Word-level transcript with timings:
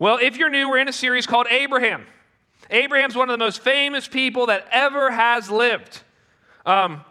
Well, 0.00 0.16
if 0.16 0.38
you're 0.38 0.48
new, 0.48 0.70
we're 0.70 0.78
in 0.78 0.88
a 0.88 0.94
series 0.94 1.26
called 1.26 1.46
Abraham. 1.50 2.06
Abraham's 2.70 3.14
one 3.14 3.28
of 3.28 3.38
the 3.38 3.44
most 3.44 3.60
famous 3.60 4.08
people 4.08 4.46
that 4.46 4.66
ever 4.72 5.10
has 5.10 5.50
lived. 5.50 6.00
Um, 6.64 7.02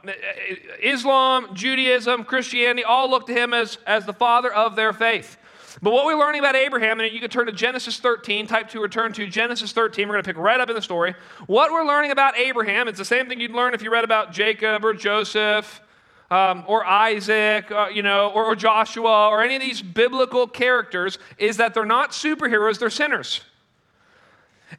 Islam, 0.81 1.53
Judaism, 1.53 2.23
Christianity 2.23 2.83
all 2.83 3.07
look 3.07 3.27
to 3.27 3.33
him 3.33 3.53
as, 3.53 3.77
as 3.85 4.07
the 4.07 4.13
father 4.13 4.51
of 4.51 4.75
their 4.75 4.91
faith. 4.91 5.37
But 5.83 5.93
what 5.93 6.05
we're 6.05 6.17
learning 6.17 6.39
about 6.39 6.55
Abraham, 6.55 6.99
and 6.99 7.13
you 7.13 7.19
can 7.19 7.29
turn 7.29 7.45
to 7.45 7.51
Genesis 7.51 7.99
13, 7.99 8.47
type 8.47 8.69
2 8.69 8.81
or 8.81 8.89
turn 8.89 9.13
to 9.13 9.27
Genesis 9.27 9.71
13. 9.71 10.07
We're 10.07 10.15
going 10.15 10.23
to 10.23 10.27
pick 10.27 10.37
right 10.37 10.59
up 10.59 10.69
in 10.69 10.75
the 10.75 10.81
story. 10.81 11.13
What 11.45 11.71
we're 11.71 11.85
learning 11.85 12.09
about 12.09 12.39
Abraham, 12.39 12.87
it's 12.87 12.97
the 12.97 13.05
same 13.05 13.29
thing 13.29 13.39
you'd 13.39 13.51
learn 13.51 13.75
if 13.75 13.83
you 13.83 13.91
read 13.91 14.03
about 14.03 14.31
Jacob 14.31 14.83
or 14.83 14.95
Joseph 14.95 15.79
um, 16.31 16.63
or 16.67 16.85
Isaac, 16.85 17.71
uh, 17.71 17.87
you 17.93 18.03
know, 18.03 18.29
or, 18.29 18.45
or 18.45 18.55
Joshua 18.55 19.29
or 19.29 19.41
any 19.41 19.55
of 19.55 19.61
these 19.61 19.81
biblical 19.81 20.47
characters, 20.47 21.17
is 21.37 21.57
that 21.57 21.73
they're 21.73 21.85
not 21.85 22.11
superheroes, 22.11 22.79
they're 22.79 22.89
sinners. 22.89 23.41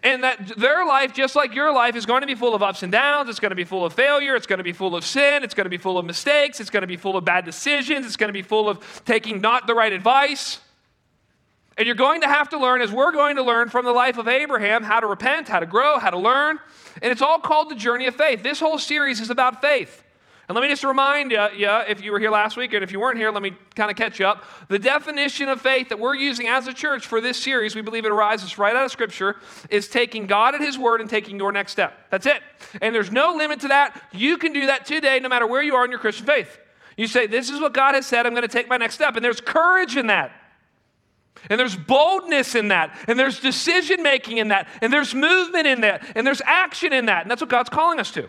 And 0.04 0.22
that 0.22 0.56
their 0.56 0.86
life, 0.86 1.12
just 1.12 1.34
like 1.34 1.52
your 1.52 1.72
life, 1.72 1.96
is 1.96 2.06
going 2.06 2.20
to 2.20 2.26
be 2.26 2.36
full 2.36 2.54
of 2.54 2.62
ups 2.62 2.84
and 2.84 2.92
downs. 2.92 3.28
It's 3.28 3.40
going 3.40 3.50
to 3.50 3.56
be 3.56 3.64
full 3.64 3.84
of 3.84 3.92
failure. 3.92 4.36
It's 4.36 4.46
going 4.46 4.58
to 4.58 4.64
be 4.64 4.72
full 4.72 4.94
of 4.94 5.04
sin. 5.04 5.42
It's 5.42 5.52
going 5.52 5.64
to 5.64 5.70
be 5.70 5.78
full 5.78 5.98
of 5.98 6.06
mistakes. 6.06 6.60
It's 6.60 6.70
going 6.70 6.82
to 6.82 6.86
be 6.86 6.96
full 6.96 7.16
of 7.16 7.24
bad 7.24 7.44
decisions. 7.44 8.06
It's 8.06 8.16
going 8.16 8.28
to 8.28 8.32
be 8.32 8.42
full 8.42 8.68
of 8.68 9.02
taking 9.04 9.40
not 9.40 9.66
the 9.66 9.74
right 9.74 9.92
advice. 9.92 10.60
And 11.76 11.86
you're 11.86 11.96
going 11.96 12.20
to 12.20 12.28
have 12.28 12.50
to 12.50 12.58
learn, 12.58 12.82
as 12.82 12.92
we're 12.92 13.10
going 13.10 13.36
to 13.36 13.42
learn 13.42 13.68
from 13.68 13.84
the 13.84 13.92
life 13.92 14.16
of 14.16 14.28
Abraham, 14.28 14.84
how 14.84 15.00
to 15.00 15.06
repent, 15.06 15.48
how 15.48 15.58
to 15.58 15.66
grow, 15.66 15.98
how 15.98 16.10
to 16.10 16.18
learn. 16.18 16.60
And 17.02 17.10
it's 17.10 17.22
all 17.22 17.40
called 17.40 17.70
the 17.70 17.74
journey 17.74 18.06
of 18.06 18.14
faith. 18.14 18.44
This 18.44 18.60
whole 18.60 18.78
series 18.78 19.20
is 19.20 19.30
about 19.30 19.60
faith. 19.60 20.04
And 20.50 20.56
let 20.56 20.62
me 20.62 20.68
just 20.68 20.82
remind 20.82 21.30
you, 21.30 21.46
yeah, 21.56 21.84
if 21.86 22.02
you 22.02 22.10
were 22.10 22.18
here 22.18 22.32
last 22.32 22.56
week, 22.56 22.72
and 22.72 22.82
if 22.82 22.90
you 22.90 22.98
weren't 22.98 23.18
here, 23.18 23.30
let 23.30 23.40
me 23.40 23.52
kind 23.76 23.88
of 23.88 23.96
catch 23.96 24.18
you 24.18 24.26
up. 24.26 24.42
The 24.66 24.80
definition 24.80 25.48
of 25.48 25.60
faith 25.60 25.90
that 25.90 26.00
we're 26.00 26.16
using 26.16 26.48
as 26.48 26.66
a 26.66 26.72
church 26.74 27.06
for 27.06 27.20
this 27.20 27.40
series, 27.40 27.76
we 27.76 27.82
believe 27.82 28.04
it 28.04 28.10
arises 28.10 28.58
right 28.58 28.74
out 28.74 28.84
of 28.84 28.90
Scripture, 28.90 29.36
is 29.70 29.86
taking 29.86 30.26
God 30.26 30.56
at 30.56 30.60
His 30.60 30.76
word 30.76 31.00
and 31.00 31.08
taking 31.08 31.38
your 31.38 31.52
next 31.52 31.70
step. 31.70 31.96
That's 32.10 32.26
it. 32.26 32.42
And 32.82 32.92
there's 32.92 33.12
no 33.12 33.34
limit 33.36 33.60
to 33.60 33.68
that. 33.68 34.02
You 34.10 34.38
can 34.38 34.52
do 34.52 34.66
that 34.66 34.86
today, 34.86 35.20
no 35.20 35.28
matter 35.28 35.46
where 35.46 35.62
you 35.62 35.76
are 35.76 35.84
in 35.84 35.92
your 35.92 36.00
Christian 36.00 36.26
faith. 36.26 36.58
You 36.96 37.06
say, 37.06 37.28
This 37.28 37.48
is 37.48 37.60
what 37.60 37.72
God 37.72 37.94
has 37.94 38.04
said, 38.04 38.26
I'm 38.26 38.32
going 38.32 38.42
to 38.42 38.48
take 38.48 38.68
my 38.68 38.76
next 38.76 38.96
step. 38.96 39.14
And 39.14 39.24
there's 39.24 39.40
courage 39.40 39.96
in 39.96 40.08
that. 40.08 40.32
And 41.48 41.60
there's 41.60 41.76
boldness 41.76 42.56
in 42.56 42.66
that. 42.68 42.98
And 43.06 43.16
there's 43.16 43.38
decision 43.38 44.02
making 44.02 44.38
in 44.38 44.48
that. 44.48 44.66
And 44.82 44.92
there's 44.92 45.14
movement 45.14 45.68
in 45.68 45.82
that. 45.82 46.04
And 46.16 46.26
there's 46.26 46.42
action 46.44 46.92
in 46.92 47.06
that. 47.06 47.22
And 47.22 47.30
that's 47.30 47.40
what 47.40 47.50
God's 47.50 47.70
calling 47.70 48.00
us 48.00 48.10
to. 48.14 48.28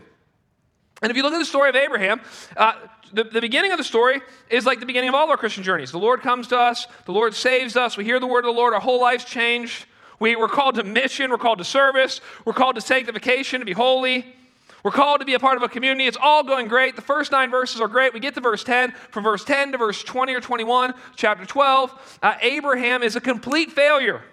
And 1.01 1.09
if 1.09 1.17
you 1.17 1.23
look 1.23 1.33
at 1.33 1.39
the 1.39 1.45
story 1.45 1.69
of 1.69 1.75
Abraham, 1.75 2.21
uh, 2.55 2.73
the, 3.13 3.23
the 3.23 3.41
beginning 3.41 3.71
of 3.71 3.77
the 3.77 3.83
story 3.83 4.21
is 4.49 4.65
like 4.65 4.79
the 4.79 4.85
beginning 4.85 5.09
of 5.09 5.15
all 5.15 5.29
our 5.29 5.37
Christian 5.37 5.63
journeys. 5.63 5.91
The 5.91 5.97
Lord 5.97 6.21
comes 6.21 6.47
to 6.49 6.57
us, 6.57 6.87
the 7.05 7.11
Lord 7.11 7.33
saves 7.33 7.75
us, 7.75 7.97
we 7.97 8.03
hear 8.03 8.19
the 8.19 8.27
word 8.27 8.45
of 8.45 8.53
the 8.53 8.59
Lord, 8.59 8.73
our 8.73 8.79
whole 8.79 9.01
lives 9.01 9.25
change. 9.25 9.87
We, 10.19 10.35
we're 10.35 10.47
called 10.47 10.75
to 10.75 10.83
mission, 10.83 11.31
we're 11.31 11.39
called 11.39 11.57
to 11.57 11.63
service, 11.63 12.21
we're 12.45 12.53
called 12.53 12.75
to 12.75 12.81
sanctification, 12.81 13.59
to 13.59 13.65
be 13.65 13.73
holy. 13.73 14.35
We're 14.83 14.91
called 14.91 15.19
to 15.19 15.25
be 15.25 15.35
a 15.35 15.39
part 15.39 15.57
of 15.57 15.63
a 15.63 15.69
community. 15.69 16.07
It's 16.07 16.17
all 16.19 16.43
going 16.43 16.67
great. 16.67 16.95
The 16.95 17.03
first 17.03 17.31
nine 17.31 17.51
verses 17.51 17.81
are 17.81 17.87
great. 17.87 18.13
We 18.13 18.19
get 18.19 18.33
to 18.33 18.41
verse 18.41 18.63
10. 18.63 18.93
From 19.11 19.23
verse 19.23 19.43
10 19.45 19.73
to 19.73 19.77
verse 19.77 20.03
20 20.03 20.33
or 20.33 20.41
21, 20.41 20.95
chapter 21.15 21.45
12, 21.45 22.19
uh, 22.23 22.33
Abraham 22.41 23.03
is 23.03 23.15
a 23.15 23.21
complete 23.21 23.71
failure. 23.71 24.23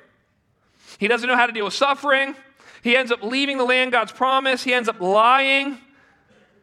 He 0.98 1.06
doesn't 1.06 1.28
know 1.28 1.36
how 1.36 1.46
to 1.46 1.52
deal 1.52 1.66
with 1.66 1.74
suffering. 1.74 2.34
He 2.83 2.96
ends 2.96 3.12
up 3.12 3.22
leaving 3.22 3.58
the 3.58 3.64
land 3.64 3.92
God's 3.92 4.12
promised. 4.12 4.64
He 4.64 4.72
ends 4.72 4.89
up 4.89 5.00
lying. 5.00 5.77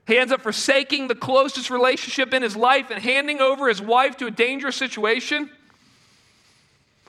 He 0.08 0.18
ends 0.18 0.32
up 0.32 0.42
forsaking 0.42 1.08
the 1.08 1.16
closest 1.16 1.70
relationship 1.70 2.34
in 2.34 2.44
his 2.44 2.56
life 2.56 2.92
and 2.92 3.02
handing 3.02 3.42
over 3.42 3.68
his 3.68 3.82
wife 3.82 4.18
to 4.18 4.28
a 4.28 4.32
dangerous 4.32 4.76
situation. 4.76 5.50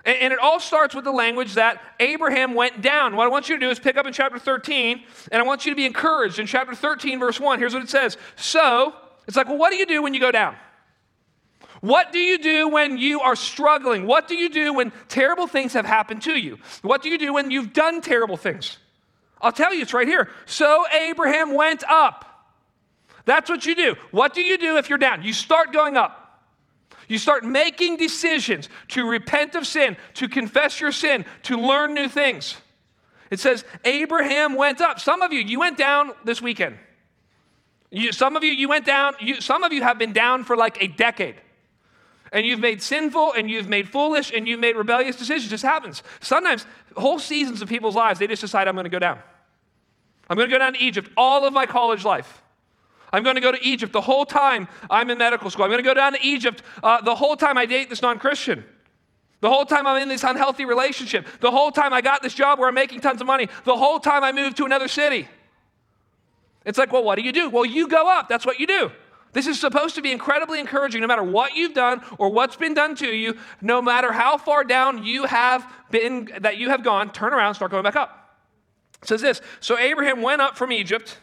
And, 0.04 0.16
and, 0.18 0.32
it 0.32 0.38
all 0.38 0.60
starts 0.60 0.94
with 0.94 1.04
the 1.04 1.12
language 1.12 1.54
that 1.54 1.82
Abraham 2.00 2.54
went 2.54 2.80
down. 2.80 3.16
What 3.16 3.26
I 3.26 3.28
want 3.28 3.48
you 3.48 3.56
to 3.56 3.60
do 3.60 3.70
is 3.70 3.78
pick 3.78 3.96
up 3.96 4.06
in 4.06 4.12
chapter 4.12 4.38
13, 4.38 5.02
and 5.30 5.42
I 5.42 5.44
want 5.44 5.66
you 5.66 5.72
to 5.72 5.76
be 5.76 5.84
encouraged. 5.84 6.38
In 6.38 6.46
chapter 6.46 6.74
13, 6.74 7.18
verse 7.18 7.38
1, 7.38 7.58
here's 7.58 7.74
what 7.74 7.82
it 7.82 7.90
says 7.90 8.16
So, 8.36 8.94
it's 9.26 9.36
like, 9.36 9.48
well, 9.48 9.58
what 9.58 9.70
do 9.70 9.76
you 9.76 9.86
do 9.86 10.02
when 10.02 10.14
you 10.14 10.20
go 10.20 10.30
down? 10.30 10.56
What 11.80 12.12
do 12.12 12.18
you 12.18 12.38
do 12.38 12.68
when 12.68 12.96
you 12.96 13.20
are 13.20 13.36
struggling? 13.36 14.06
What 14.06 14.28
do 14.28 14.34
you 14.36 14.48
do 14.48 14.72
when 14.72 14.92
terrible 15.08 15.46
things 15.46 15.74
have 15.74 15.84
happened 15.84 16.22
to 16.22 16.32
you? 16.32 16.58
What 16.82 17.02
do 17.02 17.10
you 17.10 17.18
do 17.18 17.34
when 17.34 17.50
you've 17.50 17.72
done 17.72 18.00
terrible 18.00 18.36
things? 18.36 18.78
I'll 19.40 19.52
tell 19.52 19.74
you, 19.74 19.82
it's 19.82 19.92
right 19.92 20.08
here. 20.08 20.30
So 20.46 20.84
Abraham 20.92 21.54
went 21.54 21.84
up. 21.84 22.35
That's 23.26 23.50
what 23.50 23.66
you 23.66 23.74
do. 23.74 23.96
What 24.12 24.32
do 24.32 24.40
you 24.40 24.56
do 24.56 24.78
if 24.78 24.88
you're 24.88 24.98
down? 24.98 25.22
You 25.22 25.34
start 25.34 25.72
going 25.72 25.96
up. 25.96 26.22
You 27.08 27.18
start 27.18 27.44
making 27.44 27.98
decisions 27.98 28.68
to 28.88 29.08
repent 29.08 29.54
of 29.54 29.66
sin, 29.66 29.96
to 30.14 30.28
confess 30.28 30.80
your 30.80 30.92
sin, 30.92 31.24
to 31.42 31.56
learn 31.56 31.94
new 31.94 32.08
things. 32.08 32.56
It 33.30 33.40
says, 33.40 33.64
Abraham 33.84 34.54
went 34.54 34.80
up. 34.80 34.98
Some 35.00 35.22
of 35.22 35.32
you, 35.32 35.40
you 35.40 35.58
went 35.58 35.76
down 35.76 36.12
this 36.24 36.40
weekend. 36.40 36.78
You, 37.90 38.12
some 38.12 38.36
of 38.36 38.44
you, 38.44 38.52
you 38.52 38.68
went 38.68 38.86
down. 38.86 39.14
You, 39.20 39.40
some 39.40 39.62
of 39.62 39.72
you 39.72 39.82
have 39.82 39.98
been 39.98 40.12
down 40.12 40.44
for 40.44 40.56
like 40.56 40.82
a 40.82 40.88
decade. 40.88 41.36
And 42.32 42.44
you've 42.44 42.60
made 42.60 42.82
sinful 42.82 43.32
and 43.32 43.48
you've 43.48 43.68
made 43.68 43.88
foolish 43.88 44.32
and 44.32 44.46
you've 44.46 44.60
made 44.60 44.76
rebellious 44.76 45.16
decisions. 45.16 45.50
Just 45.50 45.64
happens. 45.64 46.02
Sometimes 46.20 46.66
whole 46.96 47.18
seasons 47.18 47.62
of 47.62 47.68
people's 47.68 47.94
lives, 47.94 48.18
they 48.18 48.26
just 48.26 48.42
decide, 48.42 48.68
I'm 48.68 48.74
going 48.74 48.84
to 48.84 48.90
go 48.90 48.98
down. 48.98 49.18
I'm 50.28 50.36
going 50.36 50.48
to 50.48 50.54
go 50.54 50.58
down 50.58 50.74
to 50.74 50.80
Egypt 50.80 51.10
all 51.16 51.46
of 51.46 51.52
my 51.52 51.66
college 51.66 52.04
life. 52.04 52.42
I'm 53.12 53.22
going 53.22 53.36
to 53.36 53.40
go 53.40 53.52
to 53.52 53.64
Egypt 53.64 53.92
the 53.92 54.00
whole 54.00 54.26
time 54.26 54.68
I'm 54.90 55.10
in 55.10 55.18
medical 55.18 55.50
school. 55.50 55.64
I'm 55.64 55.70
going 55.70 55.82
to 55.82 55.88
go 55.88 55.94
down 55.94 56.12
to 56.12 56.18
Egypt 56.22 56.62
uh, 56.82 57.00
the 57.00 57.14
whole 57.14 57.36
time 57.36 57.56
I 57.56 57.66
date 57.66 57.88
this 57.88 58.02
non 58.02 58.18
Christian. 58.18 58.64
The 59.40 59.50
whole 59.50 59.66
time 59.66 59.86
I'm 59.86 60.00
in 60.02 60.08
this 60.08 60.24
unhealthy 60.24 60.64
relationship. 60.64 61.26
The 61.40 61.50
whole 61.50 61.70
time 61.70 61.92
I 61.92 62.00
got 62.00 62.22
this 62.22 62.34
job 62.34 62.58
where 62.58 62.68
I'm 62.68 62.74
making 62.74 63.00
tons 63.00 63.20
of 63.20 63.26
money. 63.26 63.48
The 63.64 63.76
whole 63.76 64.00
time 64.00 64.24
I 64.24 64.32
moved 64.32 64.56
to 64.56 64.64
another 64.64 64.88
city. 64.88 65.28
It's 66.64 66.78
like, 66.78 66.92
well, 66.92 67.04
what 67.04 67.16
do 67.16 67.22
you 67.22 67.32
do? 67.32 67.48
Well, 67.50 67.64
you 67.64 67.86
go 67.86 68.08
up. 68.08 68.28
That's 68.28 68.46
what 68.46 68.58
you 68.58 68.66
do. 68.66 68.90
This 69.32 69.46
is 69.46 69.60
supposed 69.60 69.94
to 69.96 70.02
be 70.02 70.12
incredibly 70.12 70.58
encouraging 70.58 71.02
no 71.02 71.06
matter 71.06 71.22
what 71.22 71.54
you've 71.54 71.74
done 71.74 72.00
or 72.18 72.30
what's 72.30 72.56
been 72.56 72.72
done 72.72 72.94
to 72.96 73.06
you, 73.06 73.36
no 73.60 73.82
matter 73.82 74.10
how 74.10 74.38
far 74.38 74.64
down 74.64 75.04
you 75.04 75.24
have 75.24 75.70
been, 75.90 76.30
that 76.40 76.56
you 76.56 76.70
have 76.70 76.82
gone, 76.82 77.12
turn 77.12 77.34
around, 77.34 77.54
start 77.54 77.70
going 77.70 77.82
back 77.82 77.96
up. 77.96 78.38
It 79.02 79.08
says 79.08 79.20
this 79.20 79.42
So 79.60 79.78
Abraham 79.78 80.22
went 80.22 80.40
up 80.40 80.56
from 80.56 80.72
Egypt 80.72 81.18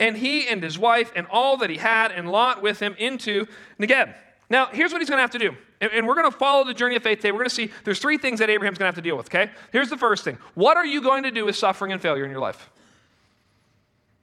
and 0.00 0.16
he 0.16 0.48
and 0.48 0.62
his 0.62 0.78
wife 0.78 1.12
and 1.14 1.26
all 1.30 1.56
that 1.58 1.70
he 1.70 1.76
had 1.76 2.12
and 2.12 2.30
Lot 2.30 2.62
with 2.62 2.80
him 2.80 2.94
into 2.98 3.46
Negeb. 3.80 4.14
Now, 4.48 4.66
here's 4.66 4.92
what 4.92 5.00
he's 5.00 5.08
going 5.08 5.18
to 5.18 5.22
have 5.22 5.30
to 5.32 5.38
do. 5.38 5.56
And, 5.80 6.06
we're 6.06 6.14
going 6.14 6.30
to 6.30 6.36
follow 6.36 6.64
the 6.64 6.72
journey 6.72 6.96
of 6.96 7.02
faith 7.02 7.18
today. 7.18 7.32
We're 7.32 7.40
going 7.40 7.50
to 7.50 7.54
see 7.54 7.70
there's 7.84 7.98
three 7.98 8.16
things 8.16 8.38
that 8.38 8.48
Abraham's 8.48 8.78
going 8.78 8.84
to 8.84 8.94
have 8.94 9.02
to 9.02 9.02
deal 9.02 9.16
with, 9.16 9.26
okay? 9.26 9.50
Here's 9.72 9.90
the 9.90 9.96
first 9.96 10.24
thing 10.24 10.38
What 10.54 10.76
are 10.76 10.86
you 10.86 11.02
going 11.02 11.24
to 11.24 11.30
do 11.30 11.44
with 11.44 11.56
suffering 11.56 11.92
and 11.92 12.00
failure 12.00 12.24
in 12.24 12.30
your 12.30 12.40
life? 12.40 12.70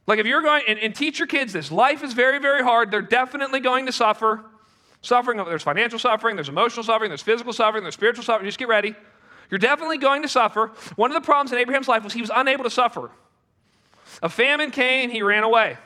Like, 0.07 0.19
if 0.19 0.25
you're 0.25 0.41
going, 0.41 0.63
and, 0.68 0.79
and 0.79 0.96
teach 0.96 1.19
your 1.19 1.28
kids 1.28 1.53
this 1.53 1.72
life 1.72 2.03
is 2.03 2.13
very, 2.13 2.40
very 2.40 2.63
hard. 2.63 2.91
They're 2.91 3.01
definitely 3.01 3.59
going 3.59 3.85
to 3.85 3.91
suffer. 3.91 4.44
Suffering, 5.01 5.38
there's 5.38 5.63
financial 5.63 6.00
suffering, 6.00 6.35
there's 6.35 6.50
emotional 6.50 6.84
suffering, 6.84 7.09
there's 7.09 7.22
physical 7.22 7.51
suffering, 7.53 7.84
there's 7.84 7.94
spiritual 7.94 8.24
suffering. 8.24 8.47
Just 8.47 8.57
get 8.57 8.69
ready. 8.69 8.95
You're 9.51 9.59
definitely 9.59 9.97
going 9.97 10.22
to 10.24 10.30
suffer. 10.30 10.72
One 10.95 11.12
of 11.12 11.16
the 11.16 11.25
problems 11.25 11.51
in 11.51 11.59
Abraham's 11.59 11.88
life 11.88 12.03
was 12.03 12.13
he 12.13 12.22
was 12.22 12.31
unable 12.34 12.63
to 12.63 12.69
suffer. 12.69 13.12
A 14.22 14.29
famine 14.29 14.72
came, 14.72 15.09
he 15.09 15.22
ran 15.22 15.44
away. 15.44 15.78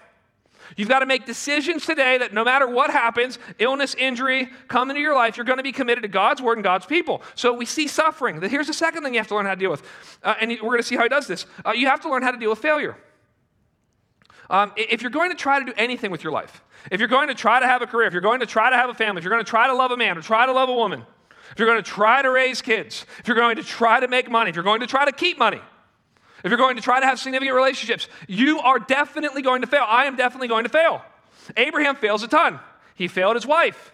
You've 0.75 0.89
got 0.89 0.99
to 0.99 1.05
make 1.05 1.25
decisions 1.25 1.85
today 1.85 2.17
that 2.17 2.33
no 2.33 2.43
matter 2.43 2.67
what 2.67 2.89
happens, 2.89 3.39
illness, 3.57 3.95
injury, 3.95 4.49
come 4.67 4.89
into 4.89 5.01
your 5.01 5.15
life, 5.15 5.37
you're 5.37 5.45
going 5.45 5.57
to 5.57 5.63
be 5.63 5.71
committed 5.71 6.01
to 6.01 6.09
God's 6.09 6.41
word 6.41 6.57
and 6.57 6.63
God's 6.63 6.85
people. 6.85 7.21
So 7.35 7.53
we 7.53 7.65
see 7.65 7.87
suffering. 7.87 8.41
Here's 8.41 8.67
the 8.67 8.73
second 8.73 9.03
thing 9.03 9.13
you 9.13 9.19
have 9.19 9.27
to 9.27 9.35
learn 9.35 9.45
how 9.45 9.55
to 9.55 9.59
deal 9.59 9.71
with. 9.71 9.83
Uh, 10.23 10.35
and 10.41 10.51
we're 10.51 10.69
going 10.69 10.79
to 10.79 10.83
see 10.83 10.95
how 10.95 11.03
he 11.03 11.09
does 11.09 11.27
this. 11.27 11.45
Uh, 11.65 11.71
you 11.71 11.87
have 11.87 12.01
to 12.01 12.09
learn 12.09 12.21
how 12.21 12.31
to 12.31 12.37
deal 12.37 12.49
with 12.49 12.59
failure. 12.59 12.97
Um, 14.49 14.71
if 14.75 15.01
you're 15.01 15.11
going 15.11 15.29
to 15.29 15.35
try 15.35 15.59
to 15.59 15.65
do 15.65 15.73
anything 15.77 16.11
with 16.11 16.23
your 16.23 16.31
life, 16.31 16.63
if 16.91 16.99
you're 16.99 17.09
going 17.09 17.27
to 17.27 17.35
try 17.35 17.59
to 17.59 17.65
have 17.65 17.81
a 17.81 17.87
career, 17.87 18.07
if 18.07 18.13
you're 18.13 18.21
going 18.21 18.39
to 18.39 18.45
try 18.45 18.69
to 18.69 18.75
have 18.75 18.89
a 18.89 18.93
family, 18.93 19.19
if 19.19 19.23
you're 19.23 19.33
going 19.33 19.43
to 19.43 19.49
try 19.49 19.67
to 19.67 19.73
love 19.73 19.91
a 19.91 19.97
man 19.97 20.17
or 20.17 20.21
try 20.21 20.45
to 20.45 20.53
love 20.53 20.69
a 20.69 20.73
woman, 20.73 21.03
if 21.51 21.59
you're 21.59 21.67
going 21.67 21.83
to 21.83 21.89
try 21.89 22.21
to 22.21 22.29
raise 22.29 22.61
kids, 22.61 23.05
if 23.19 23.27
you're 23.27 23.37
going 23.37 23.57
to 23.57 23.63
try 23.63 23.99
to 23.99 24.07
make 24.07 24.29
money, 24.29 24.49
if 24.49 24.55
you're 24.55 24.63
going 24.63 24.81
to 24.81 24.87
try 24.87 25.05
to 25.05 25.11
keep 25.11 25.37
money, 25.37 25.61
if 26.47 26.49
you're 26.49 26.57
going 26.57 26.77
to 26.77 26.81
try 26.81 27.01
to 27.01 27.05
have 27.05 27.19
significant 27.19 27.53
relationships, 27.53 28.07
you 28.25 28.59
are 28.61 28.79
definitely 28.79 29.41
going 29.41 29.61
to 29.61 29.67
fail. 29.67 29.83
I 29.85 30.05
am 30.05 30.15
definitely 30.15 30.47
going 30.47 30.63
to 30.63 30.69
fail. 30.69 31.01
Abraham 31.57 31.97
fails 31.97 32.23
a 32.23 32.29
ton. 32.29 32.61
He 32.95 33.09
failed 33.09 33.35
his 33.35 33.45
wife. 33.45 33.91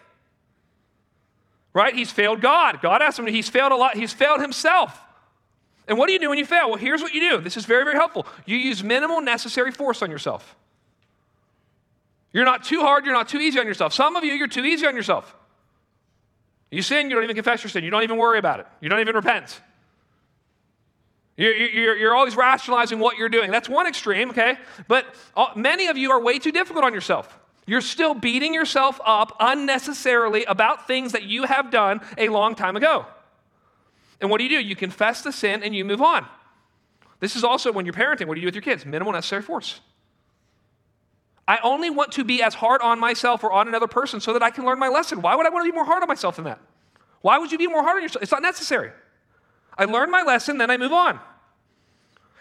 Right? 1.72 1.96
He's 1.96 2.12
failed 2.12 2.40
God. 2.40 2.80
God 2.80 3.02
asked 3.02 3.18
him, 3.18 3.26
he's 3.26 3.48
failed 3.48 3.72
a 3.72 3.74
lot. 3.74 3.96
He's 3.96 4.12
failed 4.12 4.40
himself. 4.40 4.96
And 5.88 5.98
what 5.98 6.06
do 6.06 6.12
you 6.12 6.20
do 6.20 6.28
when 6.28 6.38
you 6.38 6.46
fail? 6.46 6.68
Well, 6.68 6.78
here's 6.78 7.02
what 7.02 7.12
you 7.12 7.28
do. 7.28 7.40
This 7.40 7.56
is 7.56 7.64
very, 7.64 7.82
very 7.82 7.96
helpful. 7.96 8.24
You 8.46 8.56
use 8.56 8.84
minimal 8.84 9.20
necessary 9.20 9.72
force 9.72 10.00
on 10.00 10.08
yourself. 10.12 10.54
You're 12.32 12.44
not 12.44 12.62
too 12.62 12.82
hard, 12.82 13.04
you're 13.04 13.14
not 13.14 13.28
too 13.28 13.38
easy 13.38 13.58
on 13.58 13.66
yourself. 13.66 13.92
Some 13.92 14.14
of 14.14 14.22
you, 14.22 14.32
you're 14.32 14.46
too 14.46 14.64
easy 14.64 14.86
on 14.86 14.94
yourself. 14.94 15.34
You 16.70 16.82
sin, 16.82 17.10
you 17.10 17.16
don't 17.16 17.24
even 17.24 17.34
confess 17.34 17.64
your 17.64 17.70
sin. 17.70 17.82
You 17.82 17.90
don't 17.90 18.04
even 18.04 18.16
worry 18.16 18.38
about 18.38 18.60
it. 18.60 18.66
You 18.80 18.88
don't 18.88 19.00
even 19.00 19.16
repent. 19.16 19.60
You're, 21.36 21.54
you're, 21.54 21.96
you're, 21.96 22.14
always 22.14 22.36
rationalizing 22.36 23.00
what 23.00 23.16
you're 23.16 23.28
doing. 23.28 23.50
That's 23.50 23.68
one 23.68 23.86
extreme, 23.86 24.30
okay? 24.30 24.56
But 24.86 25.06
many 25.56 25.88
of 25.88 25.96
you 25.96 26.12
are 26.12 26.20
way 26.20 26.38
too 26.38 26.52
difficult 26.52 26.84
on 26.84 26.94
yourself. 26.94 27.38
You're 27.66 27.80
still 27.80 28.14
beating 28.14 28.54
yourself 28.54 29.00
up 29.04 29.36
unnecessarily 29.40 30.44
about 30.44 30.86
things 30.86 31.12
that 31.12 31.24
you 31.24 31.44
have 31.44 31.70
done 31.70 32.00
a 32.18 32.28
long 32.28 32.54
time 32.54 32.76
ago. 32.76 33.06
And 34.20 34.30
what 34.30 34.38
do 34.38 34.44
you 34.44 34.50
do? 34.50 34.64
You 34.64 34.76
confess 34.76 35.22
the 35.22 35.32
sin 35.32 35.62
and 35.62 35.74
you 35.74 35.84
move 35.84 36.02
on. 36.02 36.26
This 37.20 37.36
is 37.36 37.42
also 37.42 37.72
when 37.72 37.84
you're 37.84 37.94
parenting, 37.94 38.26
what 38.26 38.34
do 38.34 38.40
you 38.40 38.42
do 38.42 38.46
with 38.48 38.54
your 38.54 38.62
kids? 38.62 38.86
Minimal 38.86 39.12
necessary 39.12 39.42
force. 39.42 39.80
I 41.48 41.58
only 41.62 41.90
want 41.90 42.12
to 42.12 42.24
be 42.24 42.42
as 42.42 42.54
hard 42.54 42.80
on 42.80 42.98
myself 42.98 43.42
or 43.44 43.52
on 43.52 43.66
another 43.66 43.86
person 43.86 44.20
so 44.20 44.32
that 44.32 44.42
I 44.42 44.50
can 44.50 44.64
learn 44.64 44.78
my 44.78 44.88
lesson. 44.88 45.20
Why 45.20 45.34
would 45.34 45.46
I 45.46 45.50
want 45.50 45.64
to 45.64 45.70
be 45.70 45.74
more 45.74 45.84
hard 45.84 46.02
on 46.02 46.08
myself 46.08 46.36
than 46.36 46.44
that? 46.44 46.60
Why 47.22 47.38
would 47.38 47.50
you 47.50 47.58
be 47.58 47.66
more 47.66 47.82
hard 47.82 47.96
on 47.96 48.02
yourself? 48.02 48.22
It's 48.22 48.32
not 48.32 48.42
necessary. 48.42 48.92
I 49.76 49.84
learn 49.84 50.10
my 50.10 50.22
lesson, 50.22 50.58
then 50.58 50.70
I 50.70 50.76
move 50.76 50.92
on. 50.92 51.18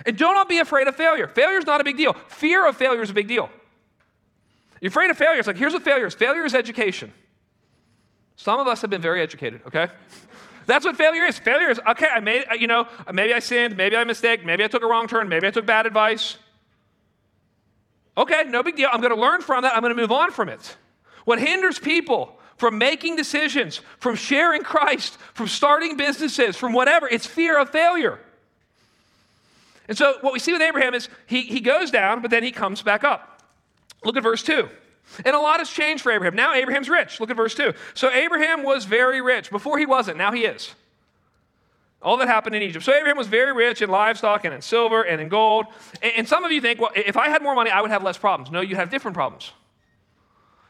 And 0.05 0.17
don't 0.17 0.49
be 0.49 0.59
afraid 0.59 0.87
of 0.87 0.95
failure. 0.95 1.27
Failure 1.27 1.57
is 1.57 1.65
not 1.65 1.81
a 1.81 1.83
big 1.83 1.97
deal. 1.97 2.13
Fear 2.27 2.67
of 2.67 2.77
failure 2.77 3.01
is 3.01 3.09
a 3.09 3.13
big 3.13 3.27
deal. 3.27 3.49
You're 4.81 4.89
afraid 4.89 5.09
of 5.09 5.17
failure. 5.17 5.39
It's 5.39 5.47
like, 5.47 5.57
here's 5.57 5.73
what 5.73 5.83
failure 5.83 6.05
is 6.05 6.13
failure 6.13 6.45
is 6.45 6.53
education. 6.53 7.13
Some 8.35 8.59
of 8.59 8.67
us 8.67 8.81
have 8.81 8.89
been 8.89 9.01
very 9.01 9.21
educated, 9.21 9.61
okay? 9.67 9.87
That's 10.65 10.85
what 10.85 10.97
failure 10.97 11.23
is. 11.25 11.37
Failure 11.37 11.69
is, 11.69 11.79
okay, 11.87 12.07
I 12.07 12.19
made, 12.19 12.45
you 12.59 12.67
know, 12.67 12.87
maybe 13.11 13.33
I 13.33 13.39
sinned, 13.39 13.77
maybe 13.77 13.95
I 13.95 14.03
mistake, 14.03 14.45
maybe 14.45 14.63
I 14.63 14.67
took 14.67 14.83
a 14.83 14.87
wrong 14.87 15.07
turn, 15.07 15.29
maybe 15.29 15.47
I 15.47 15.51
took 15.51 15.65
bad 15.65 15.85
advice. 15.85 16.37
Okay, 18.17 18.43
no 18.47 18.61
big 18.63 18.75
deal. 18.75 18.89
I'm 18.91 19.01
going 19.01 19.13
to 19.13 19.19
learn 19.19 19.41
from 19.41 19.63
that. 19.63 19.75
I'm 19.75 19.81
going 19.81 19.95
to 19.95 19.99
move 19.99 20.11
on 20.11 20.31
from 20.31 20.49
it. 20.49 20.77
What 21.25 21.39
hinders 21.39 21.79
people 21.79 22.39
from 22.57 22.77
making 22.77 23.15
decisions, 23.15 23.81
from 23.99 24.15
sharing 24.15 24.63
Christ, 24.63 25.17
from 25.33 25.47
starting 25.47 25.97
businesses, 25.97 26.55
from 26.55 26.73
whatever, 26.73 27.07
it's 27.07 27.25
fear 27.25 27.59
of 27.59 27.69
failure. 27.69 28.19
And 29.87 29.97
so 29.97 30.15
what 30.21 30.33
we 30.33 30.39
see 30.39 30.53
with 30.53 30.61
Abraham 30.61 30.93
is 30.93 31.09
he, 31.25 31.41
he 31.41 31.59
goes 31.59 31.91
down, 31.91 32.21
but 32.21 32.31
then 32.31 32.43
he 32.43 32.51
comes 32.51 32.81
back 32.81 33.03
up. 33.03 33.41
Look 34.03 34.17
at 34.17 34.23
verse 34.23 34.43
2. 34.43 34.69
And 35.25 35.35
a 35.35 35.39
lot 35.39 35.59
has 35.59 35.69
changed 35.69 36.03
for 36.03 36.11
Abraham. 36.11 36.35
Now 36.35 36.53
Abraham's 36.53 36.89
rich. 36.89 37.19
Look 37.19 37.29
at 37.29 37.35
verse 37.35 37.55
2. 37.55 37.73
So 37.93 38.09
Abraham 38.09 38.63
was 38.63 38.85
very 38.85 39.21
rich. 39.21 39.51
Before 39.51 39.77
he 39.77 39.85
wasn't, 39.85 40.17
now 40.17 40.31
he 40.31 40.45
is. 40.45 40.73
All 42.01 42.17
that 42.17 42.27
happened 42.27 42.55
in 42.55 42.61
Egypt. 42.61 42.83
So 42.83 42.93
Abraham 42.93 43.17
was 43.17 43.27
very 43.27 43.53
rich 43.53 43.81
in 43.81 43.89
livestock 43.89 44.43
and 44.45 44.53
in 44.53 44.61
silver 44.61 45.03
and 45.03 45.21
in 45.21 45.29
gold. 45.29 45.65
And, 46.01 46.13
and 46.17 46.27
some 46.27 46.43
of 46.43 46.51
you 46.51 46.61
think, 46.61 46.79
well, 46.79 46.91
if 46.95 47.17
I 47.17 47.29
had 47.29 47.41
more 47.41 47.55
money, 47.55 47.69
I 47.69 47.81
would 47.81 47.91
have 47.91 48.03
less 48.03 48.17
problems. 48.17 48.51
No, 48.51 48.61
you 48.61 48.75
have 48.75 48.89
different 48.89 49.15
problems. 49.15 49.51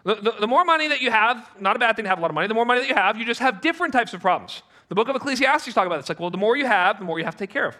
The, 0.03 0.15
the, 0.15 0.31
the, 0.41 0.47
more 0.47 0.65
money 0.65 0.89
that 0.89 1.01
you 1.01 1.11
have, 1.11 1.49
not 1.59 1.75
a 1.77 1.79
bad 1.79 1.95
thing 1.95 2.03
to 2.03 2.09
have 2.09 2.17
a 2.17 2.21
lot 2.21 2.29
of 2.29 2.35
money, 2.35 2.47
the 2.47 2.53
more 2.53 2.65
money 2.65 2.81
that 2.81 2.89
you 2.89 2.95
have, 2.95 3.17
you 3.17 3.25
just 3.25 3.39
have 3.39 3.61
different 3.61 3.93
types 3.93 4.13
of 4.13 4.19
problems. 4.19 4.61
The 4.89 4.95
book 4.95 5.07
of 5.07 5.15
Ecclesiastes 5.15 5.73
talk 5.73 5.85
about 5.85 5.95
it. 5.95 5.99
It's 5.99 6.09
like, 6.09 6.19
well, 6.19 6.29
the 6.29 6.37
more 6.37 6.57
you 6.57 6.65
have, 6.65 6.99
the 6.99 7.05
more 7.05 7.19
you 7.19 7.25
have 7.25 7.35
to 7.35 7.39
take 7.39 7.49
care 7.49 7.67
of. 7.67 7.77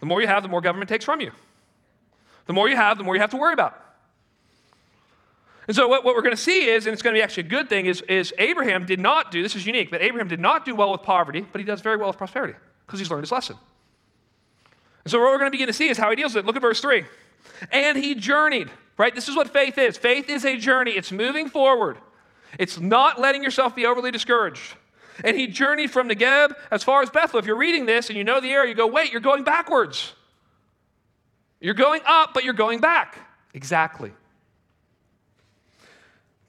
The 0.00 0.06
more 0.06 0.20
you 0.20 0.26
have, 0.26 0.42
the 0.42 0.48
more 0.48 0.60
government 0.60 0.88
takes 0.88 1.04
from 1.04 1.20
you. 1.20 1.30
The 2.46 2.52
more 2.52 2.68
you 2.68 2.76
have, 2.76 2.98
the 2.98 3.04
more 3.04 3.14
you 3.14 3.20
have 3.20 3.30
to 3.30 3.36
worry 3.36 3.52
about. 3.52 3.80
And 5.68 5.76
so, 5.76 5.86
what, 5.86 6.04
what 6.04 6.16
we're 6.16 6.22
going 6.22 6.34
to 6.34 6.42
see 6.42 6.68
is, 6.68 6.86
and 6.86 6.92
it's 6.92 7.02
going 7.02 7.14
to 7.14 7.18
be 7.18 7.22
actually 7.22 7.44
a 7.44 7.50
good 7.50 7.68
thing, 7.68 7.86
is, 7.86 8.02
is 8.02 8.34
Abraham 8.38 8.86
did 8.86 8.98
not 8.98 9.30
do, 9.30 9.40
this 9.40 9.54
is 9.54 9.64
unique, 9.66 9.88
but 9.90 10.02
Abraham 10.02 10.26
did 10.26 10.40
not 10.40 10.64
do 10.64 10.74
well 10.74 10.90
with 10.90 11.02
poverty, 11.02 11.46
but 11.52 11.60
he 11.60 11.64
does 11.64 11.80
very 11.80 11.96
well 11.96 12.08
with 12.08 12.16
prosperity 12.16 12.54
because 12.86 12.98
he's 12.98 13.08
learned 13.08 13.22
his 13.22 13.30
lesson. 13.30 13.56
And 15.04 15.12
so, 15.12 15.20
what 15.20 15.30
we're 15.30 15.38
going 15.38 15.46
to 15.46 15.52
begin 15.52 15.68
to 15.68 15.72
see 15.72 15.88
is 15.88 15.96
how 15.96 16.10
he 16.10 16.16
deals 16.16 16.34
with 16.34 16.44
it. 16.44 16.46
Look 16.46 16.56
at 16.56 16.62
verse 16.62 16.80
3. 16.80 17.04
And 17.70 17.96
he 17.96 18.14
journeyed, 18.14 18.70
right? 18.96 19.14
This 19.14 19.28
is 19.28 19.36
what 19.36 19.52
faith 19.52 19.78
is 19.78 19.96
faith 19.96 20.28
is 20.28 20.44
a 20.44 20.56
journey, 20.56 20.92
it's 20.92 21.12
moving 21.12 21.48
forward, 21.48 21.98
it's 22.58 22.78
not 22.78 23.20
letting 23.20 23.42
yourself 23.42 23.74
be 23.74 23.86
overly 23.86 24.10
discouraged. 24.10 24.74
And 25.22 25.36
he 25.36 25.46
journeyed 25.46 25.90
from 25.90 26.08
Negeb 26.08 26.54
as 26.70 26.82
far 26.82 27.02
as 27.02 27.10
Bethel. 27.10 27.38
If 27.38 27.44
you're 27.44 27.56
reading 27.56 27.84
this 27.84 28.08
and 28.08 28.16
you 28.16 28.24
know 28.24 28.40
the 28.40 28.50
area, 28.50 28.70
you 28.70 28.74
go, 28.74 28.86
wait, 28.86 29.12
you're 29.12 29.20
going 29.20 29.44
backwards. 29.44 30.14
You're 31.60 31.74
going 31.74 32.00
up, 32.06 32.32
but 32.32 32.42
you're 32.42 32.54
going 32.54 32.80
back. 32.80 33.18
Exactly 33.52 34.12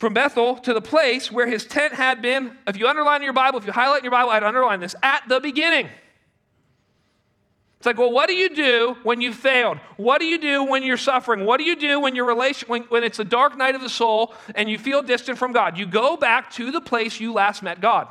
from 0.01 0.15
Bethel 0.15 0.55
to 0.57 0.73
the 0.73 0.81
place 0.81 1.31
where 1.31 1.45
his 1.45 1.63
tent 1.63 1.93
had 1.93 2.23
been. 2.23 2.57
If 2.65 2.75
you 2.75 2.87
underline 2.87 3.21
in 3.21 3.23
your 3.23 3.33
Bible, 3.33 3.59
if 3.59 3.67
you 3.67 3.71
highlight 3.71 3.99
in 3.99 4.05
your 4.05 4.11
Bible, 4.11 4.31
I'd 4.31 4.41
underline 4.41 4.79
this 4.79 4.95
at 5.03 5.21
the 5.29 5.39
beginning. 5.39 5.89
It's 7.81 7.87
like, 7.87 7.97
well, 7.97 8.11
what 8.11 8.29
do 8.29 8.35
you 8.35 8.49
do 8.53 8.95
when 9.01 9.21
you 9.21 9.33
failed? 9.33 9.79
What 9.97 10.19
do 10.19 10.25
you 10.27 10.37
do 10.37 10.63
when 10.63 10.83
you're 10.83 10.97
suffering? 10.97 11.45
What 11.45 11.57
do 11.57 11.63
you 11.63 11.75
do 11.75 11.99
when 11.99 12.13
your 12.13 12.25
relation 12.25 12.69
when, 12.69 12.83
when 12.83 13.03
it's 13.03 13.17
a 13.17 13.23
dark 13.23 13.57
night 13.57 13.73
of 13.73 13.81
the 13.81 13.89
soul 13.89 14.35
and 14.53 14.69
you 14.69 14.77
feel 14.77 15.01
distant 15.01 15.39
from 15.39 15.51
God? 15.51 15.79
You 15.79 15.87
go 15.87 16.15
back 16.15 16.51
to 16.51 16.69
the 16.69 16.79
place 16.79 17.19
you 17.19 17.33
last 17.33 17.63
met 17.63 17.81
God. 17.81 18.07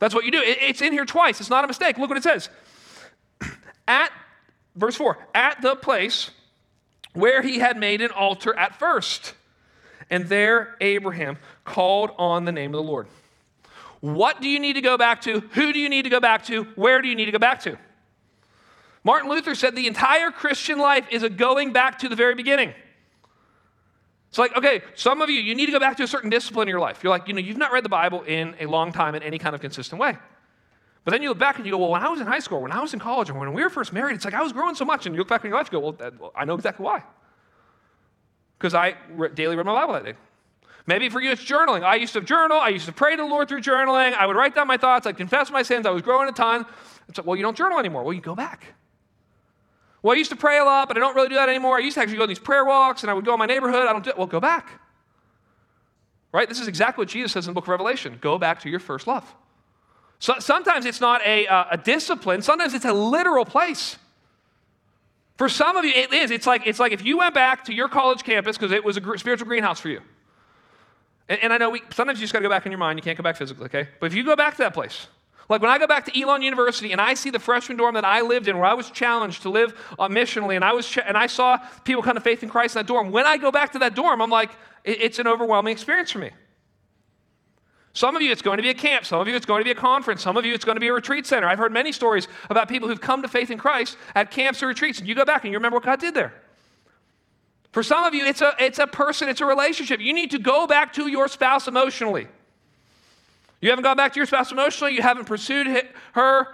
That's 0.00 0.12
what 0.12 0.24
you 0.24 0.32
do. 0.32 0.40
It, 0.40 0.58
it's 0.60 0.82
in 0.82 0.92
here 0.92 1.04
twice. 1.04 1.40
It's 1.40 1.50
not 1.50 1.62
a 1.62 1.68
mistake. 1.68 1.98
Look 1.98 2.08
what 2.08 2.18
it 2.18 2.24
says. 2.24 2.48
At 3.86 4.10
verse 4.74 4.96
4, 4.96 5.16
at 5.36 5.62
the 5.62 5.76
place 5.76 6.32
where 7.12 7.42
he 7.42 7.60
had 7.60 7.76
made 7.76 8.00
an 8.00 8.10
altar 8.10 8.58
at 8.58 8.76
first. 8.76 9.34
And 10.10 10.28
there, 10.28 10.74
Abraham 10.80 11.38
called 11.64 12.10
on 12.18 12.44
the 12.44 12.50
name 12.50 12.74
of 12.74 12.84
the 12.84 12.90
Lord. 12.90 13.06
What 14.00 14.40
do 14.40 14.48
you 14.48 14.58
need 14.58 14.72
to 14.72 14.80
go 14.80 14.98
back 14.98 15.20
to? 15.20 15.38
Who 15.52 15.72
do 15.72 15.78
you 15.78 15.88
need 15.88 16.02
to 16.02 16.10
go 16.10 16.18
back 16.18 16.44
to? 16.46 16.64
Where 16.74 17.00
do 17.00 17.06
you 17.06 17.14
need 17.14 17.26
to 17.26 17.30
go 17.30 17.38
back 17.38 17.60
to? 17.60 17.78
Martin 19.04 19.30
Luther 19.30 19.54
said 19.54 19.74
the 19.74 19.86
entire 19.86 20.30
Christian 20.30 20.78
life 20.78 21.06
is 21.10 21.22
a 21.22 21.28
going 21.28 21.72
back 21.72 21.98
to 22.00 22.08
the 22.08 22.16
very 22.16 22.34
beginning. 22.34 22.72
It's 24.28 24.38
like, 24.38 24.56
okay, 24.56 24.82
some 24.94 25.20
of 25.20 25.28
you, 25.28 25.40
you 25.40 25.54
need 25.54 25.66
to 25.66 25.72
go 25.72 25.80
back 25.80 25.96
to 25.98 26.04
a 26.04 26.06
certain 26.06 26.30
discipline 26.30 26.68
in 26.68 26.70
your 26.70 26.80
life. 26.80 27.02
You're 27.02 27.10
like, 27.10 27.28
you 27.28 27.34
know, 27.34 27.40
you've 27.40 27.58
not 27.58 27.72
read 27.72 27.84
the 27.84 27.90
Bible 27.90 28.22
in 28.22 28.54
a 28.60 28.66
long 28.66 28.92
time 28.92 29.14
in 29.14 29.22
any 29.22 29.38
kind 29.38 29.54
of 29.54 29.60
consistent 29.60 30.00
way. 30.00 30.16
But 31.04 31.10
then 31.10 31.20
you 31.20 31.28
look 31.28 31.38
back 31.38 31.56
and 31.56 31.66
you 31.66 31.72
go, 31.72 31.78
well, 31.78 31.90
when 31.90 32.02
I 32.02 32.08
was 32.08 32.20
in 32.20 32.26
high 32.26 32.38
school, 32.38 32.62
when 32.62 32.72
I 32.72 32.80
was 32.80 32.94
in 32.94 33.00
college, 33.00 33.30
when 33.30 33.52
we 33.52 33.62
were 33.62 33.68
first 33.68 33.92
married, 33.92 34.14
it's 34.14 34.24
like 34.24 34.34
I 34.34 34.42
was 34.42 34.52
growing 34.52 34.74
so 34.74 34.84
much. 34.84 35.04
And 35.04 35.14
you 35.14 35.20
look 35.20 35.28
back 35.28 35.44
in 35.44 35.50
your 35.50 35.58
life 35.58 35.66
and 35.66 35.72
go, 35.72 35.80
well, 35.80 35.92
that, 35.92 36.18
well 36.18 36.32
I 36.34 36.44
know 36.44 36.54
exactly 36.54 36.84
why 36.84 37.02
because 38.62 38.74
I 38.74 38.94
daily 39.34 39.56
read 39.56 39.66
my 39.66 39.74
Bible 39.74 39.94
that 39.94 40.04
day. 40.04 40.14
Maybe 40.86 41.08
for 41.08 41.20
you 41.20 41.32
it's 41.32 41.44
journaling. 41.44 41.82
I 41.82 41.96
used 41.96 42.12
to 42.12 42.20
journal. 42.20 42.58
I 42.58 42.68
used 42.68 42.86
to 42.86 42.92
pray 42.92 43.16
to 43.16 43.22
the 43.22 43.28
Lord 43.28 43.48
through 43.48 43.60
journaling. 43.60 44.14
I 44.14 44.24
would 44.24 44.36
write 44.36 44.54
down 44.54 44.68
my 44.68 44.76
thoughts. 44.76 45.04
I'd 45.06 45.16
confess 45.16 45.50
my 45.50 45.62
sins. 45.62 45.84
I 45.84 45.90
was 45.90 46.02
growing 46.02 46.28
a 46.28 46.32
ton. 46.32 46.64
It's 47.08 47.18
like, 47.18 47.26
well, 47.26 47.36
you 47.36 47.42
don't 47.42 47.56
journal 47.56 47.80
anymore. 47.80 48.04
Well, 48.04 48.12
you 48.12 48.20
go 48.20 48.36
back. 48.36 48.74
Well, 50.02 50.14
I 50.14 50.18
used 50.18 50.30
to 50.30 50.36
pray 50.36 50.58
a 50.58 50.64
lot, 50.64 50.88
but 50.88 50.96
I 50.96 51.00
don't 51.00 51.14
really 51.14 51.28
do 51.28 51.36
that 51.36 51.48
anymore. 51.48 51.76
I 51.76 51.80
used 51.80 51.94
to 51.94 52.00
actually 52.00 52.16
go 52.16 52.24
on 52.24 52.28
these 52.28 52.38
prayer 52.38 52.64
walks, 52.64 53.02
and 53.02 53.10
I 53.10 53.14
would 53.14 53.24
go 53.24 53.34
in 53.34 53.38
my 53.38 53.46
neighborhood. 53.46 53.86
I 53.86 53.92
don't 53.92 54.02
do 54.02 54.10
it. 54.10 54.18
Well, 54.18 54.26
go 54.26 54.40
back. 54.40 54.80
Right? 56.32 56.48
This 56.48 56.60
is 56.60 56.66
exactly 56.66 57.02
what 57.02 57.08
Jesus 57.08 57.32
says 57.32 57.46
in 57.46 57.52
the 57.52 57.54
book 57.54 57.64
of 57.64 57.68
Revelation. 57.68 58.18
Go 58.20 58.38
back 58.38 58.60
to 58.60 58.70
your 58.70 58.80
first 58.80 59.06
love. 59.06 59.32
So, 60.18 60.34
sometimes 60.38 60.86
it's 60.86 61.00
not 61.00 61.20
a, 61.24 61.46
uh, 61.46 61.64
a 61.72 61.78
discipline. 61.78 62.42
Sometimes 62.42 62.74
it's 62.74 62.84
a 62.84 62.92
literal 62.92 63.44
place. 63.44 63.96
For 65.36 65.48
some 65.48 65.76
of 65.76 65.84
you, 65.84 65.92
it 65.94 66.12
is. 66.12 66.30
It's 66.30 66.46
like, 66.46 66.66
it's 66.66 66.78
like 66.78 66.92
if 66.92 67.04
you 67.04 67.18
went 67.18 67.34
back 67.34 67.64
to 67.64 67.74
your 67.74 67.88
college 67.88 68.22
campus 68.22 68.56
because 68.56 68.72
it 68.72 68.84
was 68.84 68.96
a 68.96 69.18
spiritual 69.18 69.46
greenhouse 69.46 69.80
for 69.80 69.88
you. 69.88 70.00
And, 71.28 71.40
and 71.44 71.52
I 71.52 71.58
know 71.58 71.70
we, 71.70 71.82
sometimes 71.90 72.18
you 72.18 72.24
just 72.24 72.32
got 72.32 72.40
to 72.40 72.44
go 72.44 72.48
back 72.48 72.66
in 72.66 72.72
your 72.72 72.78
mind. 72.78 72.98
You 72.98 73.02
can't 73.02 73.16
go 73.16 73.22
back 73.22 73.36
physically, 73.36 73.66
okay? 73.66 73.88
But 74.00 74.06
if 74.06 74.14
you 74.14 74.24
go 74.24 74.36
back 74.36 74.54
to 74.54 74.58
that 74.58 74.74
place, 74.74 75.06
like 75.48 75.60
when 75.60 75.70
I 75.70 75.78
go 75.78 75.86
back 75.86 76.04
to 76.06 76.20
Elon 76.20 76.42
University 76.42 76.92
and 76.92 77.00
I 77.00 77.14
see 77.14 77.30
the 77.30 77.38
freshman 77.38 77.76
dorm 77.76 77.94
that 77.94 78.04
I 78.04 78.20
lived 78.22 78.48
in, 78.48 78.56
where 78.56 78.66
I 78.66 78.74
was 78.74 78.90
challenged 78.90 79.42
to 79.42 79.50
live 79.50 79.74
uh, 79.98 80.08
missionally, 80.08 80.56
and 80.56 80.64
I 80.64 80.72
was 80.72 80.88
ch- 80.88 80.98
and 80.98 81.16
I 81.16 81.26
saw 81.26 81.58
people 81.84 82.02
come 82.02 82.14
to 82.14 82.20
faith 82.20 82.42
in 82.42 82.48
Christ 82.48 82.76
in 82.76 82.80
that 82.80 82.86
dorm. 82.86 83.10
When 83.10 83.26
I 83.26 83.36
go 83.36 83.50
back 83.50 83.72
to 83.72 83.78
that 83.80 83.94
dorm, 83.94 84.22
I'm 84.22 84.30
like, 84.30 84.50
it's 84.84 85.18
an 85.18 85.26
overwhelming 85.26 85.72
experience 85.72 86.10
for 86.10 86.18
me. 86.18 86.30
Some 87.94 88.16
of 88.16 88.22
you, 88.22 88.32
it's 88.32 88.42
going 88.42 88.56
to 88.56 88.62
be 88.62 88.70
a 88.70 88.74
camp. 88.74 89.04
Some 89.04 89.20
of 89.20 89.28
you, 89.28 89.36
it's 89.36 89.44
going 89.44 89.60
to 89.60 89.64
be 89.64 89.70
a 89.70 89.74
conference. 89.74 90.22
Some 90.22 90.36
of 90.38 90.46
you, 90.46 90.54
it's 90.54 90.64
going 90.64 90.76
to 90.76 90.80
be 90.80 90.88
a 90.88 90.92
retreat 90.92 91.26
center. 91.26 91.46
I've 91.46 91.58
heard 91.58 91.72
many 91.72 91.92
stories 91.92 92.26
about 92.48 92.68
people 92.68 92.88
who've 92.88 93.00
come 93.00 93.20
to 93.20 93.28
faith 93.28 93.50
in 93.50 93.58
Christ 93.58 93.98
at 94.14 94.30
camps 94.30 94.62
or 94.62 94.68
retreats, 94.68 94.98
and 94.98 95.06
you 95.06 95.14
go 95.14 95.26
back 95.26 95.44
and 95.44 95.52
you 95.52 95.58
remember 95.58 95.76
what 95.76 95.84
God 95.84 96.00
did 96.00 96.14
there. 96.14 96.32
For 97.72 97.82
some 97.82 98.04
of 98.04 98.14
you, 98.14 98.24
it's 98.24 98.40
a, 98.40 98.54
it's 98.58 98.78
a 98.78 98.86
person, 98.86 99.28
it's 99.28 99.40
a 99.40 99.46
relationship. 99.46 100.00
You 100.00 100.14
need 100.14 100.30
to 100.30 100.38
go 100.38 100.66
back 100.66 100.92
to 100.94 101.08
your 101.08 101.28
spouse 101.28 101.68
emotionally. 101.68 102.28
You 103.62 103.70
haven't 103.70 103.84
gone 103.84 103.96
back 103.96 104.12
to 104.12 104.18
your 104.18 104.26
spouse 104.26 104.52
emotionally, 104.52 104.94
you 104.94 105.02
haven't 105.02 105.24
pursued 105.24 105.68
her. 106.12 106.48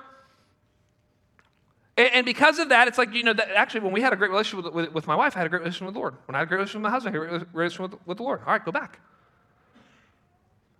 And, 1.96 2.24
because 2.24 2.60
of 2.60 2.68
that, 2.68 2.86
it's 2.86 2.96
like, 2.96 3.12
you 3.12 3.24
know, 3.24 3.32
that 3.32 3.50
actually, 3.50 3.80
when 3.80 3.92
we 3.92 4.00
had 4.00 4.12
a 4.12 4.16
great 4.16 4.30
relationship 4.30 4.66
with, 4.66 4.74
with, 4.74 4.94
with, 4.94 5.06
my 5.08 5.16
wife, 5.16 5.34
I 5.34 5.40
had 5.40 5.46
a 5.46 5.50
great 5.50 5.62
relationship 5.62 5.86
with 5.86 5.94
the 5.94 6.00
Lord. 6.00 6.14
When 6.26 6.36
I 6.36 6.38
had 6.38 6.46
a 6.46 6.48
great 6.48 6.58
relationship 6.58 6.76
with 6.76 6.82
my 6.84 6.90
husband, 6.90 7.16
I 7.16 7.18
had 7.18 7.26
a 7.26 7.38
great 7.38 7.48
relationship 7.54 7.90
with, 7.90 8.06
with 8.06 8.16
the 8.18 8.22
Lord. 8.22 8.40
All 8.46 8.52
right, 8.52 8.64
go 8.64 8.70
back. 8.70 9.00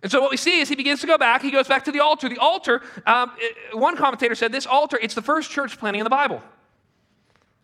And 0.01 0.09
so 0.09 0.21
what 0.21 0.31
we 0.31 0.37
see 0.37 0.61
is 0.61 0.69
he 0.69 0.75
begins 0.75 1.01
to 1.01 1.07
go 1.07 1.17
back. 1.17 1.41
He 1.41 1.51
goes 1.51 1.67
back 1.67 1.83
to 1.85 1.91
the 1.91 1.99
altar. 1.99 2.29
The 2.29 2.37
altar, 2.37 2.81
um, 3.05 3.33
it, 3.37 3.77
one 3.77 3.97
commentator 3.97 4.33
said, 4.33 4.53
this 4.53 4.65
altar, 4.65 4.97
it's 5.01 5.13
the 5.13 5.21
first 5.21 5.51
church 5.51 5.77
planting 5.77 5.99
in 5.99 6.05
the 6.05 6.09
Bible. 6.09 6.41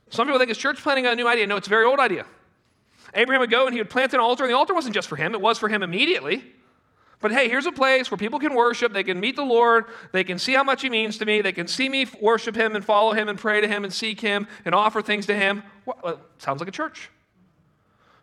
Some 0.10 0.28
people 0.28 0.38
think 0.38 0.52
it's 0.52 0.60
church 0.60 0.82
planting 0.82 1.06
a 1.06 1.16
new 1.16 1.28
idea. 1.28 1.48
No, 1.48 1.56
it's 1.56 1.68
a 1.68 1.70
very 1.70 1.86
old 1.86 2.00
idea. 2.00 2.26
Abraham 3.14 3.40
would 3.40 3.52
go 3.52 3.68
and 3.68 3.74
he 3.74 3.80
would 3.80 3.90
plant 3.90 4.14
an 4.14 4.20
altar, 4.20 4.44
and 4.44 4.52
the 4.52 4.58
altar 4.58 4.74
wasn't 4.74 4.96
just 4.96 5.08
for 5.08 5.16
him, 5.16 5.34
it 5.34 5.40
was 5.40 5.58
for 5.58 5.70
him 5.70 5.82
immediately. 5.82 6.44
But 7.22 7.32
hey, 7.32 7.50
here's 7.50 7.66
a 7.66 7.72
place 7.72 8.12
where 8.12 8.18
people 8.18 8.40
can 8.40 8.54
worship, 8.54 8.94
they 8.94 9.04
can 9.04 9.20
meet 9.20 9.36
the 9.36 9.44
Lord, 9.44 9.86
they 10.12 10.24
can 10.24 10.38
see 10.38 10.54
how 10.54 10.64
much 10.64 10.82
he 10.82 10.90
means 10.90 11.18
to 11.20 11.26
me, 11.26 11.42
they 11.42 11.52
can 11.52 11.68
see 11.68 11.90
me 11.90 12.06
worship 12.22 12.56
him 12.56 12.76
and 12.76 12.84
follow 12.84 13.14
him 13.14 13.30
and 13.30 13.40
pray 13.40 13.62
to 13.62 13.68
him 13.68 13.84
and 13.84 13.94
seek 13.94 14.20
him 14.22 14.48
and 14.66 14.76
offer 14.76 15.02
things 15.02 15.26
to 15.28 15.36
him. 15.36 15.64
Well, 15.86 15.98
uh, 16.04 16.16
sounds 16.38 16.60
like 16.60 16.68
a 16.68 16.74
church. 16.74 17.10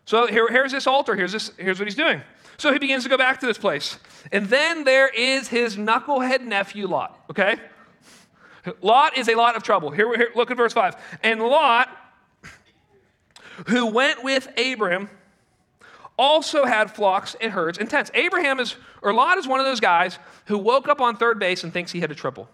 So 0.05 0.27
here, 0.27 0.47
here's 0.47 0.71
this 0.71 0.85
altar, 0.85 1.15
here's, 1.15 1.31
this, 1.31 1.51
here's 1.57 1.79
what 1.79 1.87
he's 1.87 1.95
doing. 1.95 2.21
So 2.57 2.71
he 2.71 2.79
begins 2.79 3.03
to 3.03 3.09
go 3.09 3.17
back 3.17 3.39
to 3.39 3.45
this 3.45 3.57
place. 3.57 3.97
And 4.31 4.47
then 4.47 4.83
there 4.83 5.07
is 5.07 5.47
his 5.47 5.75
knucklehead 5.75 6.41
nephew, 6.41 6.87
Lot, 6.87 7.19
okay? 7.29 7.57
Lot 8.81 9.17
is 9.17 9.27
a 9.27 9.35
lot 9.35 9.55
of 9.55 9.63
trouble. 9.63 9.91
Here, 9.91 10.15
here 10.15 10.29
look 10.35 10.51
at 10.51 10.57
verse 10.57 10.73
5. 10.73 10.95
And 11.23 11.41
Lot, 11.41 11.89
who 13.67 13.87
went 13.87 14.23
with 14.23 14.47
Abraham, 14.57 15.09
also 16.17 16.65
had 16.65 16.93
flocks 16.93 17.35
and 17.41 17.51
herds 17.51 17.77
and 17.77 17.89
tents. 17.89 18.11
Abraham 18.13 18.59
is, 18.59 18.75
or 19.01 19.13
Lot 19.13 19.37
is 19.37 19.47
one 19.47 19.59
of 19.59 19.65
those 19.65 19.79
guys 19.79 20.19
who 20.45 20.57
woke 20.57 20.87
up 20.87 21.01
on 21.01 21.17
third 21.17 21.39
base 21.39 21.63
and 21.63 21.73
thinks 21.73 21.91
he 21.91 21.99
hit 21.99 22.11
a 22.11 22.15
triple. 22.15 22.47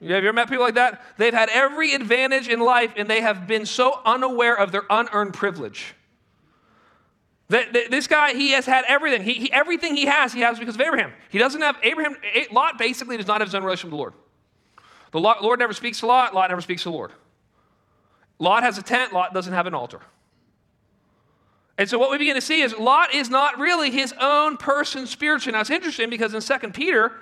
Have 0.00 0.08
you 0.08 0.16
ever 0.16 0.32
met 0.32 0.48
people 0.48 0.64
like 0.64 0.74
that? 0.74 1.02
They've 1.16 1.32
had 1.32 1.48
every 1.50 1.94
advantage 1.94 2.48
in 2.48 2.60
life 2.60 2.92
and 2.96 3.08
they 3.08 3.20
have 3.20 3.46
been 3.46 3.64
so 3.64 4.00
unaware 4.04 4.56
of 4.58 4.72
their 4.72 4.84
unearned 4.90 5.34
privilege. 5.34 5.94
This 7.48 8.06
guy, 8.06 8.32
he 8.32 8.52
has 8.52 8.66
had 8.66 8.84
everything. 8.88 9.22
He, 9.22 9.34
he, 9.34 9.52
everything 9.52 9.96
he 9.96 10.06
has, 10.06 10.32
he 10.32 10.40
has 10.40 10.58
because 10.58 10.74
of 10.74 10.80
Abraham. 10.80 11.12
He 11.28 11.38
doesn't 11.38 11.60
have, 11.60 11.76
Abraham, 11.82 12.16
Lot 12.50 12.78
basically 12.78 13.16
does 13.16 13.26
not 13.26 13.40
have 13.40 13.48
his 13.48 13.54
own 13.54 13.62
relationship 13.62 13.92
with 13.92 13.98
the 13.98 13.98
Lord. 13.98 14.14
The 15.12 15.20
Lord 15.20 15.58
never 15.58 15.72
speaks 15.72 16.00
to 16.00 16.06
Lot, 16.06 16.34
Lot 16.34 16.50
never 16.50 16.62
speaks 16.62 16.82
to 16.82 16.88
the 16.88 16.94
Lord. 16.94 17.12
Lot 18.38 18.62
has 18.62 18.78
a 18.78 18.82
tent, 18.82 19.12
Lot 19.12 19.32
doesn't 19.32 19.52
have 19.52 19.66
an 19.66 19.74
altar. 19.74 20.00
And 21.76 21.88
so 21.88 21.98
what 21.98 22.10
we 22.10 22.18
begin 22.18 22.36
to 22.36 22.40
see 22.40 22.62
is 22.62 22.76
Lot 22.76 23.14
is 23.14 23.28
not 23.28 23.58
really 23.58 23.90
his 23.90 24.14
own 24.20 24.56
person 24.56 25.06
spiritually. 25.06 25.54
Now 25.54 25.60
it's 25.60 25.70
interesting 25.70 26.08
because 26.08 26.32
in 26.32 26.40
2 26.40 26.70
Peter, 26.70 27.12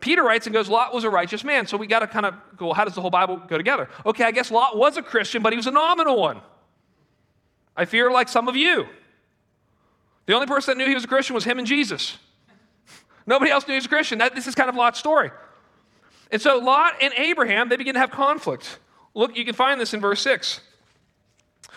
Peter 0.00 0.24
writes 0.24 0.46
and 0.46 0.52
goes, 0.52 0.68
Lot 0.68 0.92
was 0.92 1.04
a 1.04 1.10
righteous 1.10 1.44
man. 1.44 1.66
So 1.66 1.76
we 1.76 1.86
got 1.86 2.00
to 2.00 2.08
kind 2.08 2.26
of 2.26 2.34
go, 2.56 2.66
well, 2.66 2.74
how 2.74 2.84
does 2.84 2.94
the 2.94 3.00
whole 3.00 3.10
Bible 3.10 3.36
go 3.36 3.56
together? 3.56 3.88
Okay, 4.04 4.24
I 4.24 4.32
guess 4.32 4.50
Lot 4.50 4.76
was 4.76 4.96
a 4.96 5.02
Christian, 5.02 5.42
but 5.42 5.52
he 5.52 5.56
was 5.56 5.68
a 5.68 5.70
nominal 5.70 6.20
one. 6.20 6.40
I 7.76 7.84
fear 7.84 8.10
like 8.10 8.28
some 8.28 8.48
of 8.48 8.56
you. 8.56 8.86
The 10.26 10.34
only 10.34 10.46
person 10.46 10.76
that 10.76 10.82
knew 10.82 10.88
he 10.88 10.94
was 10.94 11.04
a 11.04 11.08
Christian 11.08 11.34
was 11.34 11.44
him 11.44 11.58
and 11.58 11.66
Jesus. 11.66 12.18
Nobody 13.26 13.52
else 13.52 13.66
knew 13.66 13.74
he 13.74 13.78
was 13.78 13.86
a 13.86 13.88
Christian. 13.88 14.18
That, 14.18 14.34
this 14.34 14.48
is 14.48 14.56
kind 14.56 14.68
of 14.68 14.74
Lot's 14.74 14.98
story. 14.98 15.30
And 16.32 16.42
so 16.42 16.58
Lot 16.58 16.94
and 17.00 17.12
Abraham, 17.16 17.68
they 17.68 17.76
begin 17.76 17.94
to 17.94 18.00
have 18.00 18.10
conflict. 18.10 18.78
Look, 19.14 19.36
you 19.36 19.44
can 19.44 19.54
find 19.54 19.80
this 19.80 19.94
in 19.94 20.00
verse 20.00 20.20
6. 20.22 20.60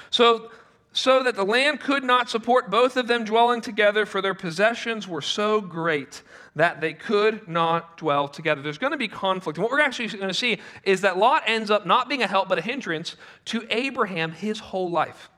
So, 0.10 0.50
so 0.96 1.22
that 1.24 1.36
the 1.36 1.44
land 1.44 1.82
could 1.82 2.06
not 2.06 2.30
support 2.30 2.72
both 2.72 2.96
of 2.96 3.06
them 3.08 3.25
dwelling 3.25 3.60
together, 3.60 4.06
for 4.06 4.22
their 4.22 4.34
possessions 4.34 5.10
were 5.10 5.22
so 5.22 5.60
great 5.60 6.24
that 6.56 6.80
they 6.80 6.94
could 6.94 7.46
not 7.50 7.98
dwell 7.98 8.30
together. 8.30 8.62
There's 8.62 8.78
going 8.78 8.94
to 8.94 8.98
be 8.98 9.10
conflict. 9.10 9.58
And 9.58 9.64
what 9.64 9.72
we're 9.72 9.82
actually 9.82 10.08
going 10.08 10.30
to 10.30 10.34
see 10.34 10.58
is 10.84 11.02
that 11.02 11.18
Lot 11.18 11.44
ends 11.48 11.70
up 11.70 11.86
not 11.86 12.08
being 12.08 12.24
a 12.24 12.28
help 12.28 12.48
but 12.48 12.58
a 12.58 12.62
hindrance 12.62 13.18
to 13.46 13.68
Abraham 13.70 14.32
his 14.32 14.60
whole 14.60 14.90
life. 14.90 15.30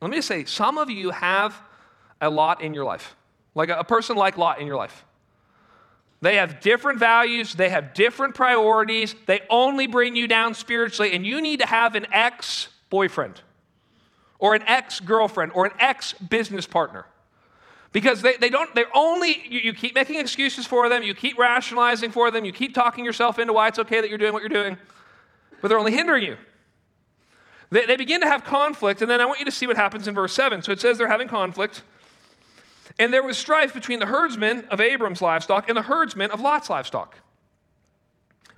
Let 0.00 0.12
me 0.12 0.18
just 0.18 0.28
say, 0.28 0.44
some 0.44 0.78
of 0.78 0.88
you 0.88 1.10
have 1.10 1.60
a 2.20 2.30
Lot 2.30 2.62
in 2.62 2.72
your 2.72 2.84
life, 2.84 3.16
like 3.56 3.70
a 3.70 3.82
person 3.82 4.16
like 4.16 4.38
Lot 4.38 4.60
in 4.60 4.68
your 4.68 4.76
life. 4.76 5.04
They 6.20 6.36
have 6.36 6.60
different 6.60 7.00
values, 7.00 7.54
they 7.54 7.70
have 7.70 7.92
different 7.92 8.36
priorities, 8.36 9.16
they 9.26 9.40
only 9.50 9.88
bring 9.88 10.14
you 10.14 10.28
down 10.28 10.54
spiritually, 10.54 11.12
and 11.12 11.26
you 11.26 11.40
need 11.40 11.58
to 11.58 11.66
have 11.66 11.96
an 11.96 12.06
ex 12.12 12.68
boyfriend 12.88 13.40
or 14.42 14.56
an 14.56 14.62
ex 14.66 14.98
girlfriend 14.98 15.52
or 15.54 15.64
an 15.64 15.72
ex 15.78 16.14
business 16.14 16.66
partner. 16.66 17.06
Because 17.92 18.22
they, 18.22 18.36
they 18.36 18.48
don't, 18.48 18.74
they're 18.74 18.86
only, 18.92 19.40
you, 19.48 19.60
you 19.60 19.72
keep 19.72 19.94
making 19.94 20.18
excuses 20.18 20.66
for 20.66 20.88
them, 20.88 21.04
you 21.04 21.14
keep 21.14 21.38
rationalizing 21.38 22.10
for 22.10 22.28
them, 22.32 22.44
you 22.44 22.52
keep 22.52 22.74
talking 22.74 23.04
yourself 23.04 23.38
into 23.38 23.52
why 23.52 23.68
it's 23.68 23.78
okay 23.78 24.00
that 24.00 24.08
you're 24.08 24.18
doing 24.18 24.32
what 24.32 24.42
you're 24.42 24.48
doing, 24.48 24.76
but 25.60 25.68
they're 25.68 25.78
only 25.78 25.92
hindering 25.92 26.24
you. 26.24 26.36
They, 27.70 27.86
they 27.86 27.94
begin 27.94 28.20
to 28.22 28.26
have 28.26 28.42
conflict, 28.42 29.00
and 29.00 29.08
then 29.08 29.20
I 29.20 29.26
want 29.26 29.38
you 29.38 29.44
to 29.44 29.52
see 29.52 29.68
what 29.68 29.76
happens 29.76 30.08
in 30.08 30.14
verse 30.14 30.32
7. 30.32 30.60
So 30.62 30.72
it 30.72 30.80
says 30.80 30.98
they're 30.98 31.06
having 31.06 31.28
conflict. 31.28 31.82
And 32.98 33.14
there 33.14 33.22
was 33.22 33.38
strife 33.38 33.72
between 33.72 34.00
the 34.00 34.06
herdsmen 34.06 34.66
of 34.70 34.80
Abram's 34.80 35.22
livestock 35.22 35.68
and 35.68 35.76
the 35.76 35.82
herdsmen 35.82 36.32
of 36.32 36.40
Lot's 36.40 36.68
livestock. 36.68 37.16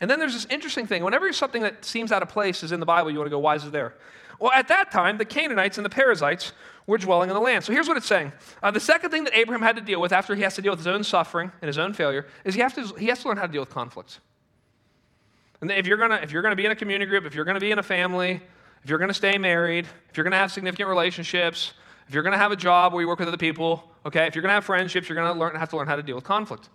And 0.00 0.10
then 0.10 0.18
there's 0.18 0.32
this 0.32 0.46
interesting 0.46 0.86
thing. 0.86 1.04
Whenever 1.04 1.30
something 1.34 1.62
that 1.62 1.84
seems 1.84 2.10
out 2.10 2.22
of 2.22 2.30
place 2.30 2.62
is 2.62 2.72
in 2.72 2.80
the 2.80 2.86
Bible, 2.86 3.10
you 3.10 3.18
want 3.18 3.26
to 3.26 3.30
go, 3.30 3.38
why 3.38 3.54
is 3.56 3.64
it 3.64 3.72
there? 3.72 3.94
Well, 4.38 4.52
at 4.52 4.68
that 4.68 4.90
time, 4.90 5.18
the 5.18 5.24
Canaanites 5.24 5.78
and 5.78 5.84
the 5.84 5.90
Perizzites 5.90 6.52
were 6.86 6.98
dwelling 6.98 7.30
in 7.30 7.34
the 7.34 7.40
land. 7.40 7.64
So 7.64 7.72
here's 7.72 7.88
what 7.88 7.96
it's 7.96 8.06
saying. 8.06 8.32
Uh, 8.62 8.70
the 8.70 8.80
second 8.80 9.10
thing 9.10 9.24
that 9.24 9.36
Abraham 9.36 9.62
had 9.62 9.76
to 9.76 9.82
deal 9.82 10.00
with 10.00 10.12
after 10.12 10.34
he 10.34 10.42
has 10.42 10.54
to 10.56 10.62
deal 10.62 10.72
with 10.72 10.80
his 10.80 10.86
own 10.86 11.02
suffering 11.02 11.50
and 11.62 11.66
his 11.66 11.78
own 11.78 11.92
failure 11.92 12.26
is 12.44 12.54
he, 12.54 12.60
have 12.60 12.74
to, 12.74 12.86
he 12.98 13.06
has 13.06 13.20
to 13.20 13.28
learn 13.28 13.36
how 13.36 13.46
to 13.46 13.52
deal 13.52 13.62
with 13.62 13.70
conflict. 13.70 14.20
And 15.60 15.70
if 15.70 15.86
you're, 15.86 15.96
gonna, 15.96 16.16
if 16.16 16.30
you're 16.30 16.42
gonna 16.42 16.56
be 16.56 16.66
in 16.66 16.72
a 16.72 16.76
community 16.76 17.08
group, 17.08 17.24
if 17.24 17.34
you're 17.34 17.46
gonna 17.46 17.60
be 17.60 17.70
in 17.70 17.78
a 17.78 17.82
family, 17.82 18.42
if 18.82 18.90
you're 18.90 18.98
gonna 18.98 19.14
stay 19.14 19.38
married, 19.38 19.86
if 20.10 20.16
you're 20.16 20.24
gonna 20.24 20.36
have 20.36 20.52
significant 20.52 20.88
relationships, 20.88 21.72
if 22.06 22.12
you're 22.12 22.22
gonna 22.22 22.36
have 22.36 22.52
a 22.52 22.56
job 22.56 22.92
where 22.92 23.00
you 23.00 23.08
work 23.08 23.18
with 23.18 23.28
other 23.28 23.38
people, 23.38 23.90
Okay, 24.06 24.26
if 24.26 24.34
you're 24.34 24.42
going 24.42 24.50
to 24.50 24.54
have 24.54 24.64
friendships, 24.64 25.08
you're 25.08 25.16
going 25.16 25.32
to 25.32 25.38
learn, 25.38 25.56
have 25.56 25.70
to 25.70 25.76
learn 25.76 25.86
how 25.86 25.96
to 25.96 26.02
deal 26.02 26.14
with 26.14 26.24
conflict. 26.24 26.68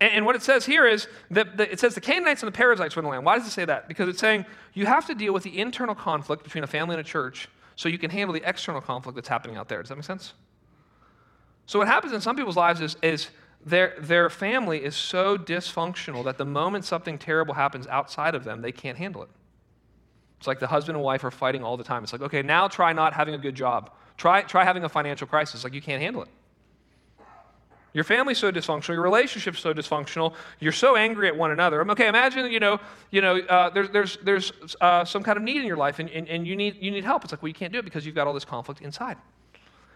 And, 0.00 0.12
and 0.12 0.26
what 0.26 0.36
it 0.36 0.42
says 0.42 0.64
here 0.64 0.86
is 0.86 1.08
that 1.30 1.56
the, 1.56 1.70
it 1.70 1.80
says 1.80 1.94
the 1.94 2.00
Canaanites 2.00 2.42
and 2.42 2.52
the 2.52 2.56
Perizzites 2.56 2.96
were 2.96 3.00
in 3.00 3.04
the 3.04 3.10
land. 3.10 3.24
Why 3.24 3.38
does 3.38 3.46
it 3.46 3.50
say 3.50 3.64
that? 3.64 3.88
Because 3.88 4.08
it's 4.08 4.20
saying 4.20 4.44
you 4.74 4.86
have 4.86 5.06
to 5.06 5.14
deal 5.14 5.32
with 5.32 5.42
the 5.42 5.58
internal 5.58 5.94
conflict 5.94 6.44
between 6.44 6.64
a 6.64 6.68
family 6.68 6.94
and 6.94 7.00
a 7.00 7.08
church 7.08 7.48
so 7.76 7.88
you 7.88 7.98
can 7.98 8.10
handle 8.10 8.32
the 8.32 8.42
external 8.48 8.80
conflict 8.80 9.14
that's 9.14 9.28
happening 9.28 9.56
out 9.56 9.68
there. 9.68 9.80
Does 9.80 9.88
that 9.88 9.96
make 9.96 10.04
sense? 10.04 10.34
So 11.66 11.78
what 11.78 11.88
happens 11.88 12.12
in 12.12 12.20
some 12.20 12.34
people's 12.34 12.56
lives 12.56 12.80
is, 12.80 12.96
is 13.02 13.28
their, 13.64 13.94
their 14.00 14.30
family 14.30 14.82
is 14.82 14.96
so 14.96 15.36
dysfunctional 15.36 16.24
that 16.24 16.38
the 16.38 16.44
moment 16.44 16.84
something 16.84 17.18
terrible 17.18 17.54
happens 17.54 17.86
outside 17.86 18.34
of 18.34 18.44
them, 18.44 18.62
they 18.62 18.72
can't 18.72 18.96
handle 18.96 19.22
it. 19.22 19.28
It's 20.38 20.46
like 20.46 20.60
the 20.60 20.68
husband 20.68 20.96
and 20.96 21.04
wife 21.04 21.24
are 21.24 21.30
fighting 21.30 21.64
all 21.64 21.76
the 21.76 21.84
time. 21.84 22.04
It's 22.04 22.12
like, 22.12 22.22
okay, 22.22 22.42
now 22.42 22.68
try 22.68 22.92
not 22.92 23.12
having 23.12 23.34
a 23.34 23.38
good 23.38 23.54
job. 23.54 23.90
Try, 24.16 24.42
try 24.42 24.64
having 24.64 24.84
a 24.84 24.88
financial 24.88 25.26
crisis. 25.26 25.64
Like, 25.64 25.74
you 25.74 25.82
can't 25.82 26.00
handle 26.00 26.22
it. 26.22 26.28
Your 27.94 28.04
family's 28.04 28.38
so 28.38 28.52
dysfunctional, 28.52 28.94
your 28.94 29.02
relationship's 29.02 29.60
so 29.60 29.72
dysfunctional, 29.72 30.34
you're 30.60 30.72
so 30.72 30.94
angry 30.96 31.26
at 31.26 31.36
one 31.36 31.50
another. 31.50 31.88
Okay, 31.90 32.06
imagine, 32.06 32.50
you 32.50 32.60
know, 32.60 32.78
you 33.10 33.22
know 33.22 33.38
uh, 33.38 33.70
there's, 33.70 33.88
there's, 33.90 34.18
there's 34.22 34.52
uh, 34.80 35.04
some 35.04 35.22
kind 35.22 35.36
of 35.36 35.42
need 35.42 35.56
in 35.56 35.66
your 35.66 35.76
life 35.76 35.98
and, 35.98 36.10
and, 36.10 36.28
and 36.28 36.46
you, 36.46 36.54
need, 36.54 36.76
you 36.82 36.90
need 36.90 37.04
help. 37.04 37.24
It's 37.24 37.32
like, 37.32 37.42
well, 37.42 37.48
you 37.48 37.54
can't 37.54 37.72
do 37.72 37.78
it 37.78 37.84
because 37.84 38.04
you've 38.04 38.14
got 38.14 38.26
all 38.26 38.34
this 38.34 38.44
conflict 38.44 38.82
inside. 38.82 39.16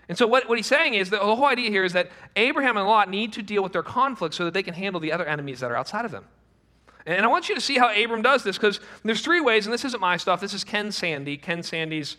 And 0.08 0.18
so, 0.18 0.26
what, 0.26 0.48
what 0.48 0.58
he's 0.58 0.66
saying 0.66 0.94
is 0.94 1.10
that 1.10 1.20
the 1.20 1.36
whole 1.36 1.46
idea 1.46 1.70
here 1.70 1.84
is 1.84 1.92
that 1.92 2.10
Abraham 2.36 2.76
and 2.76 2.86
Lot 2.86 3.08
need 3.08 3.32
to 3.34 3.42
deal 3.42 3.62
with 3.62 3.72
their 3.72 3.84
conflict 3.84 4.34
so 4.34 4.44
that 4.44 4.52
they 4.52 4.62
can 4.62 4.74
handle 4.74 5.00
the 5.00 5.12
other 5.12 5.24
enemies 5.24 5.60
that 5.60 5.70
are 5.70 5.76
outside 5.76 6.04
of 6.04 6.10
them. 6.10 6.24
And 7.06 7.24
I 7.24 7.28
want 7.28 7.48
you 7.48 7.54
to 7.54 7.60
see 7.60 7.78
how 7.78 7.92
Abram 7.92 8.22
does 8.22 8.44
this 8.44 8.56
because 8.56 8.80
there's 9.04 9.22
three 9.22 9.40
ways, 9.40 9.66
and 9.66 9.72
this 9.72 9.84
isn't 9.84 10.00
my 10.00 10.16
stuff. 10.16 10.40
This 10.40 10.54
is 10.54 10.64
Ken 10.64 10.92
Sande. 10.92 11.40
Ken 11.40 11.62
Sande's 11.62 12.16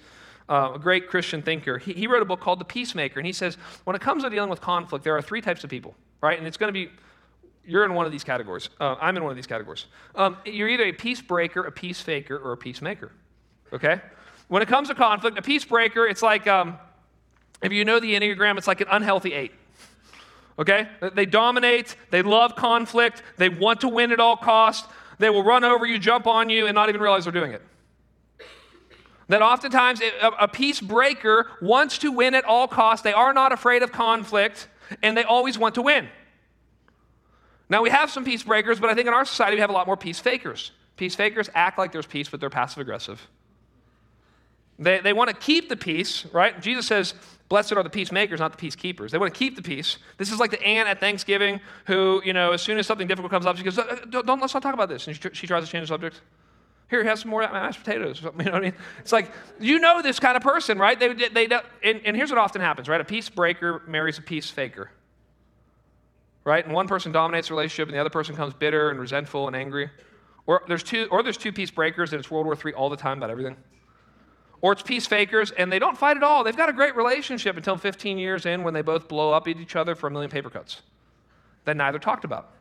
uh, 0.50 0.72
a 0.76 0.80
great 0.80 1.08
Christian 1.08 1.42
thinker. 1.42 1.78
He, 1.78 1.94
he 1.94 2.08
wrote 2.08 2.22
a 2.22 2.26
book 2.26 2.40
called 2.40 2.60
The 2.60 2.66
Peacemaker, 2.66 3.20
and 3.20 3.28
he 3.28 3.34
says 3.34 3.56
when 3.84 3.96
it 3.96 4.02
comes 4.02 4.24
to 4.24 4.30
dealing 4.30 4.50
with 4.50 4.62
conflict, 4.62 5.04
there 5.04 5.16
are 5.16 5.22
three 5.22 5.42
types 5.42 5.64
of 5.64 5.70
people, 5.70 5.96
right? 6.22 6.38
And 6.38 6.48
it's 6.48 6.58
going 6.58 6.70
to 6.70 6.74
be 6.74 6.92
you're 7.66 7.86
in 7.86 7.94
one 7.94 8.06
of 8.06 8.12
these 8.12 8.24
categories. 8.24 8.70
Uh, 8.80 8.96
I'm 9.00 9.16
in 9.16 9.24
one 9.24 9.32
of 9.32 9.36
these 9.36 9.48
categories. 9.48 9.86
Um, 10.16 10.38
you're 10.46 10.70
either 10.70 10.84
a 10.84 10.92
peace 10.92 11.22
breaker, 11.22 11.64
a 11.64 11.72
peace 11.72 12.02
faker, 12.02 12.38
or 12.38 12.52
a 12.52 12.58
peacemaker. 12.58 13.12
Okay? 13.72 14.02
When 14.50 14.62
it 14.62 14.68
comes 14.68 14.90
to 14.90 14.96
conflict, 14.96 15.38
a 15.38 15.42
peace 15.42 15.64
breaker, 15.64 16.06
it's 16.06 16.22
like, 16.22 16.46
um, 16.48 16.78
if 17.62 17.72
you 17.72 17.86
know 17.86 18.00
the 18.00 18.14
Enneagram, 18.14 18.58
it's 18.58 18.68
like 18.68 18.82
an 18.82 18.88
unhealthy 18.92 19.34
eight. 19.34 19.54
Okay? 20.60 20.88
They 21.16 21.26
dominate, 21.26 21.96
they 22.12 22.22
love 22.22 22.56
conflict, 22.56 23.24
they 23.38 23.50
want 23.50 23.82
to 23.82 23.90
win 23.90 24.12
at 24.12 24.20
all 24.20 24.38
costs, 24.38 24.88
they 25.18 25.30
will 25.30 25.44
run 25.44 25.64
over 25.64 25.86
you, 25.86 25.98
jump 25.98 26.28
on 26.28 26.50
you, 26.50 26.68
and 26.68 26.76
not 26.76 26.90
even 26.90 27.02
realize 27.02 27.24
they're 27.24 27.34
doing 27.34 27.54
it. 27.54 27.62
That 29.30 29.42
oftentimes 29.42 30.02
a 30.22 30.48
peace 30.48 30.82
breaker 30.82 31.48
wants 31.62 31.98
to 32.00 32.12
win 32.12 32.36
at 32.36 32.44
all 32.46 32.68
costs. 32.68 33.04
They 33.04 33.14
are 33.14 33.34
not 33.34 33.52
afraid 33.52 33.82
of 33.82 33.92
conflict, 33.92 34.68
and 35.02 35.16
they 35.16 35.24
always 35.24 35.58
want 35.58 35.76
to 35.76 35.82
win. 35.82 36.10
Now, 37.70 37.82
we 37.82 37.90
have 37.90 38.12
some 38.12 38.26
peace 38.26 38.44
breakers, 38.44 38.80
but 38.80 38.90
I 38.90 38.94
think 38.94 39.08
in 39.08 39.14
our 39.14 39.26
society 39.26 39.56
we 39.56 39.62
have 39.62 39.70
a 39.70 39.74
lot 39.74 39.88
more 39.88 39.98
peace 39.98 40.20
fakers. 40.20 40.72
Peace 40.98 41.16
fakers 41.16 41.50
act 41.56 41.78
like 41.78 41.92
there's 41.92 42.06
peace, 42.06 42.30
but 42.30 42.40
they're 42.40 42.50
passive 42.50 42.80
aggressive. 42.80 43.26
They, 44.78 45.00
they 45.00 45.14
want 45.14 45.30
to 45.30 45.36
keep 45.36 45.70
the 45.70 45.78
peace, 45.78 46.26
right? 46.34 46.60
Jesus 46.60 46.86
says, 46.88 47.14
Blessed 47.50 47.74
are 47.74 47.84
the 47.84 47.90
peacemakers, 47.90 48.40
not 48.40 48.58
the 48.58 48.68
peacekeepers. 48.68 49.12
They 49.12 49.18
want 49.18 49.34
to 49.34 49.38
keep 49.38 49.56
the 49.56 49.62
peace. 49.62 49.98
This 50.18 50.32
is 50.32 50.40
like 50.40 50.50
the 50.50 50.62
aunt 50.64 50.90
at 50.90 51.00
Thanksgiving 51.00 51.60
who, 51.86 52.22
you 52.26 52.34
know, 52.34 52.52
as 52.52 52.62
soon 52.62 52.80
as 52.80 52.88
something 52.88 53.08
difficult 53.08 53.32
comes 53.32 53.46
up, 53.46 53.58
she 53.58 53.64
goes, 53.64 53.76
don't, 53.76 54.26
don't 54.26 54.40
let's 54.40 54.54
not 54.54 54.64
talk 54.64 54.74
about 54.74 54.90
this. 54.90 55.08
And 55.08 55.16
she, 55.16 55.30
she 55.34 55.46
tries 55.46 55.64
to 55.64 55.70
change 55.70 55.84
the 55.84 55.94
subject. 55.94 56.22
Here, 56.94 57.04
have 57.04 57.18
some 57.18 57.32
more 57.32 57.42
mashed 57.42 57.84
potatoes. 57.84 58.22
You 58.24 58.30
know 58.30 58.52
what 58.52 58.54
I 58.54 58.60
mean? 58.60 58.74
It's 59.00 59.12
like, 59.12 59.32
you 59.60 59.80
know 59.80 60.04
this 60.04 60.20
kind 60.20 60.38
of 60.38 60.44
person, 60.44 60.78
right? 60.78 61.00
They, 61.00 61.12
they, 61.12 61.48
they, 61.48 61.60
and, 61.84 62.02
and 62.06 62.16
here's 62.16 62.30
what 62.30 62.38
often 62.38 62.62
happens, 62.62 62.88
right? 62.88 63.02
A 63.02 63.04
peace 63.04 63.30
breaker 63.30 63.82
marries 63.88 64.20
a 64.20 64.22
peace 64.22 64.52
faker, 64.52 64.92
right? 66.44 66.64
And 66.64 66.72
one 66.72 66.88
person 66.88 67.12
dominates 67.12 67.48
the 67.48 67.56
relationship 67.56 67.88
and 67.88 67.96
the 67.96 68.00
other 68.00 68.12
person 68.12 68.36
comes 68.36 68.54
bitter 68.54 68.92
and 68.92 69.00
resentful 69.00 69.48
and 69.48 69.56
angry. 69.56 69.90
Or 70.46 70.62
there's 70.68 70.84
two, 70.84 71.08
or 71.10 71.24
there's 71.24 71.36
two 71.36 71.52
peace 71.52 71.72
breakers 71.72 72.14
and 72.14 72.20
it's 72.20 72.30
World 72.30 72.46
War 72.46 72.56
III 72.64 72.74
all 72.74 72.92
the 72.92 72.98
time 72.98 73.18
about 73.18 73.32
everything. 73.32 73.58
Or 74.62 74.74
it's 74.74 74.84
peace 74.84 75.08
fakers 75.08 75.50
and 75.50 75.72
they 75.72 75.80
don't 75.80 75.98
fight 75.98 76.16
at 76.16 76.22
all. 76.22 76.44
They've 76.44 76.56
got 76.56 76.70
a 76.70 76.74
great 76.74 76.96
relationship 76.96 77.58
until 77.58 77.76
15 77.76 78.20
years 78.20 78.46
in 78.46 78.62
when 78.62 78.76
they 78.76 78.84
both 78.84 79.08
blow 79.08 79.34
up 79.34 79.48
at 79.48 79.58
each 79.58 79.76
other 79.76 79.96
for 79.96 80.06
a 80.06 80.12
million 80.12 80.30
paper 80.30 80.52
cuts 80.52 80.84
that 81.66 81.76
neither 81.76 81.98
talked 81.98 82.24
about. 82.24 82.52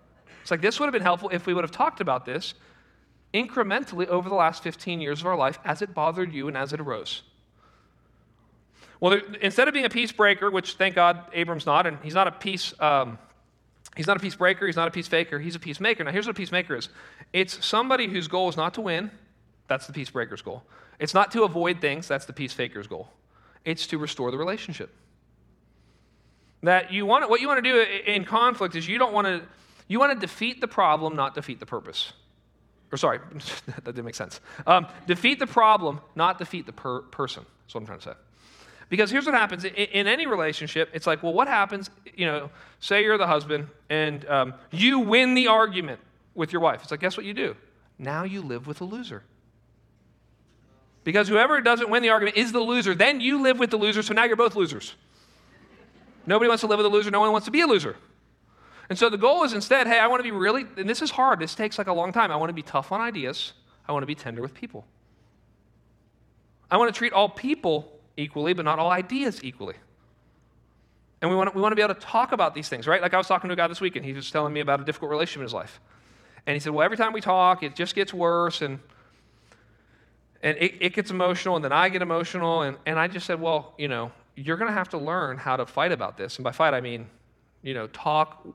It's 0.41 0.51
like 0.51 0.63
this 0.63 0.81
would 0.81 0.87
have 0.87 0.95
been 0.95 1.03
helpful 1.03 1.29
if 1.35 1.47
we 1.47 1.53
would 1.53 1.65
have 1.65 1.71
talked 1.71 2.01
about 2.01 2.25
this 2.25 2.55
incrementally 3.35 4.07
over 4.09 4.29
the 4.29 4.35
last 4.35 4.63
15 4.63 5.01
years 5.01 5.21
of 5.21 5.27
our 5.27 5.37
life 5.37 5.59
as 5.65 5.83
it 5.83 5.95
bothered 5.95 6.33
you 6.33 6.49
and 6.49 6.57
as 6.57 6.73
it 6.73 6.81
arose. 6.81 7.23
Well, 9.01 9.11
there, 9.11 9.23
instead 9.41 9.69
of 9.69 9.75
being 9.75 9.87
a 9.87 9.91
peace 9.91 10.13
breaker, 10.13 10.51
which 10.51 10.75
thank 10.75 10.95
God 10.95 11.25
Abram's 11.33 11.67
not, 11.67 11.87
and 11.87 11.99
he's 12.03 12.15
not 12.15 12.29
a 12.29 12.31
peace, 12.31 12.73
um, 12.79 13.19
he's 13.97 14.07
not 14.07 14.17
a 14.17 14.21
peace 14.21 14.37
breaker, 14.37 14.67
he's 14.67 14.77
not 14.77 14.87
a 14.87 14.93
peace 14.93 15.09
faker, 15.09 15.39
he's 15.41 15.57
a 15.57 15.59
peacemaker. 15.59 16.05
Now, 16.05 16.13
here's 16.13 16.27
what 16.27 16.37
a 16.37 16.39
peacemaker 16.39 16.77
is 16.77 16.89
it's 17.33 17.65
somebody 17.65 18.07
whose 18.07 18.29
goal 18.29 18.49
is 18.49 18.57
not 18.57 18.75
to 18.75 18.81
win, 18.81 19.11
that's 19.67 19.87
the 19.87 19.93
peace 19.93 20.11
breaker's 20.11 20.43
goal. 20.43 20.63
It's 21.01 21.15
not 21.15 21.33
to 21.33 21.43
avoid 21.43 21.81
things, 21.81 22.07
that's 22.07 22.27
the 22.27 22.33
peace 22.33 22.53
faker's 22.53 22.87
goal. 22.87 23.09
It's 23.65 23.87
to 23.89 23.99
restore 23.99 24.31
the 24.31 24.39
relationship. 24.39 24.95
That 26.63 26.93
you 26.93 27.07
want, 27.07 27.29
what 27.29 27.41
you 27.41 27.49
want 27.49 27.65
to 27.65 27.69
do 27.69 27.85
do 27.85 27.91
in 28.07 28.25
conflict 28.25 28.77
is 28.77 28.87
you 28.87 28.99
don't 28.99 29.13
want 29.13 29.27
to, 29.27 29.43
you 29.89 29.99
want 29.99 30.13
to 30.13 30.19
defeat 30.25 30.61
the 30.61 30.69
problem, 30.69 31.17
not 31.17 31.35
defeat 31.35 31.59
the 31.59 31.67
purpose. 31.67 32.13
Or 32.93 32.99
sorry, 32.99 33.19
that 33.67 33.85
didn't 33.85 34.05
make 34.05 34.15
sense. 34.15 34.41
Um, 34.67 34.87
defeat 35.07 35.39
the 35.39 35.47
problem, 35.47 36.01
not 36.15 36.39
defeat 36.39 36.67
the 36.67 36.73
per- 36.73 37.01
person. 37.01 37.45
That's 37.65 37.75
what 37.75 37.81
I'm 37.81 37.87
trying 37.87 37.99
to 38.01 38.05
say. 38.05 38.15
Because 38.91 39.11
here's 39.11 39.25
what 39.25 39.35
happens 39.35 39.65
in, 39.65 39.75
in, 39.75 40.07
any 40.07 40.27
relationship 40.27 40.91
it's 40.93 41.07
like, 41.07 41.23
well, 41.23 41.33
what 41.33 41.49
happens, 41.49 41.89
you 42.15 42.27
know, 42.27 42.51
say 42.79 43.03
you're 43.03 43.17
the 43.17 43.27
husband 43.27 43.69
and 43.89 44.29
um, 44.29 44.55
you 44.71 44.99
win 44.99 45.33
the 45.33 45.47
argument 45.47 45.99
with 46.35 46.53
your 46.53 46.61
wife. 46.61 46.83
It's 46.83 46.91
like, 46.91 47.01
guess 47.01 47.17
what 47.17 47.25
you 47.25 47.33
do? 47.33 47.57
Now 47.99 48.25
you 48.25 48.43
live 48.43 48.67
with 48.67 48.83
a 48.83 48.85
loser. 48.85 49.23
Because 51.05 51.27
whoever 51.27 51.61
doesn't 51.63 51.89
win 51.89 52.03
the 52.03 52.11
argument 52.11 52.37
is 52.37 52.53
the 52.53 52.61
loser. 52.61 52.95
Then 52.95 53.21
you 53.21 53.43
live 53.43 53.59
with 53.59 53.71
the 53.71 53.79
loser, 53.79 54.03
so 54.03 54.13
now 54.13 54.25
you're 54.25 54.37
both 54.37 54.55
losers. 54.55 54.95
Nobody 56.27 56.49
wants 56.49 56.61
to 56.61 56.67
live 56.67 56.77
with 56.77 56.87
a 56.87 56.91
loser, 56.91 57.11
no 57.11 57.21
one 57.21 57.33
wants 57.33 57.47
to 57.47 57.51
be 57.51 57.63
a 57.63 57.67
loser. 57.67 57.97
And 58.93 58.99
so 58.99 59.09
the 59.09 59.17
goal 59.17 59.43
is 59.43 59.55
instead, 59.55 59.87
hey, 59.87 59.99
I 59.99 60.07
want 60.07 60.19
to 60.19 60.23
be 60.23 60.33
really, 60.33 60.67
and 60.77 60.87
this 60.87 61.01
is 61.01 61.11
hard, 61.11 61.41
this 61.41 61.55
takes 61.55 61.79
like 61.79 61.87
a 61.87 61.95
long 61.95 62.13
time. 62.13 62.31
I 62.31 62.37
want 62.37 62.51
to 62.51 62.53
be 62.53 62.61
tough 62.61 62.93
on 62.93 63.01
ideas, 63.01 63.55
I 63.89 63.93
want 63.93 64.03
to 64.03 64.07
be 64.07 64.15
tender 64.15 64.43
with 64.43 64.53
people. 64.53 64.85
I 66.71 66.77
want 66.77 66.93
to 66.95 66.99
treat 66.99 67.15
all 67.15 67.31
people 67.31 67.91
equally, 68.19 68.53
but 68.53 68.67
not 68.67 68.79
all 68.79 68.91
ideas 68.91 69.43
equally. 69.43 69.77
And 71.23 71.31
we 71.31 71.37
want, 71.39 71.49
to, 71.49 71.57
we 71.57 71.63
want 71.63 71.73
to 71.73 71.77
be 71.77 71.81
able 71.81 71.95
to 71.95 72.01
talk 72.03 72.33
about 72.33 72.55
these 72.55 72.69
things, 72.69 72.87
right? 72.87 73.01
Like 73.01 73.15
I 73.15 73.17
was 73.17 73.27
talking 73.27 73.49
to 73.49 73.55
a 73.55 73.57
guy 73.57 73.67
this 73.67 73.81
weekend. 73.81 74.05
He 74.05 74.13
was 74.13 74.31
telling 74.31 74.53
me 74.53 74.61
about 74.61 74.79
a 74.79 74.85
difficult 74.85 75.11
relationship 75.11 75.39
in 75.39 75.45
his 75.45 75.55
life. 75.55 75.81
And 76.47 76.53
he 76.53 76.61
said, 76.61 76.75
Well, 76.75 76.85
every 76.85 76.99
time 76.99 77.15
we 77.15 77.23
talk, 77.23 77.63
it 77.63 77.75
just 77.75 77.95
gets 77.95 78.13
worse. 78.13 78.61
And, 78.61 78.79
and 80.43 80.59
it, 80.59 80.75
it 80.81 80.93
gets 80.93 81.11
emotional. 81.11 81.57
And 81.57 81.65
then 81.65 81.73
I 81.73 81.89
get 81.89 82.03
emotional. 82.03 82.61
And, 82.61 82.77
and 82.85 82.99
I 82.99 83.09
just 83.09 83.25
said, 83.25 83.41
Well, 83.41 83.73
you 83.79 83.89
know, 83.89 84.13
you're 84.37 84.59
going 84.59 84.69
to 84.71 84.75
have 84.75 84.91
to 84.91 84.99
learn 84.99 85.39
how 85.39 85.57
to 85.57 85.65
fight 85.65 85.93
about 85.93 86.19
this. 86.19 86.37
And 86.37 86.45
by 86.45 86.53
fight, 86.53 86.75
I 86.75 86.83
mean, 86.83 87.07
you 87.63 87.73
know, 87.73 87.87
talk, 87.87 88.47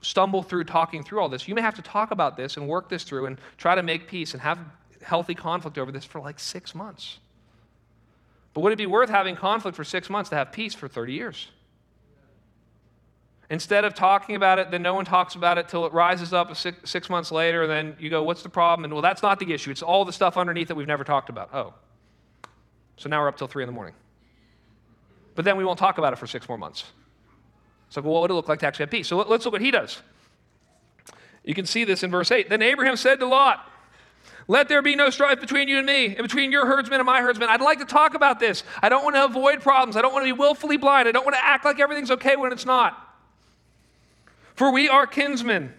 stumble 0.00 0.42
through 0.42 0.64
talking 0.64 1.02
through 1.02 1.20
all 1.20 1.28
this. 1.28 1.48
You 1.48 1.54
may 1.54 1.60
have 1.60 1.74
to 1.74 1.82
talk 1.82 2.10
about 2.10 2.36
this 2.36 2.56
and 2.56 2.68
work 2.68 2.88
this 2.88 3.04
through 3.04 3.26
and 3.26 3.38
try 3.56 3.74
to 3.74 3.82
make 3.82 4.08
peace 4.08 4.32
and 4.32 4.42
have 4.42 4.58
healthy 5.02 5.34
conflict 5.34 5.78
over 5.78 5.90
this 5.90 6.04
for 6.04 6.20
like 6.20 6.38
six 6.38 6.74
months. 6.74 7.18
But 8.54 8.60
would 8.62 8.72
it 8.72 8.76
be 8.76 8.86
worth 8.86 9.10
having 9.10 9.36
conflict 9.36 9.76
for 9.76 9.84
six 9.84 10.08
months 10.10 10.30
to 10.30 10.36
have 10.36 10.52
peace 10.52 10.74
for 10.74 10.88
30 10.88 11.12
years? 11.12 11.48
Instead 13.50 13.84
of 13.84 13.94
talking 13.94 14.36
about 14.36 14.58
it, 14.58 14.70
then 14.70 14.82
no 14.82 14.92
one 14.94 15.06
talks 15.06 15.34
about 15.34 15.56
it 15.56 15.68
till 15.68 15.86
it 15.86 15.92
rises 15.92 16.34
up 16.34 16.54
six, 16.54 16.90
six 16.90 17.08
months 17.08 17.32
later, 17.32 17.62
and 17.62 17.70
then 17.70 17.96
you 17.98 18.10
go, 18.10 18.22
What's 18.22 18.42
the 18.42 18.48
problem? 18.48 18.84
And 18.84 18.92
well, 18.92 19.02
that's 19.02 19.22
not 19.22 19.38
the 19.38 19.52
issue. 19.54 19.70
It's 19.70 19.82
all 19.82 20.04
the 20.04 20.12
stuff 20.12 20.36
underneath 20.36 20.68
that 20.68 20.74
we've 20.74 20.86
never 20.86 21.04
talked 21.04 21.30
about. 21.30 21.54
Oh. 21.54 21.72
So 22.98 23.08
now 23.08 23.22
we're 23.22 23.28
up 23.28 23.38
till 23.38 23.46
3 23.46 23.62
in 23.62 23.68
the 23.68 23.72
morning. 23.72 23.94
But 25.34 25.44
then 25.44 25.56
we 25.56 25.64
won't 25.64 25.78
talk 25.78 25.98
about 25.98 26.12
it 26.12 26.16
for 26.16 26.26
six 26.26 26.48
more 26.48 26.58
months. 26.58 26.84
So, 27.90 28.02
well, 28.02 28.14
what 28.14 28.22
would 28.22 28.30
it 28.30 28.34
look 28.34 28.48
like 28.48 28.60
to 28.60 28.66
actually 28.66 28.84
have 28.84 28.90
peace? 28.90 29.08
So 29.08 29.16
let's 29.16 29.44
look 29.44 29.52
what 29.52 29.62
he 29.62 29.70
does. 29.70 30.02
You 31.44 31.54
can 31.54 31.66
see 31.66 31.84
this 31.84 32.02
in 32.02 32.10
verse 32.10 32.30
8. 32.30 32.50
Then 32.50 32.60
Abraham 32.60 32.96
said 32.96 33.20
to 33.20 33.26
Lot, 33.26 33.66
let 34.50 34.68
there 34.68 34.80
be 34.80 34.96
no 34.96 35.10
strife 35.10 35.40
between 35.40 35.68
you 35.68 35.76
and 35.76 35.86
me, 35.86 36.06
and 36.06 36.18
between 36.18 36.50
your 36.50 36.66
herdsmen 36.66 37.00
and 37.00 37.06
my 37.06 37.20
herdsmen. 37.20 37.50
I'd 37.50 37.60
like 37.60 37.80
to 37.80 37.84
talk 37.84 38.14
about 38.14 38.40
this. 38.40 38.64
I 38.82 38.88
don't 38.88 39.04
want 39.04 39.14
to 39.14 39.24
avoid 39.26 39.60
problems. 39.60 39.94
I 39.94 40.00
don't 40.00 40.12
want 40.12 40.26
to 40.26 40.34
be 40.34 40.38
willfully 40.38 40.78
blind. 40.78 41.06
I 41.06 41.12
don't 41.12 41.24
want 41.24 41.36
to 41.36 41.44
act 41.44 41.66
like 41.66 41.78
everything's 41.78 42.10
okay 42.12 42.34
when 42.34 42.50
it's 42.50 42.64
not. 42.64 42.98
For 44.54 44.72
we 44.72 44.88
are 44.88 45.06
kinsmen. 45.06 45.74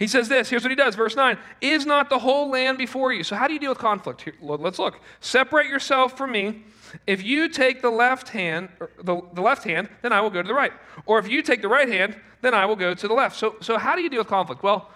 He 0.00 0.08
says 0.08 0.28
this. 0.28 0.50
Here's 0.50 0.64
what 0.64 0.70
he 0.70 0.76
does. 0.76 0.96
Verse 0.96 1.14
9 1.14 1.38
Is 1.60 1.86
not 1.86 2.10
the 2.10 2.18
whole 2.18 2.50
land 2.50 2.76
before 2.76 3.12
you? 3.12 3.22
So, 3.22 3.36
how 3.36 3.46
do 3.46 3.54
you 3.54 3.60
deal 3.60 3.70
with 3.70 3.78
conflict? 3.78 4.22
Here, 4.22 4.34
let's 4.40 4.80
look. 4.80 5.00
Separate 5.20 5.68
yourself 5.68 6.18
from 6.18 6.32
me. 6.32 6.64
If 7.06 7.22
you 7.22 7.48
take 7.48 7.82
the 7.82 7.90
left 7.90 8.28
hand, 8.28 8.68
the, 9.02 9.20
the 9.32 9.40
left 9.40 9.64
hand, 9.64 9.88
then 10.02 10.12
I 10.12 10.20
will 10.20 10.30
go 10.30 10.42
to 10.42 10.48
the 10.48 10.54
right. 10.54 10.72
Or 11.06 11.18
if 11.18 11.28
you 11.28 11.42
take 11.42 11.62
the 11.62 11.68
right 11.68 11.88
hand, 11.88 12.16
then 12.40 12.54
I 12.54 12.66
will 12.66 12.76
go 12.76 12.94
to 12.94 13.08
the 13.08 13.14
left. 13.14 13.36
So, 13.36 13.56
so 13.60 13.78
how 13.78 13.96
do 13.96 14.02
you 14.02 14.10
deal 14.10 14.20
with 14.20 14.28
conflict? 14.28 14.62
Well, 14.62 14.90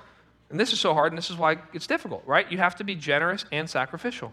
and 0.50 0.60
this 0.60 0.72
is 0.72 0.80
so 0.80 0.94
hard, 0.94 1.12
and 1.12 1.18
this 1.18 1.30
is 1.30 1.36
why 1.36 1.56
it's 1.72 1.86
difficult, 1.86 2.22
right? 2.26 2.50
You 2.50 2.58
have 2.58 2.76
to 2.76 2.84
be 2.84 2.94
generous 2.94 3.44
and 3.50 3.68
sacrificial. 3.68 4.32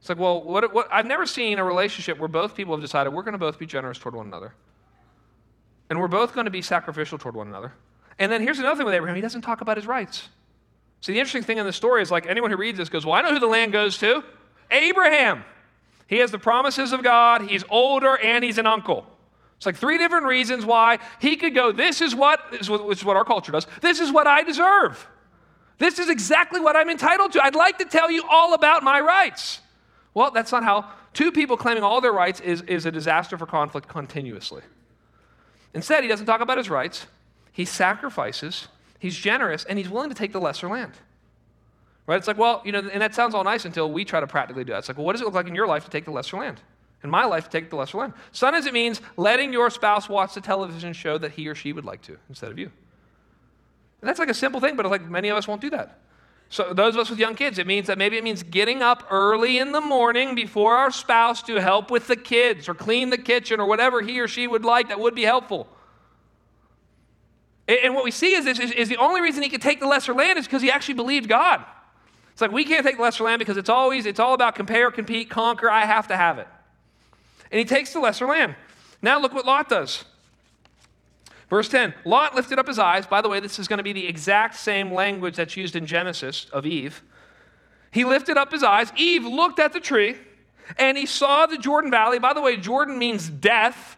It's 0.00 0.08
like, 0.08 0.18
well, 0.18 0.42
what, 0.42 0.72
what, 0.72 0.88
I've 0.92 1.06
never 1.06 1.26
seen 1.26 1.58
a 1.58 1.64
relationship 1.64 2.18
where 2.18 2.28
both 2.28 2.54
people 2.54 2.74
have 2.74 2.80
decided 2.80 3.12
we're 3.12 3.22
going 3.22 3.32
to 3.32 3.38
both 3.38 3.58
be 3.58 3.66
generous 3.66 3.98
toward 3.98 4.14
one 4.14 4.26
another. 4.26 4.54
And 5.90 6.00
we're 6.00 6.08
both 6.08 6.34
going 6.34 6.46
to 6.46 6.50
be 6.50 6.62
sacrificial 6.62 7.18
toward 7.18 7.36
one 7.36 7.48
another. 7.48 7.72
And 8.18 8.30
then 8.30 8.42
here's 8.42 8.58
another 8.58 8.76
thing 8.76 8.86
with 8.86 8.94
Abraham 8.94 9.16
he 9.16 9.22
doesn't 9.22 9.42
talk 9.42 9.60
about 9.60 9.76
his 9.76 9.86
rights. 9.86 10.28
See, 11.00 11.12
the 11.12 11.18
interesting 11.18 11.42
thing 11.42 11.58
in 11.58 11.66
the 11.66 11.72
story 11.72 12.02
is 12.02 12.10
like 12.10 12.26
anyone 12.26 12.50
who 12.50 12.56
reads 12.56 12.78
this 12.78 12.88
goes, 12.88 13.04
well, 13.04 13.14
I 13.14 13.22
know 13.22 13.32
who 13.32 13.38
the 13.38 13.46
land 13.46 13.72
goes 13.72 13.98
to 13.98 14.24
Abraham. 14.70 15.44
He 16.06 16.18
has 16.18 16.30
the 16.30 16.38
promises 16.38 16.92
of 16.92 17.02
God, 17.02 17.42
he's 17.42 17.64
older, 17.68 18.16
and 18.16 18.44
he's 18.44 18.58
an 18.58 18.66
uncle. 18.66 19.06
It's 19.56 19.66
like 19.66 19.76
three 19.76 19.98
different 19.98 20.26
reasons 20.26 20.64
why 20.64 20.98
he 21.20 21.36
could 21.36 21.54
go, 21.54 21.72
This 21.72 22.00
is 22.00 22.14
what, 22.14 22.40
this 22.50 22.68
is 22.68 23.04
what 23.04 23.16
our 23.16 23.24
culture 23.24 23.52
does. 23.52 23.66
This 23.80 24.00
is 24.00 24.12
what 24.12 24.26
I 24.26 24.42
deserve. 24.42 25.06
This 25.78 25.98
is 25.98 26.08
exactly 26.08 26.60
what 26.60 26.76
I'm 26.76 26.88
entitled 26.88 27.32
to. 27.32 27.44
I'd 27.44 27.54
like 27.54 27.78
to 27.78 27.84
tell 27.84 28.10
you 28.10 28.22
all 28.28 28.54
about 28.54 28.82
my 28.82 29.00
rights. 29.00 29.60
Well, 30.14 30.30
that's 30.30 30.52
not 30.52 30.64
how 30.64 30.90
two 31.12 31.32
people 31.32 31.56
claiming 31.56 31.82
all 31.82 32.00
their 32.00 32.12
rights 32.12 32.40
is, 32.40 32.62
is 32.62 32.86
a 32.86 32.90
disaster 32.90 33.36
for 33.36 33.46
conflict 33.46 33.88
continuously. 33.88 34.62
Instead, 35.74 36.02
he 36.02 36.08
doesn't 36.08 36.26
talk 36.26 36.40
about 36.40 36.56
his 36.56 36.70
rights. 36.70 37.06
He 37.52 37.66
sacrifices, 37.66 38.68
he's 38.98 39.16
generous, 39.16 39.64
and 39.64 39.78
he's 39.78 39.88
willing 39.88 40.08
to 40.08 40.14
take 40.14 40.32
the 40.32 40.40
lesser 40.40 40.68
land. 40.68 40.92
Right? 42.06 42.16
It's 42.16 42.28
like, 42.28 42.38
well, 42.38 42.62
you 42.64 42.72
know, 42.72 42.88
and 42.92 43.02
that 43.02 43.14
sounds 43.14 43.34
all 43.34 43.44
nice 43.44 43.64
until 43.64 43.90
we 43.90 44.04
try 44.04 44.20
to 44.20 44.26
practically 44.26 44.64
do 44.64 44.72
that. 44.72 44.78
It's 44.78 44.88
like, 44.88 44.96
well, 44.96 45.06
what 45.06 45.12
does 45.12 45.22
it 45.22 45.24
look 45.24 45.34
like 45.34 45.48
in 45.48 45.54
your 45.54 45.66
life 45.66 45.84
to 45.84 45.90
take 45.90 46.04
the 46.04 46.12
lesser 46.12 46.36
land? 46.36 46.60
in 47.06 47.10
my 47.10 47.24
life 47.24 47.44
to 47.44 47.50
take 47.50 47.70
the 47.70 47.76
lesser 47.76 47.98
land. 47.98 48.12
Sometimes 48.32 48.66
it 48.66 48.74
means 48.74 49.00
letting 49.16 49.52
your 49.52 49.70
spouse 49.70 50.08
watch 50.08 50.34
the 50.34 50.40
television 50.40 50.92
show 50.92 51.18
that 51.18 51.32
he 51.32 51.48
or 51.48 51.54
she 51.54 51.72
would 51.72 51.84
like 51.84 52.02
to 52.02 52.18
instead 52.28 52.50
of 52.50 52.58
you. 52.58 52.70
And 54.00 54.08
that's 54.08 54.18
like 54.18 54.28
a 54.28 54.34
simple 54.34 54.60
thing, 54.60 54.76
but 54.76 54.86
like 54.86 55.08
many 55.08 55.28
of 55.28 55.36
us 55.36 55.48
won't 55.48 55.60
do 55.60 55.70
that. 55.70 56.00
So 56.48 56.72
those 56.72 56.94
of 56.94 57.00
us 57.00 57.10
with 57.10 57.18
young 57.18 57.34
kids, 57.34 57.58
it 57.58 57.66
means 57.66 57.88
that 57.88 57.98
maybe 57.98 58.16
it 58.16 58.22
means 58.22 58.42
getting 58.42 58.82
up 58.82 59.04
early 59.10 59.58
in 59.58 59.72
the 59.72 59.80
morning 59.80 60.34
before 60.34 60.76
our 60.76 60.92
spouse 60.92 61.42
to 61.44 61.60
help 61.60 61.90
with 61.90 62.06
the 62.06 62.14
kids 62.16 62.68
or 62.68 62.74
clean 62.74 63.10
the 63.10 63.18
kitchen 63.18 63.58
or 63.58 63.66
whatever 63.66 64.00
he 64.00 64.20
or 64.20 64.28
she 64.28 64.46
would 64.46 64.64
like 64.64 64.88
that 64.88 65.00
would 65.00 65.14
be 65.14 65.24
helpful. 65.24 65.68
And 67.66 67.96
what 67.96 68.04
we 68.04 68.12
see 68.12 68.34
is 68.34 68.46
is, 68.46 68.60
is 68.60 68.88
the 68.88 68.96
only 68.98 69.20
reason 69.20 69.42
he 69.42 69.48
could 69.48 69.62
take 69.62 69.80
the 69.80 69.88
lesser 69.88 70.14
land 70.14 70.38
is 70.38 70.46
because 70.46 70.62
he 70.62 70.70
actually 70.70 70.94
believed 70.94 71.28
God. 71.28 71.64
It's 72.36 72.42
like 72.42 72.52
we 72.52 72.66
can't 72.66 72.84
take 72.84 72.98
the 72.98 73.02
lesser 73.02 73.24
land 73.24 73.38
because 73.38 73.56
it's 73.56 73.70
always 73.70 74.04
it's 74.04 74.20
all 74.20 74.34
about 74.34 74.54
compare, 74.54 74.90
compete, 74.90 75.30
conquer. 75.30 75.70
I 75.70 75.86
have 75.86 76.06
to 76.08 76.16
have 76.18 76.38
it 76.38 76.46
and 77.50 77.58
he 77.58 77.64
takes 77.64 77.92
the 77.92 78.00
lesser 78.00 78.26
land. 78.26 78.54
Now 79.02 79.18
look 79.18 79.32
what 79.32 79.46
Lot 79.46 79.70
does. 79.70 80.04
Verse 81.48 81.68
10 81.68 81.94
Lot 82.04 82.34
lifted 82.34 82.58
up 82.58 82.66
his 82.66 82.78
eyes. 82.78 83.06
By 83.06 83.20
the 83.20 83.28
way, 83.28 83.40
this 83.40 83.58
is 83.58 83.68
going 83.68 83.78
to 83.78 83.82
be 83.82 83.92
the 83.92 84.06
exact 84.06 84.56
same 84.56 84.92
language 84.92 85.36
that's 85.36 85.56
used 85.56 85.76
in 85.76 85.86
Genesis 85.86 86.46
of 86.52 86.66
Eve. 86.66 87.02
He 87.90 88.04
lifted 88.04 88.36
up 88.36 88.52
his 88.52 88.62
eyes. 88.62 88.92
Eve 88.96 89.24
looked 89.24 89.58
at 89.58 89.72
the 89.72 89.80
tree 89.80 90.16
and 90.78 90.98
he 90.98 91.06
saw 91.06 91.46
the 91.46 91.56
Jordan 91.56 91.90
Valley. 91.90 92.18
By 92.18 92.32
the 92.32 92.42
way, 92.42 92.56
Jordan 92.56 92.98
means 92.98 93.28
death. 93.28 93.96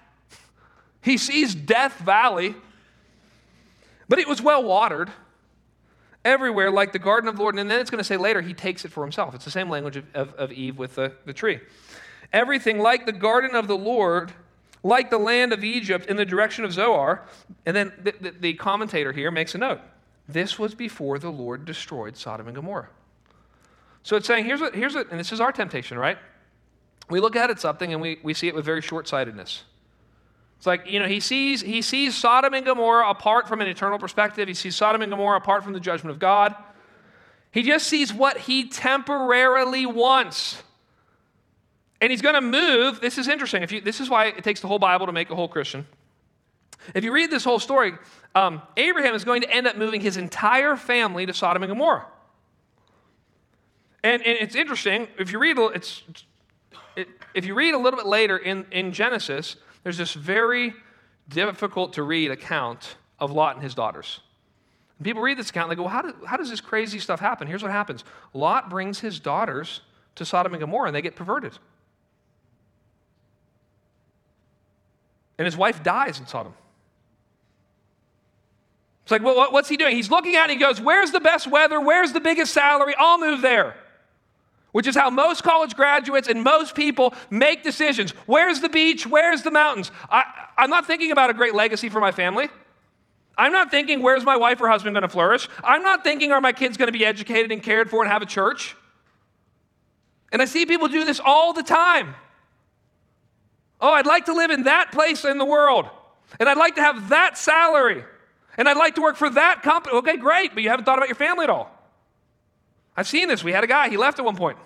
He 1.00 1.16
sees 1.16 1.54
Death 1.54 1.98
Valley, 2.00 2.54
but 4.08 4.18
it 4.18 4.28
was 4.28 4.42
well 4.42 4.62
watered 4.62 5.10
everywhere, 6.24 6.70
like 6.70 6.92
the 6.92 6.98
garden 6.98 7.28
of 7.28 7.36
the 7.36 7.42
Lord. 7.42 7.58
And 7.58 7.70
then 7.70 7.80
it's 7.80 7.90
going 7.90 7.98
to 7.98 8.04
say 8.04 8.16
later, 8.16 8.40
he 8.40 8.54
takes 8.54 8.84
it 8.84 8.92
for 8.92 9.02
himself. 9.02 9.34
It's 9.34 9.44
the 9.44 9.50
same 9.50 9.68
language 9.70 9.96
of, 9.96 10.04
of, 10.14 10.34
of 10.34 10.52
Eve 10.52 10.78
with 10.78 10.94
the, 10.94 11.12
the 11.24 11.32
tree. 11.32 11.60
Everything 12.32 12.78
like 12.78 13.06
the 13.06 13.12
garden 13.12 13.54
of 13.54 13.68
the 13.68 13.76
Lord, 13.76 14.32
like 14.82 15.10
the 15.10 15.18
land 15.18 15.52
of 15.52 15.64
Egypt 15.64 16.06
in 16.06 16.16
the 16.16 16.26
direction 16.26 16.64
of 16.64 16.72
Zoar. 16.72 17.26
And 17.64 17.74
then 17.74 17.92
the, 18.02 18.14
the, 18.20 18.30
the 18.30 18.54
commentator 18.54 19.12
here 19.12 19.30
makes 19.30 19.54
a 19.54 19.58
note. 19.58 19.80
This 20.28 20.58
was 20.58 20.74
before 20.74 21.18
the 21.18 21.30
Lord 21.30 21.64
destroyed 21.64 22.16
Sodom 22.16 22.46
and 22.46 22.54
Gomorrah. 22.54 22.88
So 24.02 24.16
it's 24.16 24.26
saying, 24.26 24.44
here's 24.44 24.60
what, 24.60 24.74
here's 24.74 24.94
what, 24.94 25.10
and 25.10 25.18
this 25.18 25.32
is 25.32 25.40
our 25.40 25.52
temptation, 25.52 25.98
right? 25.98 26.18
We 27.08 27.20
look 27.20 27.36
at 27.36 27.50
it 27.50 27.58
something 27.58 27.92
and 27.92 28.02
we, 28.02 28.18
we 28.22 28.34
see 28.34 28.48
it 28.48 28.54
with 28.54 28.64
very 28.64 28.82
short 28.82 29.08
sightedness. 29.08 29.64
It's 30.58 30.66
like, 30.66 30.90
you 30.90 30.98
know, 30.98 31.06
he 31.06 31.20
sees, 31.20 31.60
he 31.60 31.82
sees 31.82 32.16
Sodom 32.16 32.52
and 32.52 32.66
Gomorrah 32.66 33.08
apart 33.08 33.46
from 33.46 33.60
an 33.60 33.68
eternal 33.68 33.96
perspective. 33.98 34.48
He 34.48 34.54
sees 34.54 34.74
Sodom 34.74 35.02
and 35.02 35.10
Gomorrah 35.10 35.38
apart 35.38 35.62
from 35.62 35.72
the 35.72 35.80
judgment 35.80 36.10
of 36.10 36.18
God. 36.18 36.54
He 37.52 37.62
just 37.62 37.86
sees 37.86 38.12
what 38.12 38.36
he 38.36 38.68
temporarily 38.68 39.86
wants. 39.86 40.60
And 42.00 42.10
he's 42.10 42.22
going 42.22 42.34
to 42.34 42.40
move. 42.40 43.00
This 43.00 43.18
is 43.18 43.28
interesting. 43.28 43.62
If 43.62 43.70
you, 43.70 43.80
this 43.80 44.00
is 44.00 44.10
why 44.10 44.26
it 44.26 44.42
takes 44.42 44.60
the 44.60 44.66
whole 44.66 44.80
Bible 44.80 45.06
to 45.06 45.12
make 45.12 45.30
a 45.30 45.36
whole 45.36 45.48
Christian. 45.48 45.86
If 46.92 47.04
you 47.04 47.12
read 47.12 47.30
this 47.30 47.44
whole 47.44 47.60
story, 47.60 47.92
um, 48.34 48.60
Abraham 48.76 49.14
is 49.14 49.24
going 49.24 49.42
to 49.42 49.50
end 49.50 49.68
up 49.68 49.76
moving 49.76 50.00
his 50.00 50.16
entire 50.16 50.76
family 50.76 51.24
to 51.26 51.32
Sodom 51.32 51.62
and 51.62 51.70
Gomorrah. 51.70 52.06
And, 54.02 54.22
and 54.22 54.38
it's 54.40 54.54
interesting. 54.56 55.06
If 55.18 55.32
you 55.32 55.38
read, 55.38 55.56
it's, 55.58 56.02
it, 56.96 57.08
if 57.34 57.44
you 57.44 57.54
read 57.54 57.74
a 57.74 57.78
little 57.78 57.98
bit 57.98 58.06
later 58.06 58.36
in, 58.36 58.66
in 58.72 58.92
Genesis, 58.92 59.56
there's 59.88 59.96
this 59.96 60.12
very 60.12 60.74
difficult 61.30 61.94
to 61.94 62.02
read 62.02 62.30
account 62.30 62.96
of 63.18 63.30
Lot 63.30 63.54
and 63.54 63.62
his 63.62 63.74
daughters. 63.74 64.20
And 64.98 65.04
people 65.06 65.22
read 65.22 65.38
this 65.38 65.48
account 65.48 65.70
and 65.70 65.72
they 65.72 65.76
go, 65.76 65.84
well, 65.84 65.90
how, 65.90 66.02
do, 66.02 66.14
how 66.26 66.36
does 66.36 66.50
this 66.50 66.60
crazy 66.60 66.98
stuff 66.98 67.20
happen? 67.20 67.48
Here's 67.48 67.62
what 67.62 67.72
happens 67.72 68.04
Lot 68.34 68.68
brings 68.68 69.00
his 69.00 69.18
daughters 69.18 69.80
to 70.16 70.26
Sodom 70.26 70.52
and 70.52 70.60
Gomorrah 70.60 70.88
and 70.88 70.94
they 70.94 71.00
get 71.00 71.16
perverted. 71.16 71.54
And 75.38 75.46
his 75.46 75.56
wife 75.56 75.82
dies 75.82 76.20
in 76.20 76.26
Sodom. 76.26 76.52
It's 79.04 79.10
like, 79.10 79.22
well, 79.22 79.50
what's 79.50 79.70
he 79.70 79.78
doing? 79.78 79.96
He's 79.96 80.10
looking 80.10 80.36
at 80.36 80.50
it 80.50 80.52
and 80.52 80.60
he 80.60 80.66
goes, 80.66 80.82
Where's 80.82 81.12
the 81.12 81.20
best 81.20 81.46
weather? 81.46 81.80
Where's 81.80 82.12
the 82.12 82.20
biggest 82.20 82.52
salary? 82.52 82.92
I'll 82.98 83.18
move 83.18 83.40
there. 83.40 83.74
Which 84.72 84.86
is 84.86 84.94
how 84.94 85.08
most 85.10 85.42
college 85.42 85.74
graduates 85.74 86.28
and 86.28 86.42
most 86.42 86.74
people 86.74 87.14
make 87.30 87.62
decisions. 87.62 88.10
Where's 88.26 88.60
the 88.60 88.68
beach? 88.68 89.06
Where's 89.06 89.42
the 89.42 89.50
mountains? 89.50 89.90
I, 90.10 90.24
I'm 90.58 90.70
not 90.70 90.86
thinking 90.86 91.10
about 91.10 91.30
a 91.30 91.34
great 91.34 91.54
legacy 91.54 91.88
for 91.88 92.00
my 92.00 92.12
family. 92.12 92.48
I'm 93.36 93.52
not 93.52 93.70
thinking, 93.70 94.02
where's 94.02 94.24
my 94.24 94.36
wife 94.36 94.60
or 94.60 94.68
husband 94.68 94.94
going 94.94 95.02
to 95.02 95.08
flourish? 95.08 95.48
I'm 95.62 95.82
not 95.82 96.02
thinking, 96.02 96.32
are 96.32 96.40
my 96.40 96.52
kids 96.52 96.76
going 96.76 96.88
to 96.88 96.98
be 96.98 97.04
educated 97.06 97.52
and 97.52 97.62
cared 97.62 97.88
for 97.88 98.02
and 98.02 98.12
have 98.12 98.20
a 98.20 98.26
church? 98.26 98.76
And 100.32 100.42
I 100.42 100.44
see 100.44 100.66
people 100.66 100.88
do 100.88 101.04
this 101.04 101.20
all 101.24 101.52
the 101.52 101.62
time. 101.62 102.14
Oh, 103.80 103.92
I'd 103.92 104.06
like 104.06 104.26
to 104.26 104.34
live 104.34 104.50
in 104.50 104.64
that 104.64 104.90
place 104.90 105.24
in 105.24 105.38
the 105.38 105.44
world. 105.44 105.88
And 106.40 106.48
I'd 106.48 106.58
like 106.58 106.74
to 106.74 106.82
have 106.82 107.10
that 107.10 107.38
salary. 107.38 108.04
And 108.56 108.68
I'd 108.68 108.76
like 108.76 108.96
to 108.96 109.00
work 109.00 109.16
for 109.16 109.30
that 109.30 109.62
company. 109.62 109.96
Okay, 109.98 110.16
great, 110.16 110.52
but 110.52 110.64
you 110.64 110.68
haven't 110.68 110.84
thought 110.84 110.98
about 110.98 111.08
your 111.08 111.14
family 111.14 111.44
at 111.44 111.50
all. 111.50 111.70
I've 112.98 113.06
seen 113.06 113.28
this. 113.28 113.44
We 113.44 113.52
had 113.52 113.62
a 113.62 113.68
guy, 113.68 113.88
he 113.88 113.96
left 113.96 114.18
at 114.18 114.24
one 114.24 114.34
point. 114.34 114.58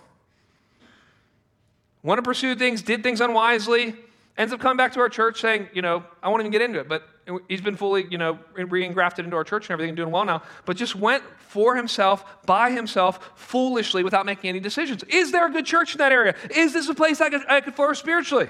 Wanted 2.02 2.22
to 2.22 2.24
pursue 2.24 2.54
things, 2.54 2.80
did 2.80 3.02
things 3.02 3.20
unwisely, 3.20 3.94
ends 4.38 4.54
up 4.54 4.60
coming 4.60 4.78
back 4.78 4.94
to 4.94 5.00
our 5.00 5.10
church 5.10 5.38
saying, 5.38 5.68
you 5.74 5.82
know, 5.82 6.02
I 6.22 6.30
won't 6.30 6.40
even 6.40 6.50
get 6.50 6.62
into 6.62 6.80
it, 6.80 6.88
but 6.88 7.06
he's 7.46 7.60
been 7.60 7.76
fully, 7.76 8.06
you 8.10 8.16
know, 8.16 8.38
re-engrafted 8.54 9.26
into 9.26 9.36
our 9.36 9.44
church 9.44 9.66
and 9.66 9.72
everything, 9.72 9.94
doing 9.94 10.10
well 10.10 10.24
now, 10.24 10.42
but 10.64 10.78
just 10.78 10.96
went 10.96 11.22
for 11.40 11.76
himself, 11.76 12.24
by 12.46 12.70
himself, 12.70 13.32
foolishly, 13.34 14.02
without 14.02 14.24
making 14.24 14.48
any 14.48 14.60
decisions. 14.60 15.04
Is 15.10 15.30
there 15.30 15.46
a 15.46 15.50
good 15.50 15.66
church 15.66 15.92
in 15.92 15.98
that 15.98 16.10
area? 16.10 16.34
Is 16.56 16.72
this 16.72 16.88
a 16.88 16.94
place 16.94 17.20
I 17.20 17.28
could, 17.28 17.42
I 17.50 17.60
could 17.60 17.74
flourish 17.74 17.98
spiritually? 17.98 18.48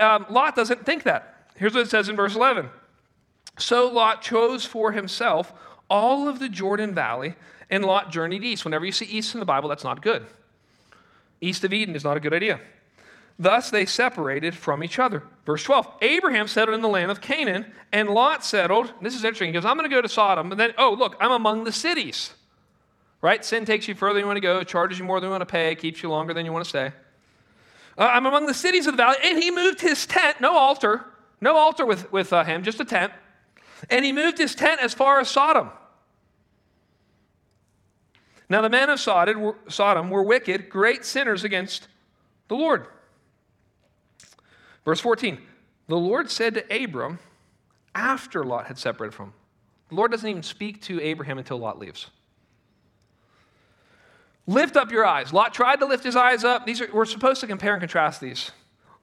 um, 0.00 0.26
Lot 0.30 0.56
doesn't 0.56 0.84
think 0.84 1.04
that. 1.04 1.48
Here's 1.54 1.74
what 1.74 1.82
it 1.82 1.90
says 1.90 2.08
in 2.08 2.16
verse 2.16 2.34
11. 2.34 2.68
So 3.56 3.86
Lot 3.86 4.20
chose 4.20 4.64
for 4.64 4.90
himself 4.90 5.52
all 5.88 6.28
of 6.28 6.38
the 6.40 6.48
Jordan 6.48 6.92
Valley, 6.92 7.34
and 7.70 7.84
Lot 7.84 8.10
journeyed 8.10 8.44
east. 8.44 8.64
Whenever 8.64 8.84
you 8.84 8.92
see 8.92 9.06
east 9.06 9.34
in 9.34 9.40
the 9.40 9.46
Bible, 9.46 9.68
that's 9.68 9.84
not 9.84 10.02
good. 10.02 10.26
East 11.40 11.64
of 11.64 11.72
Eden 11.72 11.94
is 11.94 12.04
not 12.04 12.16
a 12.16 12.20
good 12.20 12.34
idea. 12.34 12.60
Thus 13.38 13.70
they 13.70 13.84
separated 13.84 14.54
from 14.54 14.84
each 14.84 14.98
other. 14.98 15.22
Verse 15.44 15.62
12 15.64 15.88
Abraham 16.02 16.46
settled 16.46 16.74
in 16.74 16.82
the 16.82 16.88
land 16.88 17.10
of 17.10 17.20
Canaan, 17.20 17.66
and 17.92 18.08
Lot 18.08 18.44
settled. 18.44 18.92
This 19.02 19.14
is 19.14 19.24
interesting. 19.24 19.48
He 19.48 19.52
goes, 19.52 19.64
I'm 19.64 19.76
going 19.76 19.88
to 19.88 19.94
go 19.94 20.02
to 20.02 20.08
Sodom. 20.08 20.50
And 20.50 20.60
then, 20.60 20.72
oh, 20.78 20.94
look, 20.98 21.16
I'm 21.20 21.32
among 21.32 21.64
the 21.64 21.72
cities. 21.72 22.32
Right? 23.20 23.44
Sin 23.44 23.64
takes 23.64 23.88
you 23.88 23.94
further 23.94 24.14
than 24.14 24.22
you 24.22 24.26
want 24.26 24.36
to 24.36 24.42
go, 24.42 24.62
charges 24.62 24.98
you 24.98 25.04
more 25.04 25.18
than 25.18 25.28
you 25.28 25.30
want 25.32 25.40
to 25.40 25.46
pay, 25.46 25.74
keeps 25.74 26.02
you 26.02 26.10
longer 26.10 26.34
than 26.34 26.44
you 26.44 26.52
want 26.52 26.64
to 26.64 26.68
stay. 26.68 26.92
Uh, 27.96 28.10
I'm 28.12 28.26
among 28.26 28.46
the 28.46 28.54
cities 28.54 28.86
of 28.86 28.92
the 28.94 28.96
valley. 28.98 29.16
And 29.24 29.42
he 29.42 29.50
moved 29.50 29.80
his 29.80 30.06
tent, 30.06 30.40
no 30.40 30.56
altar, 30.56 31.04
no 31.40 31.56
altar 31.56 31.86
with, 31.86 32.12
with 32.12 32.32
uh, 32.32 32.44
him, 32.44 32.62
just 32.62 32.80
a 32.80 32.84
tent. 32.84 33.12
And 33.90 34.04
he 34.04 34.12
moved 34.12 34.38
his 34.38 34.54
tent 34.54 34.80
as 34.80 34.94
far 34.94 35.20
as 35.20 35.28
Sodom. 35.28 35.70
Now, 38.48 38.60
the 38.60 38.68
men 38.68 38.90
of 38.90 39.00
Sodom 39.00 40.10
were 40.10 40.22
wicked, 40.22 40.68
great 40.68 41.04
sinners 41.04 41.44
against 41.44 41.88
the 42.48 42.54
Lord. 42.54 42.86
Verse 44.84 45.00
14 45.00 45.38
The 45.88 45.96
Lord 45.96 46.30
said 46.30 46.54
to 46.54 46.84
Abram, 46.84 47.18
after 47.94 48.44
Lot 48.44 48.66
had 48.66 48.78
separated 48.78 49.14
from 49.14 49.26
him, 49.26 49.34
the 49.88 49.94
Lord 49.94 50.10
doesn't 50.10 50.28
even 50.28 50.42
speak 50.42 50.82
to 50.82 51.00
Abraham 51.00 51.38
until 51.38 51.58
Lot 51.58 51.78
leaves. 51.78 52.10
Lift 54.46 54.76
up 54.76 54.92
your 54.92 55.06
eyes. 55.06 55.32
Lot 55.32 55.54
tried 55.54 55.80
to 55.80 55.86
lift 55.86 56.04
his 56.04 56.16
eyes 56.16 56.44
up. 56.44 56.66
These 56.66 56.82
are, 56.82 56.88
we're 56.92 57.06
supposed 57.06 57.40
to 57.40 57.46
compare 57.46 57.72
and 57.72 57.80
contrast 57.80 58.20
these. 58.20 58.50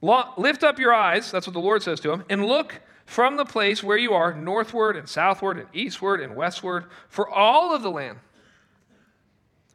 Lot, 0.02 0.40
lift 0.40 0.64
up 0.64 0.80
your 0.80 0.94
eyes, 0.94 1.32
that's 1.32 1.48
what 1.48 1.54
the 1.54 1.60
Lord 1.60 1.84
says 1.84 2.00
to 2.02 2.12
him, 2.12 2.24
and 2.30 2.46
look 2.46 2.82
from 3.06 3.38
the 3.38 3.46
place 3.46 3.84
where 3.84 3.98
you 3.98 4.14
are, 4.14 4.34
northward 4.34 4.96
and 4.96 5.08
southward 5.08 5.58
and 5.58 5.68
eastward 5.74 6.22
and 6.22 6.36
westward, 6.36 6.86
for 7.08 7.30
all 7.30 7.76
of 7.76 7.82
the 7.82 7.92
land. 7.92 8.20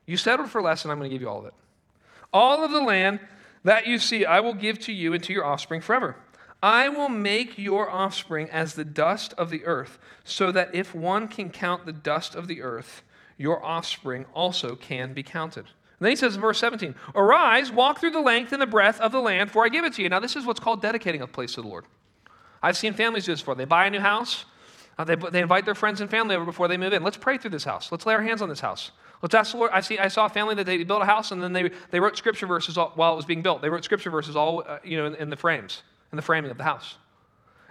You 0.06 0.16
settled 0.16 0.50
for 0.50 0.62
less, 0.62 0.84
and 0.84 0.92
I'm 0.92 0.98
going 0.98 1.10
to 1.10 1.14
give 1.14 1.22
you 1.22 1.28
all 1.28 1.40
of 1.40 1.46
it. 1.46 1.54
All 2.32 2.64
of 2.64 2.70
the 2.70 2.80
land 2.80 3.20
that 3.64 3.86
you 3.86 3.98
see, 3.98 4.24
I 4.24 4.40
will 4.40 4.54
give 4.54 4.78
to 4.80 4.92
you 4.92 5.12
and 5.12 5.22
to 5.24 5.32
your 5.32 5.44
offspring 5.44 5.80
forever. 5.80 6.16
I 6.62 6.88
will 6.88 7.08
make 7.08 7.58
your 7.58 7.90
offspring 7.90 8.48
as 8.50 8.74
the 8.74 8.84
dust 8.84 9.34
of 9.34 9.50
the 9.50 9.64
earth, 9.64 9.98
so 10.24 10.50
that 10.52 10.74
if 10.74 10.94
one 10.94 11.28
can 11.28 11.50
count 11.50 11.84
the 11.84 11.92
dust 11.92 12.34
of 12.34 12.46
the 12.46 12.62
earth, 12.62 13.02
your 13.36 13.62
offspring 13.64 14.24
also 14.34 14.74
can 14.76 15.12
be 15.12 15.22
counted. 15.22 15.66
And 15.98 16.04
then 16.04 16.10
he 16.10 16.16
says 16.16 16.34
in 16.34 16.40
verse 16.40 16.58
17, 16.58 16.94
Arise, 17.14 17.70
walk 17.70 17.98
through 18.00 18.10
the 18.10 18.20
length 18.20 18.52
and 18.52 18.60
the 18.60 18.66
breadth 18.66 19.00
of 19.00 19.12
the 19.12 19.20
land, 19.20 19.50
for 19.50 19.64
I 19.64 19.68
give 19.68 19.84
it 19.84 19.94
to 19.94 20.02
you. 20.02 20.08
Now, 20.08 20.20
this 20.20 20.36
is 20.36 20.44
what's 20.44 20.60
called 20.60 20.82
dedicating 20.82 21.22
a 21.22 21.26
place 21.26 21.54
to 21.54 21.62
the 21.62 21.68
Lord. 21.68 21.84
I've 22.62 22.76
seen 22.76 22.94
families 22.94 23.26
do 23.26 23.32
this 23.32 23.40
before. 23.40 23.54
They 23.54 23.64
buy 23.64 23.86
a 23.86 23.90
new 23.90 24.00
house, 24.00 24.44
uh, 24.98 25.04
they, 25.04 25.14
they 25.14 25.40
invite 25.40 25.66
their 25.66 25.74
friends 25.74 26.00
and 26.00 26.10
family 26.10 26.34
over 26.34 26.44
before 26.44 26.68
they 26.68 26.76
move 26.76 26.92
in. 26.92 27.02
Let's 27.02 27.18
pray 27.18 27.36
through 27.36 27.50
this 27.50 27.64
house. 27.64 27.92
Let's 27.92 28.06
lay 28.06 28.14
our 28.14 28.22
hands 28.22 28.40
on 28.40 28.48
this 28.48 28.60
house. 28.60 28.92
Let's 29.22 29.34
ask 29.34 29.52
the 29.52 29.58
Lord. 29.58 29.70
I, 29.72 29.80
see, 29.80 29.98
I 29.98 30.08
saw 30.08 30.26
a 30.26 30.28
family 30.28 30.54
that 30.56 30.66
they 30.66 30.82
built 30.84 31.02
a 31.02 31.06
house 31.06 31.30
and 31.32 31.42
then 31.42 31.52
they, 31.52 31.70
they 31.90 32.00
wrote 32.00 32.16
scripture 32.16 32.46
verses 32.46 32.76
all, 32.76 32.92
while 32.94 33.12
it 33.12 33.16
was 33.16 33.24
being 33.24 33.42
built. 33.42 33.62
They 33.62 33.68
wrote 33.68 33.84
scripture 33.84 34.10
verses 34.10 34.36
all 34.36 34.62
uh, 34.66 34.78
you 34.84 34.96
know, 34.98 35.06
in, 35.06 35.14
in, 35.16 35.30
the 35.30 35.36
frames, 35.36 35.82
in 36.12 36.16
the 36.16 36.22
framing 36.22 36.50
of 36.50 36.58
the 36.58 36.64
house. 36.64 36.96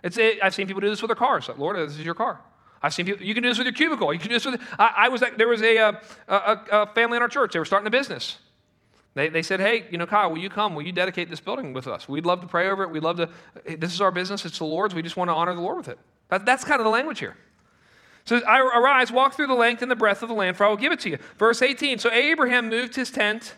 It's, 0.04 0.18
it, 0.18 0.40
I've 0.44 0.54
seen 0.54 0.68
people 0.68 0.82
do 0.82 0.90
this 0.90 1.02
with 1.02 1.10
their 1.10 1.16
cars. 1.16 1.48
Like, 1.48 1.58
Lord, 1.58 1.78
this 1.78 1.98
is 1.98 2.06
your 2.06 2.16
car. 2.16 2.40
I've 2.82 2.94
seen 2.94 3.06
people, 3.06 3.26
you 3.26 3.34
can 3.34 3.44
do 3.44 3.50
this 3.50 3.58
with 3.58 3.66
your 3.66 3.74
cubicle. 3.74 4.14
You 4.14 4.20
can 4.20 4.30
do 4.30 4.36
this 4.36 4.46
with, 4.46 4.62
I, 4.78 4.94
I 4.98 5.10
was, 5.10 5.24
there 5.38 5.48
was 5.48 5.62
a, 5.62 5.78
uh, 5.78 5.94
a, 6.28 6.36
a, 6.36 6.66
a 6.72 6.94
family 6.94 7.18
in 7.18 7.22
our 7.22 7.30
church. 7.30 7.54
They 7.54 7.60
were 7.60 7.66
starting 7.66 7.88
a 7.88 7.92
business. 7.92 8.38
They, 9.16 9.30
they 9.30 9.42
said, 9.42 9.62
hey, 9.62 9.86
you 9.90 9.98
know, 9.98 10.06
Kyle, 10.06 10.30
will 10.30 10.38
you 10.38 10.50
come? 10.50 10.76
Will 10.76 10.84
you 10.84 10.92
dedicate 10.92 11.30
this 11.30 11.40
building 11.40 11.74
with 11.74 11.88
us? 11.88 12.08
We'd 12.10 12.26
love 12.26 12.42
to 12.42 12.48
pray 12.48 12.70
over 12.70 12.84
it. 12.84 12.92
We'd 12.92 13.02
love 13.02 13.18
to, 13.18 13.30
this 13.78 13.94
is 13.94 14.02
our 14.02 14.12
business. 14.12 14.46
It's 14.46 14.58
the 14.58 14.66
Lord's. 14.66 14.94
We 14.94 15.02
just 15.02 15.16
want 15.16 15.30
to 15.30 15.34
honor 15.34 15.56
the 15.56 15.62
Lord 15.62 15.78
with 15.78 15.88
it. 15.88 16.00
That, 16.30 16.46
that's 16.46 16.66
kind 16.66 16.82
of 16.82 16.84
the 16.84 16.92
language 16.92 17.20
here. 17.20 17.38
So 18.26 18.38
I 18.38 18.60
arise, 18.60 19.12
walk 19.12 19.36
through 19.36 19.48
the 19.48 19.54
length 19.54 19.82
and 19.82 19.92
the 19.92 19.96
breadth 19.96 20.24
of 20.24 20.30
the 20.30 20.36
land, 20.36 20.58
for 20.58 20.66
I 20.66 20.70
will 20.70 20.78
give 20.78 20.92
it 20.92 21.00
to 21.02 21.10
you. 21.10 21.20
Verse 21.38 21.62
18 21.62 22.00
So 22.00 22.12
Abraham 22.12 22.70
moved 22.70 22.96
his 22.96 23.12
tent 23.12 23.56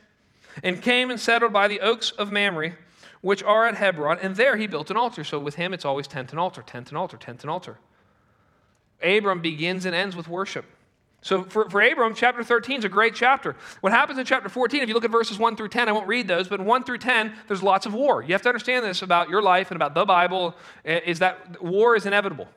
and 0.63 0.81
came 0.81 1.09
and 1.09 1.19
settled 1.19 1.53
by 1.53 1.67
the 1.67 1.79
oaks 1.79 2.11
of 2.11 2.31
Mamre, 2.31 2.77
which 3.21 3.43
are 3.43 3.65
at 3.65 3.75
Hebron, 3.75 4.19
and 4.21 4.35
there 4.35 4.57
he 4.57 4.67
built 4.67 4.91
an 4.91 4.97
altar. 4.97 5.23
So 5.23 5.39
with 5.39 5.55
him, 5.55 5.73
it's 5.73 5.85
always 5.85 6.07
tent 6.07 6.31
and 6.31 6.39
altar, 6.39 6.61
tent 6.61 6.89
and 6.89 6.97
altar, 6.97 7.17
tent 7.17 7.41
and 7.41 7.49
altar. 7.49 7.77
Abram 9.01 9.41
begins 9.41 9.85
and 9.85 9.95
ends 9.95 10.15
with 10.15 10.27
worship. 10.27 10.65
So 11.21 11.43
for, 11.43 11.69
for 11.69 11.81
Abram, 11.81 12.13
chapter 12.13 12.43
13 12.43 12.79
is 12.79 12.85
a 12.85 12.89
great 12.89 13.15
chapter. 13.15 13.55
What 13.81 13.91
happens 13.91 14.19
in 14.19 14.25
chapter 14.25 14.49
14, 14.49 14.81
if 14.81 14.87
you 14.87 14.93
look 14.93 15.05
at 15.05 15.11
verses 15.11 15.39
1 15.39 15.55
through 15.55 15.69
10, 15.69 15.89
I 15.89 15.91
won't 15.91 16.07
read 16.07 16.27
those, 16.27 16.47
but 16.47 16.59
1 16.59 16.83
through 16.83 16.99
10, 16.99 17.33
there's 17.47 17.63
lots 17.63 17.85
of 17.85 17.93
war. 17.93 18.21
You 18.21 18.33
have 18.33 18.41
to 18.43 18.49
understand 18.49 18.85
this 18.85 19.01
about 19.01 19.29
your 19.29 19.41
life 19.41 19.71
and 19.71 19.75
about 19.75 19.93
the 19.93 20.05
Bible, 20.05 20.55
eh, 20.85 20.99
is 21.05 21.19
that 21.19 21.61
war 21.61 21.95
is 21.95 22.05
inevitable. 22.05 22.47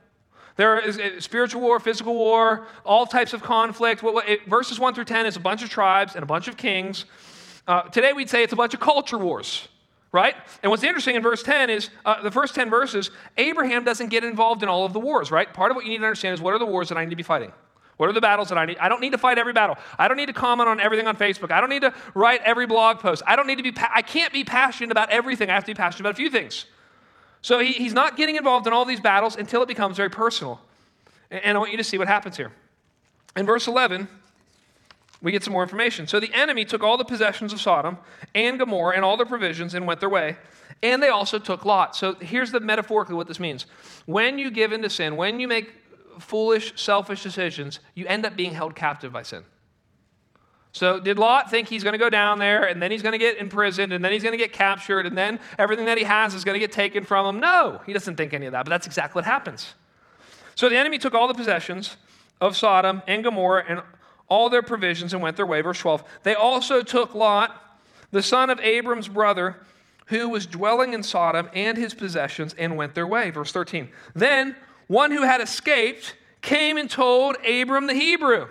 There 0.61 0.79
is 0.79 0.99
uh, 0.99 1.19
spiritual 1.21 1.63
war, 1.63 1.81
physical 1.81 2.15
war, 2.15 2.67
all 2.85 3.07
types 3.07 3.33
of 3.33 3.43
conflict. 3.43 4.05
verses 4.47 4.79
1 4.79 4.95
through 4.95 5.07
10 5.07 5.25
is 5.25 5.37
a 5.37 5.41
bunch 5.41 5.63
of 5.63 5.71
tribes 5.71 6.17
and 6.17 6.23
a 6.23 6.27
bunch 6.27 6.49
of 6.49 6.59
kings. 6.59 7.07
Uh, 7.67 7.85
today 7.85 8.13
we'd 8.13 8.29
say 8.29 8.43
it's 8.43 8.53
a 8.53 8.57
bunch 8.57 8.75
of 8.75 8.81
culture 8.81 9.17
wars, 9.17 9.69
right? 10.13 10.35
And 10.63 10.69
what's 10.69 10.83
interesting 10.83 11.17
in 11.17 11.23
verse 11.23 11.43
10 11.43 11.71
is 11.71 11.89
uh, 12.05 12.23
the 12.23 12.31
first 12.31 12.55
10 12.55 12.69
verses, 12.69 13.11
Abraham 13.39 13.85
doesn't 13.85 14.09
get 14.09 14.23
involved 14.23 14.63
in 14.63 14.69
all 14.69 14.85
of 14.85 14.93
the 14.93 15.01
wars, 15.01 15.31
right? 15.31 15.51
Part 15.51 15.71
of 15.71 15.77
what 15.77 15.87
you 15.87 15.93
need 15.93 16.01
to 16.01 16.05
understand 16.05 16.35
is 16.35 16.43
what 16.43 16.53
are 16.53 16.59
the 16.59 16.67
wars 16.67 16.91
that 16.91 16.99
I 16.99 17.05
need 17.05 17.11
to 17.11 17.17
be 17.17 17.23
fighting? 17.23 17.53
What 17.97 18.11
are 18.11 18.13
the 18.13 18.21
battles 18.21 18.51
that 18.51 18.59
I 18.59 18.67
need? 18.67 18.77
I 18.77 18.91
don't 18.91 19.01
need 19.01 19.13
to 19.13 19.19
fight 19.19 19.39
every 19.39 19.55
battle. 19.55 19.79
I 19.99 20.09
don't 20.09 20.19
need 20.19 20.27
to 20.27 20.35
comment 20.35 20.69
on 20.69 20.79
everything 20.79 21.07
on 21.07 21.17
Facebook. 21.17 21.53
I 21.53 21.63
don't 21.63 21.71
need 21.71 21.83
to 21.83 21.95
write 22.13 22.43
every 22.43 22.67
blog 22.67 22.99
post. 22.99 23.23
I 23.27 23.35
don't 23.35 23.47
need 23.47 23.57
to 23.57 23.63
be, 23.63 23.73
pa- 23.73 23.93
I 23.95 24.03
can't 24.03 24.31
be 24.31 24.45
passionate 24.45 24.91
about 24.91 25.09
everything. 25.09 25.49
I 25.49 25.55
have 25.55 25.65
to 25.65 25.73
be 25.73 25.75
passionate 25.75 26.01
about 26.01 26.13
a 26.13 26.17
few 26.17 26.29
things. 26.29 26.67
So 27.43 27.59
he, 27.59 27.73
he's 27.73 27.95
not 27.95 28.17
getting 28.17 28.37
involved 28.37 28.67
in 28.67 28.73
all 28.73 28.85
these 28.85 29.01
battles 29.01 29.37
until 29.37 29.63
it 29.63 29.69
becomes 29.69 29.97
very 29.97 30.11
personal. 30.11 30.61
And, 31.31 31.45
and 31.45 31.57
I 31.57 31.61
want 31.61 31.71
you 31.71 31.79
to 31.79 31.85
see 31.85 31.99
what 31.99 32.09
happens 32.09 32.37
here. 32.37 32.53
In 33.37 33.47
verse 33.47 33.67
11, 33.67 34.09
we 35.23 35.33
get 35.33 35.45
some 35.45 35.53
more 35.53 35.63
information. 35.63 36.07
So 36.07 36.21
the 36.21 36.33
enemy 36.33 36.65
took 36.65 36.83
all 36.83 36.97
the 36.97 37.05
possessions 37.05 37.53
of 37.53 37.61
Sodom 37.61 37.99
and 38.35 38.59
Gomorrah 38.59 38.97
and 38.97 39.05
all 39.05 39.17
their 39.17 39.27
provisions 39.27 39.75
and 39.75 39.87
went 39.87 40.01
their 40.01 40.09
way. 40.09 40.37
And 40.83 41.03
they 41.03 41.09
also 41.09 41.39
took 41.39 41.65
Lot. 41.65 41.95
So 41.95 42.15
here's 42.15 42.53
the 42.53 42.61
metaphorically 42.61 43.15
what 43.15 43.27
this 43.27 43.39
means. 43.39 43.67
When 44.07 44.39
you 44.39 44.51
give 44.51 44.73
in 44.73 44.83
to 44.83 44.91
sin, 44.91 45.17
when 45.17 45.39
you 45.39 45.47
make 45.47 45.75
foolish, 46.19 46.81
selfish 46.81 47.23
decisions, 47.23 47.81
you 47.95 48.07
end 48.07 48.25
up 48.25 48.37
being 48.37 48.55
held 48.55 48.75
captive 48.75 49.13
by 49.13 49.23
sin. 49.23 49.45
So, 50.73 51.01
did 51.01 51.19
Lot 51.19 51.51
think 51.51 51.69
he's 51.69 51.83
going 51.83 51.95
to 51.95 51.99
go 51.99 52.09
down 52.09 52.39
there 52.39 52.65
and 52.65 52.81
then 52.81 52.93
he's 52.93 53.03
going 53.03 53.13
to 53.13 53.19
get 53.19 53.39
imprisoned 53.39 53.93
and 53.93 54.05
then 54.05 54.13
he's 54.13 54.23
going 54.23 54.33
to 54.33 54.39
get 54.39 54.53
captured 54.53 55.05
and 55.05 55.19
then 55.19 55.41
everything 55.59 55.87
that 55.87 55.99
he 55.99 56.05
has 56.05 56.33
is 56.33 56.45
going 56.45 56.55
to 56.55 56.61
get 56.61 56.71
taken 56.71 57.05
from 57.05 57.27
him? 57.27 57.41
No, 57.41 57.81
he 57.87 57.93
doesn't 57.93 58.17
think 58.17 58.33
any 58.33 58.47
of 58.47 58.53
that, 58.53 58.65
but 58.65 58.71
that's 58.71 58.87
exactly 58.87 59.19
what 59.19 59.25
happens. 59.25 59.75
So, 60.55 60.69
the 60.69 60.77
enemy 60.77 60.99
took 60.99 61.15
all 61.15 61.27
the 61.27 61.35
possessions 61.35 61.97
of 62.41 62.57
Sodom 62.57 63.03
and 63.09 63.25
Gomorrah 63.25 63.65
and 63.69 63.83
all 64.29 64.49
their 64.49 64.63
provisions 64.63 65.13
and 65.13 65.23
went 65.23 65.37
their 65.37 65.47
way. 65.47 65.61
Verse 65.61 65.79
12. 65.81 66.05
They 66.23 66.35
also 66.35 66.83
took 66.83 67.15
Lot, 67.15 67.81
the 68.13 68.23
son 68.23 68.49
of 68.49 68.61
Abram's 68.61 69.09
brother, 69.09 69.57
who 70.07 70.29
was 70.29 70.47
dwelling 70.47 70.93
in 70.93 71.03
Sodom, 71.03 71.51
and 71.53 71.77
his 71.77 71.95
possessions 71.95 72.55
and 72.55 72.77
went 72.77 72.95
their 72.95 73.07
way. 73.07 73.31
Verse 73.31 73.53
13. 73.53 73.89
Then 74.15 74.57
one 74.87 75.11
who 75.11 75.23
had 75.23 75.41
escaped 75.41 76.17
came 76.43 76.77
and 76.77 76.89
told 76.89 77.37
Abram 77.45 77.87
the 77.87 77.95
Hebrew. 77.95 78.49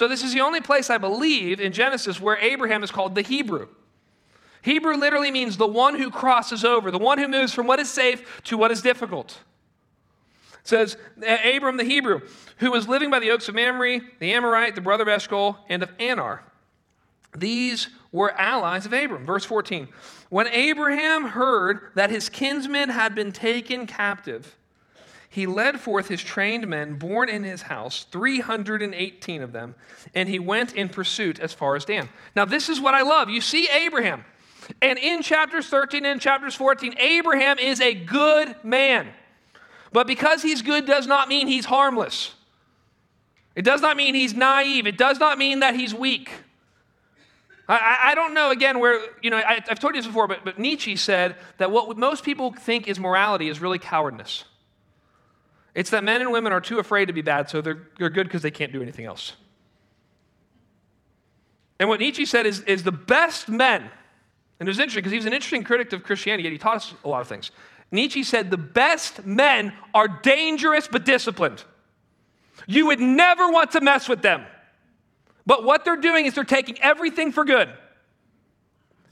So, 0.00 0.08
this 0.08 0.24
is 0.24 0.32
the 0.32 0.40
only 0.40 0.62
place 0.62 0.88
I 0.88 0.96
believe 0.96 1.60
in 1.60 1.72
Genesis 1.72 2.18
where 2.22 2.38
Abraham 2.38 2.82
is 2.82 2.90
called 2.90 3.14
the 3.14 3.20
Hebrew. 3.20 3.68
Hebrew 4.62 4.96
literally 4.96 5.30
means 5.30 5.58
the 5.58 5.66
one 5.66 5.94
who 5.94 6.10
crosses 6.10 6.64
over, 6.64 6.90
the 6.90 6.96
one 6.96 7.18
who 7.18 7.28
moves 7.28 7.52
from 7.52 7.66
what 7.66 7.80
is 7.80 7.90
safe 7.90 8.40
to 8.44 8.56
what 8.56 8.70
is 8.70 8.80
difficult. 8.80 9.40
It 10.54 10.66
says, 10.66 10.96
Abram 11.44 11.76
the 11.76 11.84
Hebrew, 11.84 12.22
who 12.60 12.70
was 12.70 12.88
living 12.88 13.10
by 13.10 13.18
the 13.18 13.30
oaks 13.30 13.50
of 13.50 13.54
Mamre, 13.54 14.00
the 14.20 14.32
Amorite, 14.32 14.74
the 14.74 14.80
brother 14.80 15.02
of 15.02 15.08
Eshcol, 15.10 15.58
and 15.68 15.82
of 15.82 15.90
Aner. 15.98 16.44
These 17.36 17.88
were 18.10 18.32
allies 18.40 18.86
of 18.86 18.94
Abram. 18.94 19.26
Verse 19.26 19.44
14. 19.44 19.86
When 20.30 20.46
Abraham 20.46 21.26
heard 21.26 21.90
that 21.94 22.08
his 22.08 22.30
kinsmen 22.30 22.88
had 22.88 23.14
been 23.14 23.32
taken 23.32 23.86
captive, 23.86 24.56
he 25.30 25.46
led 25.46 25.80
forth 25.80 26.08
his 26.08 26.22
trained 26.22 26.66
men 26.66 26.94
born 26.94 27.28
in 27.28 27.44
his 27.44 27.62
house, 27.62 28.04
318 28.10 29.42
of 29.42 29.52
them, 29.52 29.76
and 30.12 30.28
he 30.28 30.40
went 30.40 30.74
in 30.74 30.88
pursuit 30.88 31.38
as 31.38 31.54
far 31.54 31.76
as 31.76 31.84
Dan. 31.84 32.08
Now, 32.34 32.44
this 32.44 32.68
is 32.68 32.80
what 32.80 32.94
I 32.94 33.02
love. 33.02 33.30
You 33.30 33.40
see 33.40 33.68
Abraham, 33.68 34.24
and 34.82 34.98
in 34.98 35.22
chapters 35.22 35.68
13 35.68 36.04
and 36.04 36.20
chapters 36.20 36.56
14, 36.56 36.94
Abraham 36.98 37.60
is 37.60 37.80
a 37.80 37.94
good 37.94 38.56
man. 38.64 39.06
But 39.92 40.08
because 40.08 40.42
he's 40.42 40.62
good 40.62 40.84
does 40.84 41.06
not 41.06 41.28
mean 41.28 41.46
he's 41.46 41.64
harmless. 41.64 42.34
It 43.54 43.62
does 43.62 43.80
not 43.80 43.96
mean 43.96 44.16
he's 44.16 44.34
naive. 44.34 44.86
It 44.88 44.98
does 44.98 45.20
not 45.20 45.38
mean 45.38 45.60
that 45.60 45.76
he's 45.76 45.94
weak. 45.94 46.30
I, 47.68 47.98
I 48.06 48.14
don't 48.16 48.34
know, 48.34 48.50
again, 48.50 48.80
where, 48.80 49.00
you 49.22 49.30
know, 49.30 49.36
I, 49.36 49.60
have 49.68 49.78
told 49.78 49.94
you 49.94 50.00
this 50.00 50.08
before, 50.08 50.26
but, 50.26 50.44
but 50.44 50.58
Nietzsche 50.58 50.96
said 50.96 51.36
that 51.58 51.70
what 51.70 51.96
most 51.96 52.24
people 52.24 52.52
think 52.52 52.88
is 52.88 52.98
morality 52.98 53.48
is 53.48 53.60
really 53.60 53.78
cowardness. 53.78 54.44
It's 55.74 55.90
that 55.90 56.04
men 56.04 56.20
and 56.20 56.32
women 56.32 56.52
are 56.52 56.60
too 56.60 56.78
afraid 56.78 57.06
to 57.06 57.12
be 57.12 57.22
bad, 57.22 57.48
so 57.48 57.60
they're, 57.60 57.86
they're 57.98 58.10
good 58.10 58.26
because 58.26 58.42
they 58.42 58.50
can't 58.50 58.72
do 58.72 58.82
anything 58.82 59.06
else. 59.06 59.34
And 61.78 61.88
what 61.88 62.00
Nietzsche 62.00 62.26
said 62.26 62.46
is, 62.46 62.60
is 62.62 62.82
the 62.82 62.92
best 62.92 63.48
men, 63.48 63.82
and 63.82 64.68
it 64.68 64.70
was 64.70 64.78
interesting 64.78 65.00
because 65.00 65.12
he 65.12 65.18
was 65.18 65.26
an 65.26 65.32
interesting 65.32 65.64
critic 65.64 65.92
of 65.92 66.02
Christianity, 66.02 66.44
yet 66.44 66.52
he 66.52 66.58
taught 66.58 66.76
us 66.76 66.94
a 67.04 67.08
lot 67.08 67.20
of 67.20 67.28
things. 67.28 67.50
Nietzsche 67.90 68.22
said 68.22 68.50
the 68.50 68.56
best 68.56 69.24
men 69.24 69.72
are 69.94 70.06
dangerous 70.06 70.88
but 70.90 71.04
disciplined. 71.04 71.64
You 72.66 72.86
would 72.86 73.00
never 73.00 73.50
want 73.50 73.72
to 73.72 73.80
mess 73.80 74.08
with 74.08 74.22
them. 74.22 74.44
But 75.46 75.64
what 75.64 75.84
they're 75.84 75.96
doing 75.96 76.26
is 76.26 76.34
they're 76.34 76.44
taking 76.44 76.80
everything 76.80 77.32
for 77.32 77.44
good. 77.44 77.70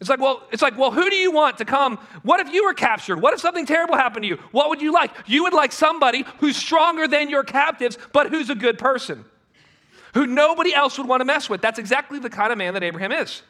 It's 0.00 0.08
like, 0.08 0.20
well, 0.20 0.42
it's 0.52 0.62
like, 0.62 0.78
well, 0.78 0.92
who 0.92 1.11
do 1.11 1.16
you 1.16 1.32
want 1.32 1.58
to 1.58 1.64
come? 1.64 1.96
What 2.22 2.38
if 2.38 2.52
you 2.52 2.64
were 2.64 2.74
captured? 2.74 3.20
What 3.20 3.34
if 3.34 3.40
something 3.40 3.66
terrible 3.66 3.96
happened 3.96 4.22
to 4.22 4.28
you? 4.28 4.37
What 4.52 4.68
would 4.68 4.80
you 4.80 4.92
like? 4.92 5.11
You 5.26 5.42
would 5.42 5.52
like 5.52 5.72
somebody 5.72 6.24
who's 6.38 6.56
stronger 6.56 7.08
than 7.08 7.28
your 7.28 7.42
captives, 7.42 7.98
but 8.12 8.30
who's 8.30 8.48
a 8.48 8.54
good 8.54 8.78
person, 8.78 9.24
who 10.14 10.26
nobody 10.26 10.72
else 10.72 10.98
would 10.98 11.08
want 11.08 11.20
to 11.20 11.24
mess 11.24 11.50
with. 11.50 11.61
That's 11.61 11.80
exactly 11.80 12.20
the 12.20 12.30
kind 12.30 12.52
of 12.52 12.58
man 12.58 12.74
that 12.74 12.84
Abraham 12.84 13.11
is. 13.11 13.42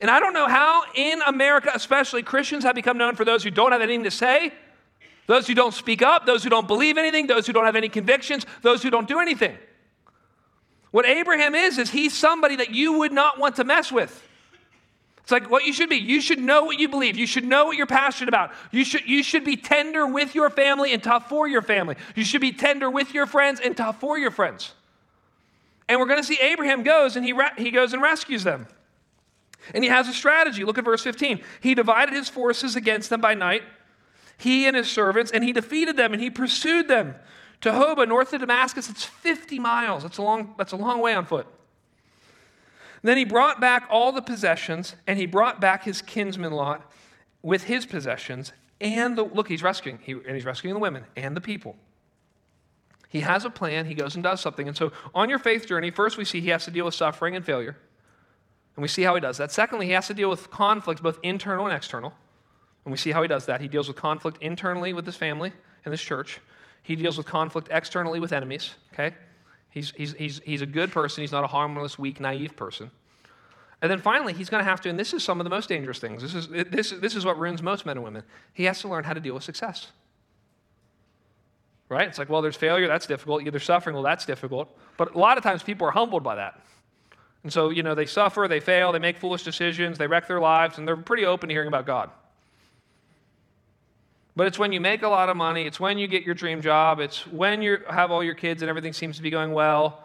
And 0.00 0.10
I 0.10 0.20
don't 0.20 0.34
know 0.34 0.46
how, 0.46 0.82
in 0.94 1.22
America 1.22 1.70
especially, 1.74 2.22
Christians 2.22 2.64
have 2.64 2.74
become 2.74 2.98
known 2.98 3.14
for 3.14 3.24
those 3.24 3.42
who 3.42 3.50
don't 3.50 3.72
have 3.72 3.82
anything 3.82 4.04
to 4.04 4.10
say, 4.10 4.52
those 5.26 5.46
who 5.46 5.54
don't 5.54 5.72
speak 5.72 6.02
up, 6.02 6.26
those 6.26 6.44
who 6.44 6.50
don't 6.50 6.66
believe 6.66 6.98
anything, 6.98 7.26
those 7.26 7.46
who 7.46 7.52
don't 7.52 7.64
have 7.64 7.76
any 7.76 7.88
convictions, 7.88 8.44
those 8.60 8.82
who 8.82 8.90
don't 8.90 9.08
do 9.08 9.20
anything. 9.20 9.56
What 10.90 11.06
Abraham 11.06 11.54
is, 11.54 11.78
is 11.78 11.90
he's 11.90 12.12
somebody 12.12 12.56
that 12.56 12.70
you 12.70 12.98
would 12.98 13.12
not 13.12 13.38
want 13.38 13.56
to 13.56 13.64
mess 13.64 13.90
with. 13.90 14.22
It's 15.22 15.30
like 15.30 15.48
what 15.50 15.64
you 15.64 15.72
should 15.72 15.88
be. 15.88 15.96
You 15.96 16.20
should 16.20 16.40
know 16.40 16.64
what 16.64 16.78
you 16.78 16.88
believe. 16.88 17.16
You 17.16 17.26
should 17.26 17.44
know 17.44 17.66
what 17.66 17.76
you're 17.76 17.86
passionate 17.86 18.28
about. 18.28 18.52
You 18.72 18.84
should, 18.84 19.06
you 19.06 19.22
should 19.22 19.44
be 19.44 19.56
tender 19.56 20.06
with 20.06 20.34
your 20.34 20.50
family 20.50 20.92
and 20.92 21.02
tough 21.02 21.28
for 21.28 21.46
your 21.46 21.62
family. 21.62 21.94
You 22.16 22.24
should 22.24 22.40
be 22.40 22.52
tender 22.52 22.90
with 22.90 23.14
your 23.14 23.26
friends 23.26 23.60
and 23.60 23.76
tough 23.76 24.00
for 24.00 24.18
your 24.18 24.32
friends. 24.32 24.74
And 25.88 26.00
we're 26.00 26.06
going 26.06 26.20
to 26.20 26.26
see 26.26 26.38
Abraham 26.40 26.82
goes 26.82 27.14
and 27.16 27.24
he, 27.24 27.34
he 27.56 27.70
goes 27.70 27.92
and 27.92 28.02
rescues 28.02 28.42
them. 28.42 28.66
And 29.72 29.84
he 29.84 29.90
has 29.90 30.08
a 30.08 30.12
strategy. 30.12 30.64
Look 30.64 30.78
at 30.78 30.84
verse 30.84 31.02
15. 31.02 31.40
He 31.60 31.74
divided 31.74 32.14
his 32.14 32.28
forces 32.28 32.74
against 32.74 33.08
them 33.08 33.20
by 33.20 33.34
night, 33.34 33.62
he 34.38 34.66
and 34.66 34.74
his 34.74 34.90
servants, 34.90 35.30
and 35.30 35.44
he 35.44 35.52
defeated 35.52 35.96
them 35.96 36.12
and 36.12 36.20
he 36.20 36.30
pursued 36.30 36.88
them 36.88 37.14
to 37.60 37.70
Hobah, 37.70 38.08
north 38.08 38.32
of 38.32 38.40
Damascus. 38.40 38.90
It's 38.90 39.04
50 39.04 39.60
miles. 39.60 40.02
That's 40.02 40.18
a 40.18 40.22
long, 40.22 40.54
that's 40.58 40.72
a 40.72 40.76
long 40.76 41.00
way 41.00 41.14
on 41.14 41.26
foot. 41.26 41.46
Then 43.02 43.16
he 43.16 43.24
brought 43.24 43.60
back 43.60 43.86
all 43.90 44.12
the 44.12 44.22
possessions, 44.22 44.94
and 45.06 45.18
he 45.18 45.26
brought 45.26 45.60
back 45.60 45.84
his 45.84 46.00
kinsman 46.00 46.52
Lot 46.52 46.90
with 47.42 47.64
his 47.64 47.84
possessions, 47.84 48.52
and 48.80 49.18
the, 49.18 49.24
look, 49.24 49.48
he's 49.48 49.62
rescuing, 49.62 49.98
he, 50.02 50.12
and 50.12 50.34
he's 50.34 50.44
rescuing 50.44 50.74
the 50.74 50.80
women 50.80 51.04
and 51.16 51.36
the 51.36 51.40
people. 51.40 51.76
He 53.08 53.20
has 53.20 53.44
a 53.44 53.50
plan, 53.50 53.86
he 53.86 53.94
goes 53.94 54.14
and 54.14 54.24
does 54.24 54.40
something. 54.40 54.66
And 54.66 54.76
so 54.76 54.92
on 55.14 55.28
your 55.28 55.38
faith 55.38 55.66
journey, 55.66 55.90
first 55.90 56.16
we 56.16 56.24
see 56.24 56.40
he 56.40 56.48
has 56.48 56.64
to 56.64 56.70
deal 56.70 56.86
with 56.86 56.94
suffering 56.94 57.36
and 57.36 57.44
failure. 57.44 57.76
And 58.74 58.82
we 58.82 58.88
see 58.88 59.02
how 59.02 59.14
he 59.14 59.20
does 59.20 59.36
that. 59.36 59.52
Secondly, 59.52 59.86
he 59.86 59.92
has 59.92 60.06
to 60.06 60.14
deal 60.14 60.30
with 60.30 60.50
conflict, 60.50 61.02
both 61.02 61.18
internal 61.22 61.66
and 61.66 61.76
external. 61.76 62.14
And 62.84 62.92
we 62.92 62.96
see 62.96 63.10
how 63.10 63.20
he 63.20 63.28
does 63.28 63.46
that. 63.46 63.60
He 63.60 63.68
deals 63.68 63.86
with 63.86 63.98
conflict 63.98 64.38
internally 64.40 64.94
with 64.94 65.04
his 65.04 65.16
family 65.16 65.52
and 65.84 65.92
his 65.92 66.00
church. 66.00 66.40
He 66.82 66.96
deals 66.96 67.18
with 67.18 67.26
conflict 67.26 67.68
externally 67.70 68.18
with 68.18 68.32
enemies, 68.32 68.70
okay? 68.94 69.14
He's, 69.72 69.92
he's, 69.96 70.12
he's, 70.12 70.40
he's 70.44 70.60
a 70.60 70.66
good 70.66 70.92
person. 70.92 71.22
He's 71.22 71.32
not 71.32 71.44
a 71.44 71.48
harmless, 71.48 71.98
weak, 71.98 72.20
naive 72.20 72.54
person. 72.56 72.90
And 73.80 73.90
then 73.90 74.00
finally, 74.00 74.32
he's 74.32 74.48
going 74.48 74.62
to 74.62 74.68
have 74.68 74.80
to, 74.82 74.90
and 74.90 74.98
this 74.98 75.12
is 75.12 75.24
some 75.24 75.40
of 75.40 75.44
the 75.44 75.50
most 75.50 75.68
dangerous 75.68 75.98
things. 75.98 76.22
This 76.22 76.34
is, 76.34 76.48
this, 76.48 76.90
this 76.90 77.16
is 77.16 77.24
what 77.24 77.38
ruins 77.38 77.62
most 77.62 77.84
men 77.86 77.96
and 77.96 78.04
women. 78.04 78.22
He 78.52 78.64
has 78.64 78.80
to 78.82 78.88
learn 78.88 79.02
how 79.02 79.14
to 79.14 79.20
deal 79.20 79.34
with 79.34 79.42
success. 79.42 79.90
Right? 81.88 82.06
It's 82.06 82.18
like, 82.18 82.28
well, 82.28 82.42
there's 82.42 82.56
failure, 82.56 82.86
that's 82.86 83.06
difficult. 83.06 83.44
There's 83.44 83.64
suffering, 83.64 83.94
well, 83.94 84.04
that's 84.04 84.24
difficult. 84.26 84.78
But 84.98 85.14
a 85.14 85.18
lot 85.18 85.36
of 85.36 85.42
times 85.42 85.62
people 85.62 85.88
are 85.88 85.90
humbled 85.90 86.22
by 86.22 86.36
that. 86.36 86.60
And 87.42 87.52
so, 87.52 87.70
you 87.70 87.82
know, 87.82 87.94
they 87.94 88.06
suffer, 88.06 88.46
they 88.46 88.60
fail, 88.60 88.92
they 88.92 88.98
make 88.98 89.16
foolish 89.16 89.42
decisions, 89.42 89.98
they 89.98 90.06
wreck 90.06 90.28
their 90.28 90.40
lives, 90.40 90.78
and 90.78 90.86
they're 90.86 90.96
pretty 90.96 91.24
open 91.24 91.48
to 91.48 91.54
hearing 91.54 91.68
about 91.68 91.86
God. 91.86 92.10
But 94.34 94.46
it's 94.46 94.58
when 94.58 94.72
you 94.72 94.80
make 94.80 95.02
a 95.02 95.08
lot 95.08 95.28
of 95.28 95.36
money, 95.36 95.66
it's 95.66 95.78
when 95.78 95.98
you 95.98 96.06
get 96.06 96.22
your 96.22 96.34
dream 96.34 96.62
job, 96.62 97.00
it's 97.00 97.26
when 97.26 97.60
you 97.60 97.78
have 97.88 98.10
all 98.10 98.24
your 98.24 98.34
kids 98.34 98.62
and 98.62 98.68
everything 98.68 98.92
seems 98.92 99.16
to 99.16 99.22
be 99.22 99.30
going 99.30 99.52
well. 99.52 100.04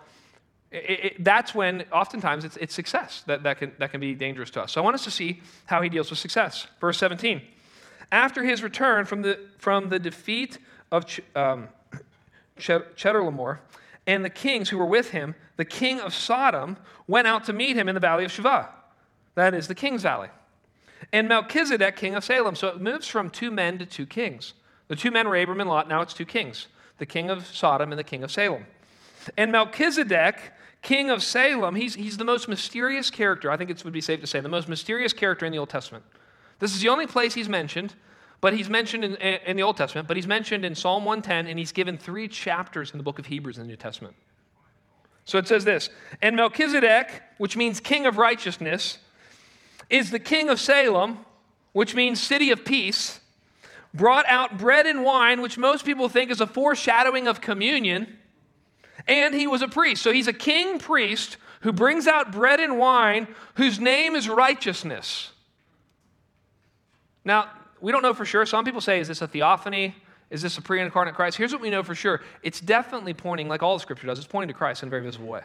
It, 0.69 1.05
it, 1.05 1.23
that's 1.23 1.55
when, 1.55 1.85
oftentimes, 1.93 2.43
it's, 2.43 2.57
it's 2.57 2.73
success 2.73 3.23
that, 3.27 3.43
that, 3.43 3.57
can, 3.57 3.71
that 3.79 3.91
can 3.91 4.01
be 4.01 4.13
dangerous 4.15 4.49
to 4.51 4.61
us. 4.61 4.73
So 4.73 4.81
I 4.81 4.83
want 4.83 4.95
us 4.95 5.05
to 5.05 5.11
see 5.11 5.41
how 5.65 5.81
he 5.81 5.87
deals 5.87 6.09
with 6.09 6.19
success. 6.19 6.67
Verse 6.81 6.97
17. 6.97 7.41
After 8.11 8.43
his 8.43 8.61
return 8.61 9.05
from 9.05 9.21
the, 9.21 9.39
from 9.57 9.87
the 9.87 9.99
defeat 9.99 10.57
of 10.91 11.05
Ch- 11.05 11.21
um, 11.35 11.69
Chedorlaomer 12.59 13.59
and 14.05 14.25
the 14.25 14.29
kings 14.29 14.69
who 14.69 14.77
were 14.77 14.85
with 14.85 15.11
him, 15.11 15.35
the 15.55 15.65
king 15.65 16.01
of 16.01 16.13
Sodom 16.13 16.75
went 17.07 17.27
out 17.27 17.45
to 17.45 17.53
meet 17.53 17.77
him 17.77 17.87
in 17.87 17.95
the 17.95 18.01
valley 18.01 18.25
of 18.25 18.31
Shaveh. 18.31 18.67
That 19.35 19.53
is 19.53 19.69
the 19.69 19.75
king's 19.75 20.03
valley 20.03 20.29
and 21.13 21.27
Melchizedek, 21.27 21.95
king 21.95 22.15
of 22.15 22.23
Salem. 22.23 22.55
So 22.55 22.67
it 22.67 22.81
moves 22.81 23.07
from 23.07 23.29
two 23.29 23.51
men 23.51 23.77
to 23.79 23.85
two 23.85 24.05
kings. 24.05 24.53
The 24.87 24.95
two 24.95 25.11
men 25.11 25.27
were 25.27 25.35
Abram 25.35 25.59
and 25.59 25.69
Lot, 25.69 25.87
now 25.87 26.01
it's 26.01 26.13
two 26.13 26.25
kings 26.25 26.67
the 26.97 27.05
king 27.05 27.29
of 27.29 27.45
Sodom 27.45 27.91
and 27.91 27.99
the 27.99 28.03
king 28.03 28.23
of 28.23 28.31
Salem. 28.31 28.65
And 29.37 29.51
Melchizedek, 29.51 30.53
king 30.81 31.11
of 31.11 31.21
Salem, 31.21 31.75
he's, 31.75 31.93
he's 31.93 32.17
the 32.17 32.25
most 32.25 32.47
mysterious 32.47 33.11
character, 33.11 33.51
I 33.51 33.57
think 33.57 33.69
it 33.69 33.83
would 33.83 33.93
be 33.93 34.01
safe 34.01 34.19
to 34.21 34.27
say, 34.27 34.39
the 34.39 34.49
most 34.49 34.67
mysterious 34.67 35.13
character 35.13 35.45
in 35.45 35.51
the 35.51 35.59
Old 35.59 35.69
Testament. 35.69 36.03
This 36.57 36.73
is 36.73 36.81
the 36.81 36.89
only 36.89 37.05
place 37.05 37.35
he's 37.35 37.49
mentioned, 37.49 37.93
but 38.41 38.53
he's 38.55 38.69
mentioned 38.69 39.03
in, 39.03 39.15
in 39.15 39.57
the 39.57 39.63
Old 39.63 39.77
Testament, 39.77 40.07
but 40.07 40.17
he's 40.17 40.25
mentioned 40.25 40.65
in 40.65 40.73
Psalm 40.73 41.05
110, 41.05 41.47
and 41.47 41.59
he's 41.59 41.71
given 41.71 41.97
three 41.97 42.27
chapters 42.27 42.91
in 42.91 42.97
the 42.97 43.03
book 43.03 43.19
of 43.19 43.27
Hebrews 43.27 43.57
in 43.57 43.63
the 43.63 43.67
New 43.67 43.75
Testament. 43.75 44.15
So 45.25 45.37
it 45.37 45.47
says 45.47 45.65
this 45.65 45.89
And 46.21 46.35
Melchizedek, 46.35 47.21
which 47.37 47.57
means 47.57 47.79
king 47.79 48.05
of 48.05 48.17
righteousness, 48.17 48.97
is 49.89 50.11
the 50.11 50.19
king 50.19 50.49
of 50.49 50.59
Salem, 50.59 51.19
which 51.73 51.95
means 51.95 52.21
city 52.21 52.51
of 52.51 52.65
peace, 52.65 53.19
brought 53.93 54.25
out 54.27 54.57
bread 54.57 54.85
and 54.85 55.03
wine, 55.03 55.41
which 55.41 55.57
most 55.57 55.85
people 55.85 56.09
think 56.09 56.31
is 56.31 56.41
a 56.41 56.47
foreshadowing 56.47 57.27
of 57.27 57.41
communion, 57.41 58.17
and 59.07 59.33
he 59.33 59.47
was 59.47 59.61
a 59.61 59.67
priest. 59.67 60.01
So 60.01 60.11
he's 60.11 60.27
a 60.27 60.33
king 60.33 60.79
priest 60.79 61.37
who 61.61 61.71
brings 61.71 62.07
out 62.07 62.31
bread 62.31 62.59
and 62.59 62.77
wine, 62.77 63.27
whose 63.55 63.79
name 63.79 64.15
is 64.15 64.29
righteousness. 64.29 65.31
Now, 67.23 67.49
we 67.81 67.91
don't 67.91 68.01
know 68.01 68.13
for 68.13 68.25
sure. 68.25 68.45
Some 68.45 68.65
people 68.65 68.81
say, 68.81 68.99
is 68.99 69.07
this 69.07 69.21
a 69.21 69.27
theophany? 69.27 69.95
Is 70.29 70.41
this 70.41 70.57
a 70.57 70.61
pre 70.61 70.81
incarnate 70.81 71.15
Christ? 71.15 71.37
Here's 71.37 71.53
what 71.53 71.61
we 71.61 71.69
know 71.69 71.83
for 71.83 71.95
sure 71.95 72.21
it's 72.43 72.59
definitely 72.59 73.13
pointing, 73.13 73.47
like 73.47 73.63
all 73.63 73.75
the 73.75 73.81
scripture 73.81 74.07
does, 74.07 74.17
it's 74.17 74.27
pointing 74.27 74.49
to 74.49 74.53
Christ 74.53 74.83
in 74.83 74.87
a 74.87 74.89
very 74.89 75.03
visible 75.03 75.27
way. 75.27 75.41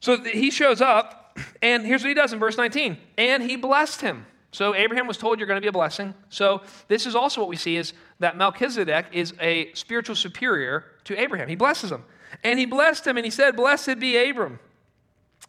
So 0.00 0.22
he 0.22 0.50
shows 0.50 0.80
up 0.80 1.21
and 1.62 1.84
here's 1.84 2.02
what 2.02 2.08
he 2.08 2.14
does 2.14 2.32
in 2.32 2.38
verse 2.38 2.56
19 2.56 2.96
and 3.18 3.42
he 3.42 3.56
blessed 3.56 4.00
him. 4.00 4.26
So 4.52 4.74
Abraham 4.74 5.06
was 5.06 5.16
told 5.16 5.38
you're 5.38 5.48
going 5.48 5.56
to 5.56 5.62
be 5.62 5.68
a 5.68 5.72
blessing. 5.72 6.12
So 6.28 6.60
this 6.88 7.06
is 7.06 7.14
also 7.14 7.40
what 7.40 7.48
we 7.48 7.56
see 7.56 7.76
is 7.76 7.94
that 8.18 8.36
Melchizedek 8.36 9.06
is 9.12 9.32
a 9.40 9.72
spiritual 9.72 10.14
superior 10.14 10.84
to 11.04 11.18
Abraham. 11.18 11.48
He 11.48 11.56
blesses 11.56 11.90
him. 11.90 12.04
And 12.44 12.58
he 12.58 12.66
blessed 12.66 13.06
him 13.06 13.16
and 13.16 13.24
he 13.24 13.30
said, 13.30 13.56
Blessed 13.56 13.98
be 13.98 14.16
Abram 14.16 14.58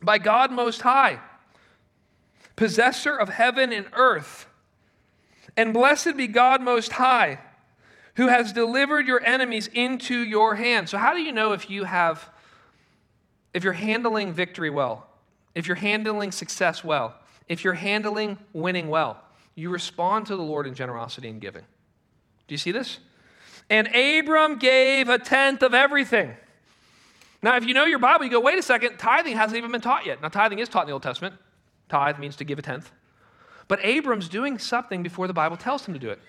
by 0.02 0.18
God 0.18 0.52
Most 0.52 0.82
High, 0.82 1.20
possessor 2.56 3.16
of 3.16 3.30
heaven 3.30 3.72
and 3.72 3.88
earth. 3.94 4.48
And 5.56 5.74
blessed 5.74 6.18
be 6.18 6.28
God 6.28 6.62
Most 6.62 6.94
High, 6.94 7.40
who 8.16 8.28
has 8.28 8.54
delivered 8.54 9.08
your 9.08 9.24
enemies 9.24 9.68
into 9.68 10.18
your 10.18 10.56
hand. 10.56 10.90
So, 10.90 10.98
how 10.98 11.14
do 11.14 11.22
you 11.22 11.32
know 11.32 11.54
if 11.54 11.70
you 11.70 11.84
have, 11.84 12.30
if 13.54 13.64
you're 13.64 13.74
handling 13.74 14.34
victory 14.34 14.70
well? 14.70 15.08
If 15.56 15.68
you're 15.68 15.76
handling 15.76 16.32
success 16.32 16.84
well, 16.84 17.16
if 17.48 17.64
you're 17.64 17.74
handling 17.74 18.38
winning 18.54 18.90
well, 18.90 19.22
you 19.56 19.70
respond 19.70 20.28
to 20.28 20.36
the 20.36 20.42
Lord 20.42 20.66
in 20.66 20.74
generosity 20.74 21.30
and 21.30 21.40
giving. 21.40 21.64
Do 22.48 22.54
you 22.54 22.58
see 22.58 22.72
this? 22.72 23.00
And 23.70 23.88
Abram 23.96 24.58
gave 24.58 25.10
a 25.10 25.20
tenth 25.20 25.62
of 25.62 25.74
everything. 25.74 26.36
Now, 27.42 27.58
if 27.58 27.66
you 27.66 27.74
know 27.74 27.86
your 27.86 28.00
Bible, 28.00 28.26
you 28.26 28.32
go, 28.32 28.40
wait 28.40 28.58
a 28.58 28.64
second, 28.64 28.98
tithing 28.98 29.36
hasn't 29.36 29.58
even 29.58 29.72
been 29.72 29.82
taught 29.82 30.06
yet. 30.06 30.22
Now, 30.22 30.30
tithing 30.30 30.60
is 30.60 30.70
taught 30.70 30.84
in 30.84 30.88
the 30.88 30.94
Old 30.94 31.04
Testament. 31.04 31.36
Tithe 31.90 32.18
means 32.18 32.36
to 32.38 32.46
give 32.46 32.58
a 32.58 32.62
tenth. 32.62 32.92
But 33.68 33.80
Abram's 33.84 34.30
doing 34.30 34.58
something 34.58 35.04
before 35.04 35.28
the 35.28 35.34
Bible 35.34 35.58
tells 35.58 35.86
him 35.86 35.94
to 35.94 36.00
do 36.00 36.10
it. 36.10 36.20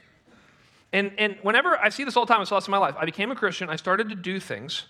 And, 0.92 1.12
and 1.18 1.36
whenever 1.42 1.76
I 1.78 1.88
see 1.88 2.04
this 2.04 2.16
all 2.16 2.24
the 2.24 2.32
time, 2.32 2.40
I 2.40 2.44
saw 2.44 2.56
this 2.56 2.68
in 2.68 2.72
my 2.72 2.78
life. 2.78 2.94
I 2.98 3.04
became 3.04 3.30
a 3.30 3.36
Christian, 3.36 3.68
I 3.68 3.76
started 3.76 4.08
to 4.10 4.14
do 4.14 4.38
things 4.38 4.84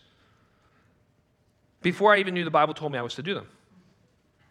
before 1.82 2.14
I 2.14 2.18
even 2.18 2.34
knew 2.34 2.44
the 2.44 2.50
Bible 2.50 2.74
told 2.74 2.92
me 2.92 2.98
I 2.98 3.02
was 3.02 3.14
to 3.14 3.22
do 3.22 3.34
them. 3.34 3.46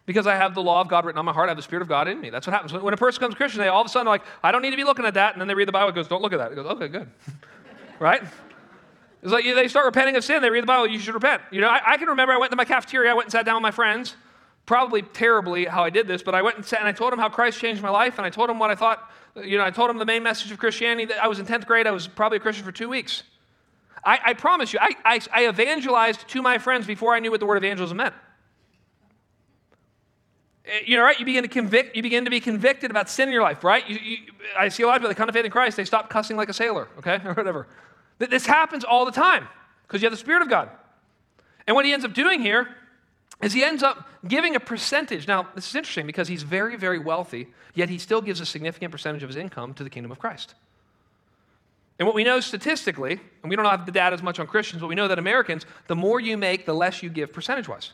Because 0.06 0.26
I 0.26 0.36
have 0.36 0.54
the 0.54 0.62
law 0.62 0.82
of 0.82 0.88
God 0.88 1.06
written 1.06 1.18
on 1.18 1.24
my 1.24 1.32
heart, 1.32 1.48
I 1.48 1.50
have 1.50 1.56
the 1.56 1.62
Spirit 1.62 1.82
of 1.82 1.88
God 1.88 2.08
in 2.08 2.20
me. 2.20 2.28
That's 2.28 2.46
what 2.46 2.52
happens. 2.52 2.72
When 2.74 2.92
a 2.92 2.96
person 2.96 3.20
becomes 3.20 3.34
a 3.34 3.36
Christian, 3.36 3.60
they 3.60 3.68
all 3.68 3.80
of 3.80 3.86
a 3.86 3.88
sudden 3.88 4.06
are 4.06 4.10
like, 4.10 4.22
I 4.42 4.52
don't 4.52 4.60
need 4.60 4.72
to 4.72 4.76
be 4.76 4.84
looking 4.84 5.06
at 5.06 5.14
that. 5.14 5.32
And 5.32 5.40
then 5.40 5.48
they 5.48 5.54
read 5.54 5.68
the 5.68 5.72
Bible, 5.72 5.88
it 5.88 5.94
goes, 5.94 6.08
Don't 6.08 6.20
look 6.20 6.32
at 6.34 6.38
that. 6.38 6.52
It 6.52 6.56
goes, 6.56 6.66
Okay, 6.66 6.88
good. 6.88 7.08
right? 7.98 8.22
It's 9.22 9.32
like 9.32 9.44
they 9.44 9.68
start 9.68 9.86
repenting 9.86 10.16
of 10.16 10.24
sin, 10.24 10.42
they 10.42 10.50
read 10.50 10.64
the 10.64 10.66
Bible, 10.66 10.86
you 10.86 10.98
should 10.98 11.14
repent. 11.14 11.40
You 11.50 11.62
know, 11.62 11.68
I, 11.68 11.92
I 11.92 11.96
can 11.96 12.08
remember 12.08 12.34
I 12.34 12.36
went 12.36 12.50
to 12.50 12.56
my 12.56 12.66
cafeteria, 12.66 13.10
I 13.10 13.14
went 13.14 13.26
and 13.26 13.32
sat 13.32 13.46
down 13.46 13.56
with 13.56 13.62
my 13.62 13.70
friends, 13.70 14.16
probably 14.66 15.00
terribly 15.00 15.64
how 15.64 15.82
I 15.82 15.88
did 15.88 16.06
this, 16.06 16.22
but 16.22 16.34
I 16.34 16.42
went 16.42 16.56
and 16.56 16.64
sat 16.66 16.80
and 16.80 16.88
I 16.88 16.92
told 16.92 17.10
them 17.10 17.18
how 17.18 17.30
Christ 17.30 17.58
changed 17.58 17.80
my 17.80 17.88
life, 17.88 18.18
and 18.18 18.26
I 18.26 18.30
told 18.30 18.50
them 18.50 18.58
what 18.58 18.70
I 18.70 18.74
thought, 18.74 19.10
you 19.42 19.56
know, 19.56 19.64
I 19.64 19.70
told 19.70 19.88
them 19.88 19.96
the 19.96 20.04
main 20.04 20.22
message 20.22 20.52
of 20.52 20.58
Christianity. 20.58 21.10
I 21.14 21.26
was 21.26 21.38
in 21.38 21.46
10th 21.46 21.64
grade, 21.66 21.86
I 21.86 21.90
was 21.90 22.06
probably 22.06 22.36
a 22.36 22.40
Christian 22.40 22.66
for 22.66 22.72
two 22.72 22.90
weeks. 22.90 23.22
I, 24.04 24.18
I 24.22 24.34
promise 24.34 24.74
you, 24.74 24.78
I, 24.82 24.90
I, 25.06 25.20
I 25.32 25.48
evangelized 25.48 26.28
to 26.28 26.42
my 26.42 26.58
friends 26.58 26.86
before 26.86 27.14
I 27.14 27.20
knew 27.20 27.30
what 27.30 27.40
the 27.40 27.46
word 27.46 27.56
evangelism 27.56 27.96
meant. 27.96 28.14
Eh, 30.66 30.80
you 30.86 30.96
know, 30.96 31.02
right? 31.02 31.18
You 31.18 31.26
begin 31.26 31.42
to 31.42 31.48
convict. 31.48 31.94
You 31.96 32.02
begin 32.02 32.24
to 32.24 32.30
be 32.30 32.40
convicted 32.40 32.90
about 32.90 33.10
sin 33.10 33.28
in 33.28 33.32
your 33.32 33.42
life, 33.42 33.64
right? 33.64 33.88
You, 33.88 33.98
you, 33.98 34.18
I 34.58 34.68
see 34.68 34.82
a 34.82 34.86
lot 34.86 34.96
of 34.96 35.02
people 35.02 35.10
that 35.10 35.16
come 35.16 35.26
to 35.26 35.32
faith 35.32 35.44
in 35.44 35.50
Christ. 35.50 35.76
They 35.76 35.84
stop 35.84 36.08
cussing 36.08 36.36
like 36.36 36.48
a 36.48 36.54
sailor, 36.54 36.88
okay, 36.98 37.20
or 37.24 37.34
whatever. 37.34 37.66
This 38.18 38.46
happens 38.46 38.84
all 38.84 39.04
the 39.04 39.12
time 39.12 39.48
because 39.86 40.00
you 40.00 40.06
have 40.06 40.12
the 40.12 40.18
Spirit 40.18 40.42
of 40.42 40.48
God. 40.48 40.70
And 41.66 41.74
what 41.74 41.84
he 41.84 41.92
ends 41.92 42.04
up 42.04 42.14
doing 42.14 42.40
here 42.40 42.68
is 43.42 43.52
he 43.52 43.64
ends 43.64 43.82
up 43.82 44.08
giving 44.26 44.54
a 44.54 44.60
percentage. 44.60 45.26
Now, 45.26 45.48
this 45.54 45.68
is 45.68 45.74
interesting 45.74 46.06
because 46.06 46.28
he's 46.28 46.42
very, 46.42 46.76
very 46.76 46.98
wealthy, 46.98 47.48
yet 47.74 47.88
he 47.88 47.98
still 47.98 48.20
gives 48.20 48.40
a 48.40 48.46
significant 48.46 48.92
percentage 48.92 49.22
of 49.22 49.28
his 49.28 49.36
income 49.36 49.74
to 49.74 49.84
the 49.84 49.90
kingdom 49.90 50.12
of 50.12 50.18
Christ. 50.18 50.54
And 51.98 52.06
what 52.06 52.14
we 52.14 52.24
know 52.24 52.40
statistically, 52.40 53.20
and 53.42 53.50
we 53.50 53.56
don't 53.56 53.64
have 53.64 53.86
the 53.86 53.92
data 53.92 54.14
as 54.14 54.22
much 54.22 54.38
on 54.40 54.46
Christians, 54.46 54.80
but 54.80 54.88
we 54.88 54.94
know 54.94 55.08
that 55.08 55.18
Americans, 55.18 55.64
the 55.86 55.96
more 55.96 56.20
you 56.20 56.36
make, 56.36 56.66
the 56.66 56.74
less 56.74 57.02
you 57.02 57.08
give 57.08 57.32
percentage 57.32 57.68
wise. 57.68 57.92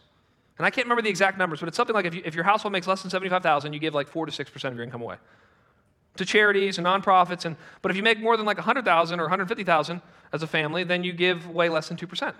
And 0.61 0.67
I 0.67 0.69
can't 0.69 0.85
remember 0.85 1.01
the 1.01 1.09
exact 1.09 1.39
numbers, 1.39 1.61
but 1.61 1.69
it's 1.69 1.77
something 1.79 1.95
like 1.95 2.05
if, 2.05 2.15
you, 2.15 2.21
if 2.23 2.35
your 2.35 2.45
household 2.45 2.73
makes 2.73 2.87
less 2.87 3.01
than 3.01 3.11
75,000, 3.11 3.73
you 3.73 3.79
give 3.79 3.95
like 3.95 4.07
4 4.07 4.27
to 4.27 4.45
6% 4.45 4.65
of 4.67 4.75
your 4.75 4.85
income 4.85 5.01
away 5.01 5.17
to 6.19 6.27
charities 6.27 6.77
and 6.77 6.87
nonprofits. 6.87 7.47
And, 7.47 7.57
but 7.81 7.91
if 7.91 7.97
you 7.97 8.03
make 8.03 8.21
more 8.21 8.37
than 8.37 8.45
like 8.45 8.59
100,000 8.59 9.21
or 9.21 9.23
150,000 9.23 10.03
as 10.35 10.43
a 10.43 10.47
family, 10.47 10.85
then 10.85 11.03
you 11.03 11.15
give 11.15 11.49
way 11.49 11.71
less 11.71 11.89
than 11.89 11.97
2%. 11.97 12.35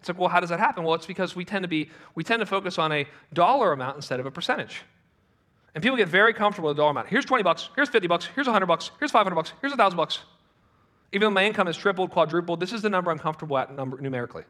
It's 0.00 0.08
like, 0.08 0.18
well, 0.18 0.30
how 0.30 0.40
does 0.40 0.48
that 0.48 0.58
happen? 0.58 0.82
Well, 0.82 0.94
it's 0.94 1.06
because 1.06 1.36
we 1.36 1.44
tend 1.44 1.62
to 1.62 1.68
be, 1.68 1.90
we 2.16 2.24
tend 2.24 2.40
to 2.40 2.46
focus 2.46 2.76
on 2.76 2.90
a 2.90 3.06
dollar 3.32 3.70
amount 3.70 3.94
instead 3.94 4.18
of 4.18 4.26
a 4.26 4.32
percentage. 4.32 4.82
And 5.76 5.82
people 5.82 5.96
get 5.96 6.08
very 6.08 6.34
comfortable 6.34 6.70
with 6.70 6.76
the 6.76 6.80
dollar 6.80 6.90
amount. 6.90 7.06
Here's 7.06 7.24
20 7.24 7.44
bucks, 7.44 7.68
here's 7.76 7.88
50 7.88 8.08
bucks, 8.08 8.28
here's 8.34 8.48
100 8.48 8.66
bucks, 8.66 8.90
here's 8.98 9.12
500 9.12 9.32
bucks, 9.36 9.52
here's 9.60 9.70
1,000 9.70 9.96
bucks. 9.96 10.18
Even 11.12 11.26
though 11.26 11.30
my 11.30 11.44
income 11.44 11.68
has 11.68 11.76
tripled, 11.76 12.10
quadrupled, 12.10 12.58
this 12.58 12.72
is 12.72 12.82
the 12.82 12.90
number 12.90 13.12
I'm 13.12 13.18
comfortable 13.20 13.56
at 13.58 13.72
number, 13.76 14.00
numerically. 14.00 14.42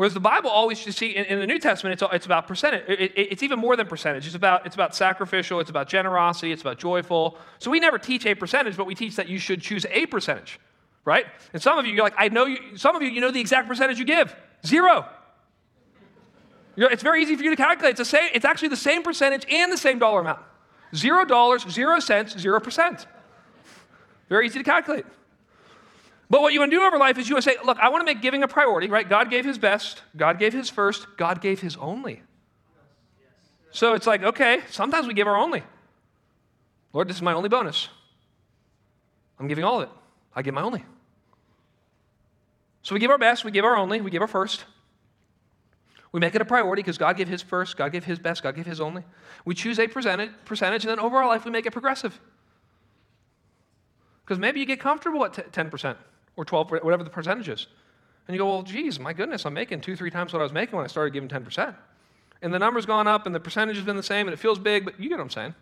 Whereas 0.00 0.14
the 0.14 0.18
Bible 0.18 0.48
always, 0.48 0.86
you 0.86 0.92
see, 0.92 1.10
in, 1.10 1.26
in 1.26 1.40
the 1.40 1.46
New 1.46 1.58
Testament, 1.58 1.92
it's, 1.92 2.02
it's 2.14 2.24
about 2.24 2.48
percentage. 2.48 2.88
It, 2.88 3.02
it, 3.02 3.32
it's 3.32 3.42
even 3.42 3.58
more 3.58 3.76
than 3.76 3.86
percentage. 3.86 4.24
It's 4.24 4.34
about, 4.34 4.64
it's 4.64 4.74
about 4.74 4.96
sacrificial, 4.96 5.60
it's 5.60 5.68
about 5.68 5.88
generosity, 5.88 6.52
it's 6.52 6.62
about 6.62 6.78
joyful. 6.78 7.36
So 7.58 7.70
we 7.70 7.80
never 7.80 7.98
teach 7.98 8.24
a 8.24 8.34
percentage, 8.34 8.78
but 8.78 8.86
we 8.86 8.94
teach 8.94 9.16
that 9.16 9.28
you 9.28 9.38
should 9.38 9.60
choose 9.60 9.84
a 9.90 10.06
percentage, 10.06 10.58
right? 11.04 11.26
And 11.52 11.60
some 11.60 11.76
of 11.78 11.84
you, 11.84 11.92
you're 11.92 12.02
like, 12.02 12.14
I 12.16 12.30
know 12.30 12.46
you, 12.46 12.78
some 12.78 12.96
of 12.96 13.02
you, 13.02 13.10
you 13.10 13.20
know 13.20 13.30
the 13.30 13.40
exact 13.40 13.68
percentage 13.68 13.98
you 13.98 14.06
give 14.06 14.34
zero. 14.64 15.06
You 16.76 16.84
know, 16.84 16.88
it's 16.88 17.02
very 17.02 17.22
easy 17.22 17.36
for 17.36 17.42
you 17.42 17.50
to 17.50 17.56
calculate. 17.56 17.90
It's, 17.90 17.98
the 17.98 18.06
same, 18.06 18.30
it's 18.32 18.46
actually 18.46 18.68
the 18.68 18.76
same 18.76 19.02
percentage 19.02 19.44
and 19.52 19.70
the 19.70 19.76
same 19.76 19.98
dollar 19.98 20.22
amount. 20.22 20.40
Zero 20.96 21.26
dollars, 21.26 21.68
zero 21.68 22.00
cents, 22.00 22.38
zero 22.38 22.58
percent. 22.58 23.06
Very 24.30 24.46
easy 24.46 24.60
to 24.60 24.64
calculate. 24.64 25.04
But 26.30 26.42
what 26.42 26.52
you 26.52 26.60
want 26.60 26.70
to 26.70 26.76
do 26.76 26.82
over 26.84 26.96
life 26.96 27.18
is 27.18 27.28
you 27.28 27.34
want 27.34 27.44
to 27.44 27.50
say, 27.50 27.56
look, 27.64 27.76
I 27.80 27.88
want 27.88 28.02
to 28.02 28.04
make 28.04 28.22
giving 28.22 28.44
a 28.44 28.48
priority, 28.48 28.86
right? 28.86 29.06
God 29.06 29.30
gave 29.30 29.44
his 29.44 29.58
best, 29.58 30.02
God 30.16 30.38
gave 30.38 30.52
his 30.52 30.70
first, 30.70 31.08
God 31.16 31.40
gave 31.40 31.60
his 31.60 31.76
only. 31.76 32.22
So 33.72 33.94
it's 33.94 34.06
like, 34.06 34.22
okay, 34.22 34.60
sometimes 34.70 35.08
we 35.08 35.14
give 35.14 35.26
our 35.26 35.36
only. 35.36 35.64
Lord, 36.92 37.08
this 37.08 37.16
is 37.16 37.22
my 37.22 37.32
only 37.32 37.48
bonus. 37.48 37.88
I'm 39.40 39.48
giving 39.48 39.64
all 39.64 39.80
of 39.80 39.88
it. 39.88 39.94
I 40.34 40.42
give 40.42 40.54
my 40.54 40.62
only. 40.62 40.84
So 42.82 42.94
we 42.94 43.00
give 43.00 43.10
our 43.10 43.18
best, 43.18 43.44
we 43.44 43.50
give 43.50 43.64
our 43.64 43.76
only, 43.76 44.00
we 44.00 44.10
give 44.10 44.22
our 44.22 44.28
first. 44.28 44.64
We 46.12 46.20
make 46.20 46.34
it 46.34 46.40
a 46.40 46.44
priority 46.44 46.82
because 46.82 46.98
God 46.98 47.16
gave 47.16 47.28
his 47.28 47.42
first, 47.42 47.76
God 47.76 47.90
gave 47.90 48.04
his 48.04 48.20
best, 48.20 48.42
God 48.42 48.54
gave 48.54 48.66
his 48.66 48.80
only. 48.80 49.02
We 49.44 49.54
choose 49.54 49.80
a 49.80 49.88
percentage, 49.88 50.30
percentage 50.44 50.84
and 50.84 50.90
then 50.90 51.00
over 51.00 51.16
our 51.16 51.26
life 51.26 51.44
we 51.44 51.50
make 51.50 51.66
it 51.66 51.72
progressive. 51.72 52.20
Because 54.24 54.38
maybe 54.38 54.60
you 54.60 54.66
get 54.66 54.78
comfortable 54.78 55.24
at 55.24 55.32
10% 55.32 55.96
or 56.36 56.44
12, 56.44 56.70
whatever 56.82 57.02
the 57.02 57.10
percentage 57.10 57.48
is. 57.48 57.66
And 58.26 58.34
you 58.34 58.38
go, 58.38 58.48
well, 58.48 58.62
geez, 58.62 59.00
my 59.00 59.12
goodness, 59.12 59.44
I'm 59.44 59.54
making 59.54 59.80
two, 59.80 59.96
three 59.96 60.10
times 60.10 60.32
what 60.32 60.40
I 60.40 60.42
was 60.42 60.52
making 60.52 60.76
when 60.76 60.84
I 60.84 60.88
started 60.88 61.12
giving 61.12 61.28
10%. 61.28 61.74
And 62.42 62.54
the 62.54 62.58
number's 62.58 62.86
gone 62.86 63.06
up 63.06 63.26
and 63.26 63.34
the 63.34 63.40
percentage 63.40 63.76
has 63.76 63.84
been 63.84 63.96
the 63.96 64.02
same 64.02 64.26
and 64.26 64.32
it 64.32 64.38
feels 64.38 64.58
big, 64.58 64.84
but 64.84 64.98
you 64.98 65.08
get 65.08 65.18
what 65.18 65.24
I'm 65.24 65.30
saying. 65.30 65.54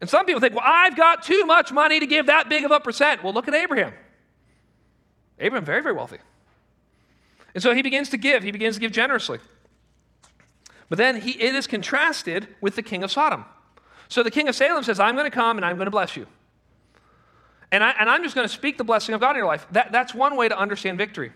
And 0.00 0.10
some 0.10 0.26
people 0.26 0.40
think, 0.40 0.54
well, 0.54 0.64
I've 0.66 0.96
got 0.96 1.22
too 1.22 1.46
much 1.46 1.72
money 1.72 2.00
to 2.00 2.06
give 2.06 2.26
that 2.26 2.48
big 2.48 2.64
of 2.64 2.70
a 2.70 2.80
percent. 2.80 3.22
Well, 3.22 3.32
look 3.32 3.48
at 3.48 3.54
Abraham. 3.54 3.94
Abraham, 5.38 5.64
very, 5.64 5.82
very 5.82 5.94
wealthy. 5.94 6.18
And 7.54 7.62
so 7.62 7.74
he 7.74 7.80
begins 7.80 8.10
to 8.10 8.18
give, 8.18 8.42
he 8.42 8.50
begins 8.50 8.76
to 8.76 8.80
give 8.80 8.92
generously. 8.92 9.38
But 10.88 10.98
then 10.98 11.20
he, 11.20 11.30
it 11.40 11.54
is 11.54 11.66
contrasted 11.66 12.48
with 12.60 12.76
the 12.76 12.82
king 12.82 13.02
of 13.02 13.10
Sodom. 13.10 13.44
So 14.08 14.22
the 14.22 14.30
king 14.30 14.48
of 14.48 14.54
Salem 14.54 14.84
says, 14.84 15.00
I'm 15.00 15.14
going 15.16 15.30
to 15.30 15.34
come 15.34 15.56
and 15.56 15.64
I'm 15.64 15.76
going 15.76 15.86
to 15.86 15.90
bless 15.90 16.16
you. 16.16 16.26
And, 17.72 17.82
I, 17.82 17.94
and 17.98 18.08
I'm 18.08 18.22
just 18.22 18.34
going 18.34 18.46
to 18.46 18.52
speak 18.52 18.78
the 18.78 18.84
blessing 18.84 19.14
of 19.14 19.20
God 19.20 19.30
in 19.30 19.36
your 19.36 19.46
life. 19.46 19.66
That, 19.72 19.92
that's 19.92 20.14
one 20.14 20.36
way 20.36 20.48
to 20.48 20.58
understand 20.58 20.98
victory. 20.98 21.32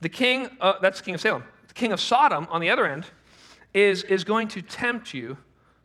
The 0.00 0.08
king, 0.08 0.48
uh, 0.60 0.74
that's 0.80 0.98
the 0.98 1.04
king 1.04 1.14
of 1.14 1.20
Salem. 1.20 1.44
The 1.68 1.74
king 1.74 1.92
of 1.92 2.00
Sodom, 2.00 2.46
on 2.50 2.60
the 2.60 2.70
other 2.70 2.86
end, 2.86 3.06
is, 3.74 4.02
is 4.04 4.24
going 4.24 4.48
to 4.48 4.62
tempt 4.62 5.12
you 5.14 5.36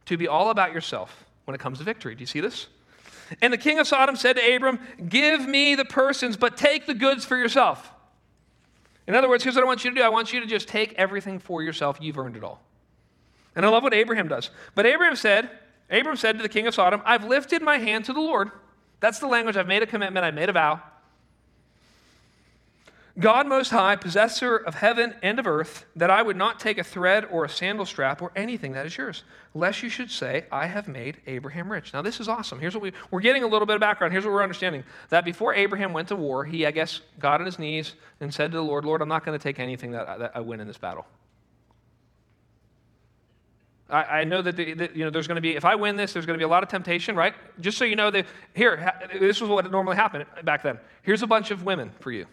to 0.06 0.18
be 0.18 0.28
all 0.28 0.50
about 0.50 0.74
yourself 0.74 1.26
when 1.46 1.56
it 1.56 1.60
comes 1.60 1.80
to 1.80 1.84
victory. 1.84 2.16
Do 2.16 2.22
you 2.22 2.28
see 2.28 2.40
this? 2.40 2.68
And 3.42 3.54
the 3.54 3.58
king 3.58 3.80
of 3.80 3.88
Sodom 3.88 4.16
said 4.16 4.36
to 4.38 4.56
Abram, 4.56 4.80
Give 5.08 5.48
me 5.48 5.76
the 5.76 5.86
persons, 5.86 6.36
but 6.36 6.58
take 6.58 6.86
the 6.86 6.94
goods 6.94 7.24
for 7.24 7.38
yourself. 7.38 7.92
In 9.08 9.16
other 9.16 9.30
words, 9.30 9.44
here's 9.44 9.56
what 9.56 9.64
I 9.64 9.68
want 9.68 9.84
you 9.84 9.92
to 9.92 9.96
do 9.96 10.04
I 10.04 10.10
want 10.10 10.34
you 10.34 10.40
to 10.42 10.46
just 10.46 10.68
take 10.68 10.94
everything 10.94 11.40
for 11.40 11.64
yourself. 11.64 11.98
You've 12.02 12.18
earned 12.18 12.36
it 12.36 12.44
all. 12.44 12.62
And 13.56 13.66
I 13.66 13.70
love 13.70 13.84
what 13.84 13.94
Abraham 13.94 14.28
does. 14.28 14.50
But 14.76 14.86
Abraham 14.86 15.16
said, 15.16 15.50
Abram 15.90 16.16
said 16.16 16.38
to 16.38 16.44
the 16.44 16.50
king 16.50 16.68
of 16.68 16.74
Sodom, 16.74 17.02
I've 17.04 17.26
lifted 17.26 17.62
my 17.62 17.78
hand 17.78 18.06
to 18.06 18.14
the 18.14 18.22
Lord. 18.22 18.52
That's 19.02 19.20
the 19.20 19.28
language. 19.28 19.58
I've 19.58 19.68
made 19.68 19.84
a 19.84 19.88
commitment, 19.88 20.26
I 20.26 20.32
made 20.32 20.48
a 20.48 20.54
vow. 20.54 20.82
God 23.20 23.46
Most 23.46 23.72
High, 23.72 23.98
possessor 23.98 24.56
of 24.56 24.76
heaven 24.76 25.16
and 25.22 25.38
of 25.38 25.46
earth, 25.46 25.86
that 25.98 26.10
I 26.10 26.22
would 26.22 26.38
not 26.38 26.62
take 26.62 26.78
a 26.78 26.84
thread 26.84 27.26
or 27.30 27.44
a 27.44 27.50
sandal 27.50 27.86
strap 27.86 28.22
or 28.22 28.32
anything 28.38 28.72
that 28.72 28.86
is 28.86 28.96
yours, 28.96 29.24
lest 29.54 29.84
you 29.84 29.90
should 29.90 30.10
say, 30.10 30.46
I 30.50 30.68
have 30.68 30.88
made 30.88 31.18
Abraham 31.28 31.70
rich. 31.70 31.94
Now, 31.94 32.02
this 32.02 32.22
is 32.22 32.30
awesome. 32.30 32.60
Here's 32.60 32.74
what 32.74 32.84
we, 32.84 32.94
we're 33.10 33.20
getting 33.20 33.44
a 33.44 33.48
little 33.48 33.66
bit 33.66 33.76
of 33.76 33.82
background. 33.82 34.14
Here's 34.14 34.24
what 34.24 34.34
we're 34.34 34.44
understanding 34.44 34.86
that 35.10 35.26
before 35.26 35.54
Abraham 35.54 35.92
went 35.92 36.08
to 36.08 36.16
war, 36.16 36.46
he, 36.46 36.66
I 36.66 36.72
guess, 36.72 37.02
got 37.20 37.42
on 37.42 37.46
his 37.46 37.60
knees 37.60 37.96
and 38.22 38.34
said 38.34 38.52
to 38.52 38.58
the 38.58 38.64
Lord, 38.64 38.86
Lord, 38.86 39.02
I'm 39.02 39.10
not 39.10 39.26
going 39.26 39.38
to 39.38 39.44
take 39.44 39.60
anything 39.60 39.92
that, 39.92 40.20
that 40.20 40.32
I 40.34 40.40
win 40.40 40.62
in 40.62 40.68
this 40.68 40.78
battle. 40.78 41.06
I, 43.92 44.22
I 44.22 44.24
know 44.24 44.42
that, 44.42 44.56
the, 44.56 44.90
you 44.94 45.04
know, 45.04 45.10
there's 45.10 45.28
going 45.28 45.36
to 45.36 45.42
be, 45.42 45.56
if 45.56 45.66
I 45.66 45.76
win 45.76 45.98
this, 45.98 46.14
there's 46.14 46.26
going 46.26 46.38
to 46.38 46.42
be 46.42 46.46
a 46.46 46.50
lot 46.50 46.64
of 46.64 46.70
temptation, 46.70 47.16
right? 47.16 47.34
Just 47.60 47.78
so 47.78 47.86
you 47.86 47.96
know, 47.96 48.10
that 48.10 48.26
here, 48.54 48.94
this 49.20 49.42
was 49.42 49.50
what 49.50 49.70
normally 49.70 49.98
happened 49.98 50.26
back 50.44 50.64
then. 50.64 50.80
Here's 51.04 51.22
a 51.22 51.28
bunch 51.28 51.52
of 51.52 51.64
women 51.64 51.92
for 52.00 52.12
you. 52.12 52.26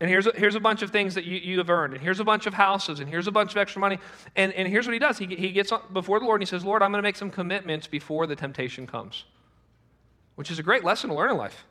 And 0.00 0.08
here's 0.08 0.26
a, 0.26 0.32
here's 0.34 0.54
a 0.54 0.60
bunch 0.60 0.82
of 0.82 0.90
things 0.90 1.14
that 1.14 1.24
you, 1.24 1.36
you 1.36 1.58
have 1.58 1.68
earned. 1.68 1.94
And 1.94 2.02
here's 2.02 2.20
a 2.20 2.24
bunch 2.24 2.46
of 2.46 2.54
houses. 2.54 3.00
And 3.00 3.08
here's 3.08 3.26
a 3.26 3.30
bunch 3.32 3.52
of 3.52 3.58
extra 3.58 3.80
money. 3.80 3.98
And, 4.36 4.52
and 4.54 4.66
here's 4.66 4.86
what 4.86 4.94
he 4.94 4.98
does 4.98 5.18
he, 5.18 5.26
he 5.26 5.52
gets 5.52 5.72
before 5.92 6.18
the 6.18 6.24
Lord 6.24 6.40
and 6.40 6.48
he 6.48 6.50
says, 6.50 6.64
Lord, 6.64 6.82
I'm 6.82 6.90
going 6.90 7.02
to 7.02 7.06
make 7.06 7.16
some 7.16 7.30
commitments 7.30 7.86
before 7.86 8.26
the 8.26 8.36
temptation 8.36 8.86
comes, 8.86 9.24
which 10.36 10.50
is 10.50 10.58
a 10.58 10.62
great 10.62 10.84
lesson 10.84 11.10
to 11.10 11.16
learn 11.16 11.30
in 11.30 11.36
life. 11.36 11.64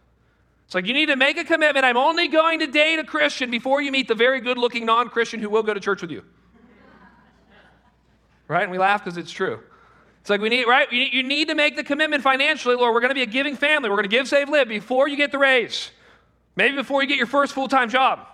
It's 0.65 0.75
like 0.75 0.85
you 0.85 0.93
need 0.93 1.07
to 1.07 1.15
make 1.15 1.37
a 1.37 1.43
commitment. 1.43 1.83
I'm 1.83 1.97
only 1.97 2.27
going 2.27 2.59
to 2.59 2.67
date 2.67 2.99
a 2.99 3.03
Christian 3.03 3.49
before 3.49 3.81
you 3.81 3.91
meet 3.91 4.07
the 4.07 4.13
very 4.13 4.39
good 4.39 4.59
looking 4.59 4.85
non 4.85 5.09
Christian 5.09 5.39
who 5.39 5.49
will 5.49 5.63
go 5.63 5.73
to 5.73 5.79
church 5.79 6.03
with 6.03 6.11
you 6.11 6.23
right? 8.49 8.63
And 8.63 8.71
we 8.71 8.77
laugh 8.77 9.03
because 9.03 9.17
it's 9.17 9.31
true. 9.31 9.61
It's 10.19 10.29
like 10.29 10.41
we 10.41 10.49
need, 10.49 10.65
right? 10.65 10.91
You 10.91 11.23
need 11.23 11.47
to 11.47 11.55
make 11.55 11.77
the 11.77 11.83
commitment 11.83 12.23
financially, 12.23 12.75
Lord. 12.75 12.93
We're 12.93 12.99
going 12.99 13.11
to 13.11 13.15
be 13.15 13.23
a 13.23 13.25
giving 13.25 13.55
family. 13.55 13.89
We're 13.89 13.95
going 13.95 14.09
to 14.09 14.15
give, 14.15 14.27
save, 14.27 14.49
live 14.49 14.67
before 14.67 15.07
you 15.07 15.15
get 15.15 15.31
the 15.31 15.37
raise. 15.37 15.91
Maybe 16.57 16.75
before 16.75 17.01
you 17.01 17.07
get 17.07 17.17
your 17.17 17.27
first 17.27 17.53
full 17.53 17.69
time 17.69 17.89
job. 17.89 18.27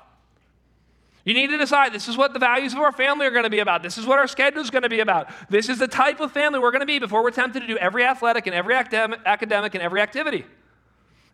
You 1.26 1.34
need 1.34 1.48
to 1.48 1.58
decide 1.58 1.92
this 1.92 2.08
is 2.08 2.18
what 2.18 2.34
the 2.34 2.40
values 2.40 2.74
of 2.74 2.80
our 2.80 2.92
family 2.92 3.26
are 3.26 3.32
going 3.32 3.44
to 3.44 3.50
be 3.50 3.60
about. 3.60 3.84
This 3.84 3.98
is 3.98 4.06
what 4.06 4.20
our 4.20 4.28
schedule 4.28 4.62
is 4.62 4.70
going 4.70 4.84
to 4.84 4.90
be 4.90 5.00
about. 5.00 5.30
This 5.50 5.70
is 5.70 5.80
the 5.80 5.88
type 5.88 6.20
of 6.20 6.32
family 6.32 6.60
we're 6.60 6.72
going 6.72 6.82
to 6.82 6.88
be 6.88 7.00
before 7.00 7.24
we're 7.24 7.32
tempted 7.32 7.62
to 7.62 7.68
do 7.68 7.78
every 7.78 8.04
athletic 8.04 8.46
and 8.46 8.56
every 8.56 8.76
academic, 8.76 9.20
academic 9.26 9.74
and 9.74 9.84
every 9.84 10.02
activity. 10.02 10.46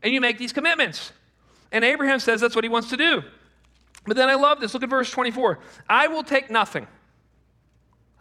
And 0.02 0.14
you 0.14 0.22
make 0.22 0.38
these 0.38 0.54
commitments. 0.54 1.12
And 1.74 1.84
Abraham 1.84 2.20
says 2.20 2.40
that's 2.40 2.56
what 2.56 2.64
he 2.64 2.70
wants 2.70 2.90
to 2.90 2.98
do. 2.98 3.22
But 4.06 4.16
then 4.16 4.30
I 4.30 4.36
love 4.36 4.60
this. 4.60 4.74
Look 4.74 4.84
at 4.84 4.90
verse 4.90 5.12
24. 5.12 5.60
I 5.90 6.08
will 6.08 6.24
take 6.24 6.50
nothing. 6.50 6.88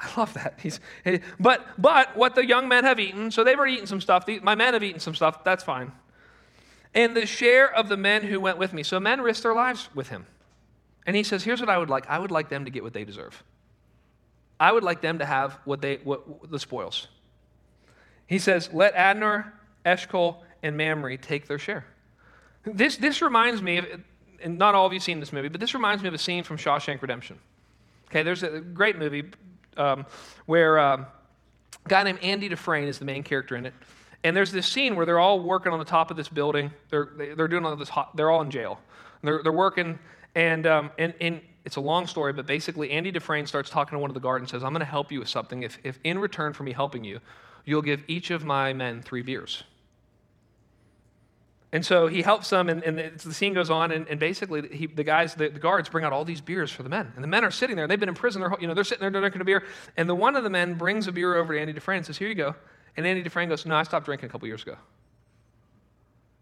I 0.00 0.08
love 0.18 0.32
that. 0.34 0.58
He's, 0.62 0.80
but, 1.38 1.66
but 1.76 2.16
what 2.16 2.34
the 2.34 2.46
young 2.46 2.68
men 2.68 2.84
have 2.84 2.98
eaten, 2.98 3.30
so 3.30 3.44
they've 3.44 3.58
already 3.58 3.74
eaten 3.74 3.86
some 3.86 4.00
stuff. 4.00 4.24
The, 4.24 4.40
my 4.40 4.54
men 4.54 4.72
have 4.72 4.82
eaten 4.82 5.00
some 5.00 5.14
stuff. 5.14 5.44
That's 5.44 5.62
fine. 5.62 5.92
And 6.94 7.14
the 7.16 7.26
share 7.26 7.72
of 7.72 7.88
the 7.88 7.96
men 7.96 8.22
who 8.22 8.40
went 8.40 8.58
with 8.58 8.72
me. 8.72 8.82
So 8.82 8.98
men 8.98 9.20
risked 9.20 9.42
their 9.42 9.54
lives 9.54 9.90
with 9.94 10.08
him. 10.08 10.26
And 11.06 11.14
he 11.14 11.22
says, 11.22 11.44
Here's 11.44 11.60
what 11.60 11.68
I 11.68 11.78
would 11.78 11.90
like 11.90 12.08
I 12.08 12.18
would 12.18 12.30
like 12.30 12.48
them 12.48 12.64
to 12.64 12.70
get 12.70 12.82
what 12.82 12.92
they 12.92 13.04
deserve. 13.04 13.42
I 14.58 14.72
would 14.72 14.84
like 14.84 15.00
them 15.00 15.18
to 15.18 15.26
have 15.26 15.58
what 15.64 15.80
they, 15.80 15.96
what, 15.96 16.50
the 16.50 16.58
spoils. 16.58 17.08
He 18.26 18.38
says, 18.38 18.70
Let 18.72 18.94
Adnah, 18.94 19.50
Eshcol, 19.84 20.42
and 20.62 20.76
Mamre 20.76 21.16
take 21.16 21.46
their 21.46 21.58
share. 21.58 21.84
This, 22.64 22.96
this 22.96 23.22
reminds 23.22 23.62
me 23.62 23.78
of, 23.78 23.86
and 24.42 24.58
not 24.58 24.74
all 24.74 24.86
of 24.86 24.92
you 24.92 25.00
seen 25.00 25.20
this 25.20 25.32
movie, 25.32 25.48
but 25.48 25.60
this 25.60 25.74
reminds 25.74 26.02
me 26.02 26.08
of 26.08 26.14
a 26.14 26.18
scene 26.18 26.44
from 26.44 26.56
Shawshank 26.56 27.00
Redemption. 27.00 27.38
Okay, 28.08 28.22
there's 28.22 28.42
a 28.42 28.60
great 28.60 28.98
movie 28.98 29.24
um, 29.76 30.06
where 30.46 30.78
um, 30.78 31.06
a 31.84 31.88
guy 31.88 32.02
named 32.02 32.18
Andy 32.22 32.48
Dufresne 32.48 32.88
is 32.88 32.98
the 32.98 33.04
main 33.04 33.22
character 33.22 33.56
in 33.56 33.66
it. 33.66 33.74
And 34.22 34.36
there's 34.36 34.52
this 34.52 34.66
scene 34.66 34.96
where 34.96 35.06
they're 35.06 35.18
all 35.18 35.40
working 35.40 35.72
on 35.72 35.78
the 35.78 35.84
top 35.84 36.10
of 36.10 36.16
this 36.16 36.28
building. 36.28 36.70
They're, 36.90 37.10
they're 37.36 37.48
doing 37.48 37.64
all 37.64 37.74
this 37.76 37.88
hot, 37.88 38.16
they're 38.16 38.30
all 38.30 38.42
in 38.42 38.50
jail. 38.50 38.80
They're, 39.22 39.42
they're 39.42 39.52
working 39.52 39.98
and, 40.34 40.66
um, 40.66 40.90
and, 40.98 41.14
and 41.20 41.40
it's 41.64 41.76
a 41.76 41.80
long 41.80 42.06
story, 42.06 42.32
but 42.32 42.46
basically, 42.46 42.90
Andy 42.90 43.10
Dufresne 43.10 43.46
starts 43.46 43.70
talking 43.70 43.96
to 43.96 43.98
one 43.98 44.10
of 44.10 44.14
the 44.14 44.20
guards 44.20 44.42
and 44.42 44.48
says, 44.48 44.64
I'm 44.64 44.72
going 44.72 44.80
to 44.80 44.86
help 44.86 45.12
you 45.12 45.18
with 45.18 45.28
something. 45.28 45.62
If, 45.62 45.78
if 45.84 45.98
in 46.04 46.18
return 46.18 46.52
for 46.52 46.62
me 46.62 46.72
helping 46.72 47.04
you, 47.04 47.20
you'll 47.64 47.82
give 47.82 48.02
each 48.08 48.30
of 48.30 48.44
my 48.44 48.72
men 48.72 49.02
three 49.02 49.22
beers. 49.22 49.64
And 51.72 51.86
so 51.86 52.08
he 52.08 52.22
helps 52.22 52.50
them, 52.50 52.68
and, 52.68 52.82
and 52.82 53.18
the 53.18 53.32
scene 53.32 53.54
goes 53.54 53.70
on, 53.70 53.92
and, 53.92 54.08
and 54.08 54.18
basically 54.18 54.68
he, 54.68 54.86
the 54.86 55.04
guys, 55.04 55.34
the, 55.34 55.48
the, 55.48 55.60
guards 55.60 55.88
bring 55.88 56.04
out 56.04 56.12
all 56.12 56.24
these 56.24 56.40
beers 56.40 56.72
for 56.72 56.82
the 56.82 56.88
men. 56.88 57.12
And 57.14 57.22
the 57.22 57.28
men 57.28 57.44
are 57.44 57.52
sitting 57.52 57.76
there. 57.76 57.86
They've 57.86 58.00
been 58.00 58.08
in 58.08 58.16
prison. 58.16 58.40
They're, 58.40 58.52
you 58.60 58.66
know, 58.66 58.74
they're 58.74 58.82
sitting 58.82 59.00
there 59.00 59.10
drinking 59.10 59.40
a 59.40 59.44
beer. 59.44 59.62
And 59.96 60.08
the 60.08 60.14
one 60.14 60.34
of 60.34 60.42
the 60.42 60.50
men 60.50 60.74
brings 60.74 61.06
a 61.06 61.12
beer 61.12 61.36
over 61.36 61.54
to 61.54 61.60
Andy 61.60 61.72
Dufresne 61.72 61.98
and 61.98 62.06
says, 62.06 62.18
here 62.18 62.28
you 62.28 62.34
go. 62.34 62.56
And 62.96 63.06
Andy 63.06 63.22
Dufresne 63.22 63.48
goes, 63.48 63.64
no, 63.66 63.76
I 63.76 63.84
stopped 63.84 64.06
drinking 64.06 64.30
a 64.30 64.32
couple 64.32 64.48
years 64.48 64.62
ago. 64.62 64.76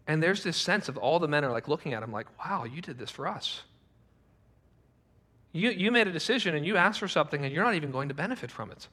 And 0.07 0.23
there's 0.23 0.43
this 0.43 0.57
sense 0.57 0.89
of 0.89 0.97
all 0.97 1.19
the 1.19 1.27
men 1.27 1.45
are 1.45 1.51
like 1.51 1.67
looking 1.67 1.93
at 1.93 2.01
him 2.01 2.11
like, 2.11 2.25
wow, 2.43 2.63
you 2.63 2.81
did 2.81 2.97
this 2.97 3.11
for 3.11 3.27
us. 3.27 3.61
You, 5.51 5.69
you 5.69 5.91
made 5.91 6.07
a 6.07 6.11
decision 6.11 6.55
and 6.55 6.65
you 6.65 6.75
asked 6.75 6.99
for 6.99 7.07
something 7.07 7.45
and 7.45 7.53
you're 7.53 7.63
not 7.63 7.75
even 7.75 7.91
going 7.91 8.09
to 8.09 8.15
benefit 8.15 8.49
from 8.49 8.71
it. 8.71 8.87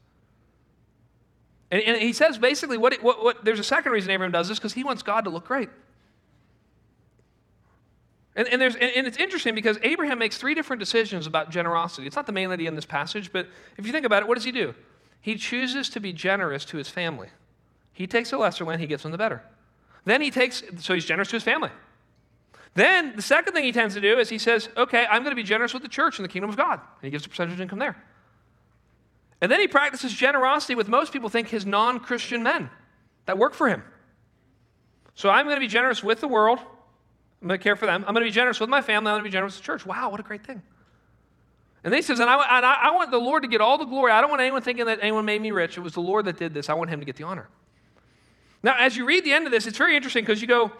And, 1.70 1.82
and 1.82 2.02
he 2.02 2.12
says 2.12 2.36
basically, 2.36 2.76
what, 2.76 3.02
what, 3.02 3.24
what, 3.24 3.44
there's 3.44 3.58
a 3.58 3.64
second 3.64 3.92
reason 3.92 4.10
Abraham 4.10 4.32
does 4.32 4.48
this 4.48 4.58
because 4.58 4.74
he 4.74 4.84
wants 4.84 5.02
God 5.02 5.24
to 5.24 5.30
look 5.30 5.46
great. 5.46 5.70
And, 8.36 8.46
and, 8.48 8.60
there's, 8.60 8.74
and, 8.74 8.92
and 8.94 9.06
it's 9.06 9.16
interesting 9.16 9.54
because 9.54 9.78
Abraham 9.82 10.18
makes 10.18 10.36
three 10.36 10.54
different 10.54 10.78
decisions 10.78 11.26
about 11.26 11.50
generosity. 11.50 12.06
It's 12.06 12.16
not 12.16 12.26
the 12.26 12.32
main 12.32 12.50
idea 12.50 12.68
in 12.68 12.76
this 12.76 12.84
passage, 12.84 13.32
but 13.32 13.48
if 13.78 13.86
you 13.86 13.92
think 13.92 14.04
about 14.04 14.22
it, 14.22 14.28
what 14.28 14.34
does 14.34 14.44
he 14.44 14.52
do? 14.52 14.74
He 15.22 15.36
chooses 15.36 15.88
to 15.90 16.00
be 16.00 16.12
generous 16.12 16.64
to 16.66 16.76
his 16.76 16.88
family. 16.88 17.28
He 17.92 18.06
takes 18.06 18.30
the 18.30 18.38
lesser 18.38 18.64
land, 18.64 18.80
he 18.80 18.86
gives 18.86 19.02
them 19.02 19.12
the 19.12 19.18
better. 19.18 19.42
Then 20.04 20.20
he 20.20 20.30
takes, 20.30 20.62
so 20.78 20.94
he's 20.94 21.06
generous 21.06 21.28
to 21.30 21.36
his 21.36 21.42
family. 21.42 21.70
Then 22.74 23.16
the 23.16 23.22
second 23.22 23.54
thing 23.54 23.64
he 23.64 23.72
tends 23.72 23.94
to 23.94 24.02
do 24.02 24.18
is 24.18 24.28
he 24.28 24.36
says, 24.36 24.68
okay, 24.76 25.06
I'm 25.06 25.22
going 25.22 25.34
to 25.34 25.36
be 25.36 25.42
generous 25.42 25.72
with 25.72 25.82
the 25.82 25.88
church 25.88 26.18
and 26.18 26.24
the 26.24 26.28
kingdom 26.28 26.50
of 26.50 26.58
God. 26.58 26.74
And 26.74 27.02
he 27.02 27.10
gives 27.10 27.24
a 27.24 27.28
percentage 27.30 27.54
of 27.54 27.60
income 27.62 27.78
there. 27.78 27.96
And 29.40 29.50
then 29.50 29.60
he 29.60 29.66
practices 29.66 30.12
generosity 30.12 30.74
with 30.74 30.88
most 30.88 31.12
people 31.12 31.30
think 31.30 31.48
his 31.48 31.64
non 31.64 32.00
Christian 32.00 32.42
men 32.42 32.68
that 33.24 33.38
work 33.38 33.54
for 33.54 33.68
him. 33.68 33.82
So 35.14 35.30
I'm 35.30 35.46
going 35.46 35.56
to 35.56 35.60
be 35.60 35.68
generous 35.68 36.04
with 36.04 36.20
the 36.20 36.28
world. 36.28 36.58
I'm 37.46 37.48
going 37.48 37.60
to 37.60 37.62
care 37.62 37.76
for 37.76 37.86
them. 37.86 38.04
I'm 38.08 38.12
going 38.12 38.24
to 38.24 38.28
be 38.28 38.34
generous 38.34 38.58
with 38.58 38.68
my 38.68 38.82
family. 38.82 39.08
I'm 39.08 39.14
going 39.14 39.22
to 39.22 39.28
be 39.28 39.32
generous 39.32 39.54
with 39.54 39.62
the 39.62 39.66
church. 39.66 39.86
Wow, 39.86 40.10
what 40.10 40.18
a 40.18 40.24
great 40.24 40.44
thing. 40.44 40.60
And 41.84 41.92
then 41.92 41.98
he 41.98 42.02
says, 42.02 42.18
and 42.18 42.28
I, 42.28 42.34
and 42.56 42.66
I, 42.66 42.90
want 42.90 43.12
the 43.12 43.18
Lord 43.18 43.44
to 43.44 43.48
get 43.48 43.60
all 43.60 43.78
the 43.78 43.84
glory. 43.84 44.10
I 44.10 44.20
don't 44.20 44.30
want 44.30 44.42
anyone 44.42 44.62
thinking 44.62 44.86
that 44.86 44.98
anyone 45.00 45.24
made 45.24 45.40
me 45.40 45.52
rich. 45.52 45.78
It 45.78 45.80
was 45.80 45.92
the 45.92 46.00
Lord 46.00 46.24
that 46.24 46.38
did 46.38 46.54
this. 46.54 46.68
I 46.68 46.74
want 46.74 46.90
him 46.90 46.98
to 46.98 47.06
get 47.06 47.14
the 47.14 47.22
honor. 47.22 47.48
Now, 48.64 48.74
as 48.76 48.96
you 48.96 49.04
read 49.04 49.22
the 49.22 49.32
end 49.32 49.46
of 49.46 49.52
this, 49.52 49.64
it's 49.64 49.78
very 49.78 49.94
interesting 49.94 50.24
because 50.24 50.42
you 50.42 50.48
go, 50.48 50.72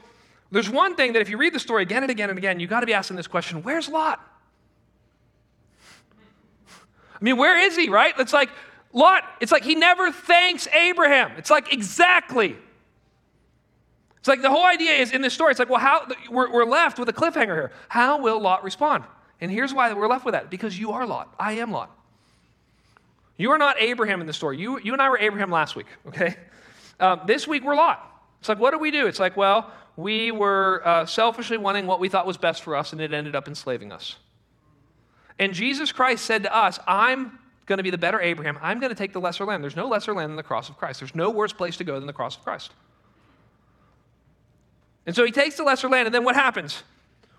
there's 0.51 0.69
one 0.69 0.97
thing 0.97 1.13
that 1.13 1.23
if 1.23 1.31
you 1.31 1.39
read 1.39 1.55
the 1.55 1.61
story 1.61 1.85
again 1.85 2.03
and 2.03 2.11
again 2.11 2.31
and 2.31 2.39
again, 2.39 2.59
you've 2.59 2.71
got 2.71 2.81
to 2.81 2.87
be 2.87 2.95
asking 2.95 3.17
this 3.17 3.29
question 3.29 3.63
where's 3.63 3.89
Lot? 3.89 4.21
I 6.69 7.23
mean, 7.25 7.37
where 7.37 7.57
is 7.65 7.77
he, 7.77 7.89
right? 7.89 8.13
It's 8.19 8.33
like, 8.33 8.51
Lot, 8.93 9.23
it's 9.41 9.53
like 9.53 9.63
he 9.63 9.77
never 9.77 10.11
thanks 10.11 10.67
Abraham. 10.75 11.31
It's 11.37 11.51
like, 11.51 11.73
exactly. 11.73 12.57
It's 14.27 14.29
like 14.29 14.43
the 14.43 14.51
whole 14.51 14.67
idea 14.67 14.91
is 14.91 15.13
in 15.13 15.21
this 15.21 15.35
story, 15.35 15.53
it's 15.53 15.61
like, 15.61 15.71
well, 15.71 15.79
how, 15.79 16.05
we're, 16.29 16.53
we're 16.53 16.65
left 16.65 16.99
with 16.99 17.09
a 17.09 17.13
cliffhanger 17.13 17.55
here. 17.55 17.71
How 17.89 18.21
will 18.21 18.41
Lot 18.41 18.65
respond? 18.65 19.05
And 19.41 19.53
here's 19.53 19.73
why 19.73 19.93
we're 19.93 20.09
left 20.09 20.25
with 20.25 20.33
that 20.33 20.51
because 20.51 20.77
you 20.77 20.91
are 20.91 21.07
Lot. 21.07 21.33
I 21.39 21.53
am 21.53 21.71
Lot. 21.71 21.97
You 23.37 23.53
are 23.53 23.59
not 23.59 23.81
Abraham 23.81 24.21
in 24.21 24.27
the 24.27 24.33
story. 24.33 24.59
You, 24.59 24.81
you 24.81 24.93
and 24.95 25.01
I 25.01 25.11
were 25.11 25.19
Abraham 25.21 25.53
last 25.53 25.77
week, 25.77 25.87
okay? 26.09 26.35
Um, 26.99 27.21
this 27.29 27.47
week 27.47 27.63
we're 27.63 27.77
Lot. 27.77 28.05
It's 28.41 28.49
like, 28.49 28.59
what 28.59 28.73
do 28.73 28.81
we 28.81 28.91
do? 28.91 29.07
It's 29.07 29.21
like, 29.21 29.37
well, 29.37 29.71
we 29.97 30.33
were 30.33 30.83
uh, 30.85 31.07
selfishly 31.07 31.57
wanting 31.57 31.87
what 31.87 32.01
we 32.01 32.09
thought 32.09 32.27
was 32.27 32.37
best 32.37 32.65
for 32.65 32.75
us, 32.75 32.93
and 32.93 33.01
it 33.01 33.13
ended 33.13 33.37
up 33.37 33.47
enslaving 33.47 33.93
us. 33.93 34.17
And 35.39 35.55
Jesus 35.55 35.93
Christ 35.93 36.25
said 36.25 36.43
to 36.43 36.53
us, 36.53 36.81
I'm 36.89 37.39
going 37.67 37.77
to 37.77 37.85
be 37.85 37.91
the 37.91 37.99
better 37.99 38.21
Abraham. 38.21 38.59
I'm 38.61 38.81
going 38.81 38.91
to 38.91 38.99
take 38.99 39.13
the 39.13 39.21
lesser 39.21 39.45
land. 39.45 39.63
There's 39.63 39.77
no 39.77 39.87
lesser 39.87 40.13
land 40.13 40.31
than 40.31 40.37
the 40.37 40.43
cross 40.43 40.69
of 40.69 40.77
Christ. 40.77 40.99
There's 40.99 41.15
no 41.15 41.31
worse 41.31 41.53
place 41.53 41.77
to 41.77 41.85
go 41.85 42.01
than 42.01 42.09
the 42.09 42.13
cross 42.13 42.37
of 42.37 42.43
Christ. 42.43 42.73
And 45.07 45.15
so 45.15 45.25
he 45.25 45.31
takes 45.31 45.57
the 45.57 45.63
lesser 45.63 45.89
land, 45.89 46.07
and 46.07 46.15
then 46.15 46.25
what 46.25 46.35
happens? 46.35 46.83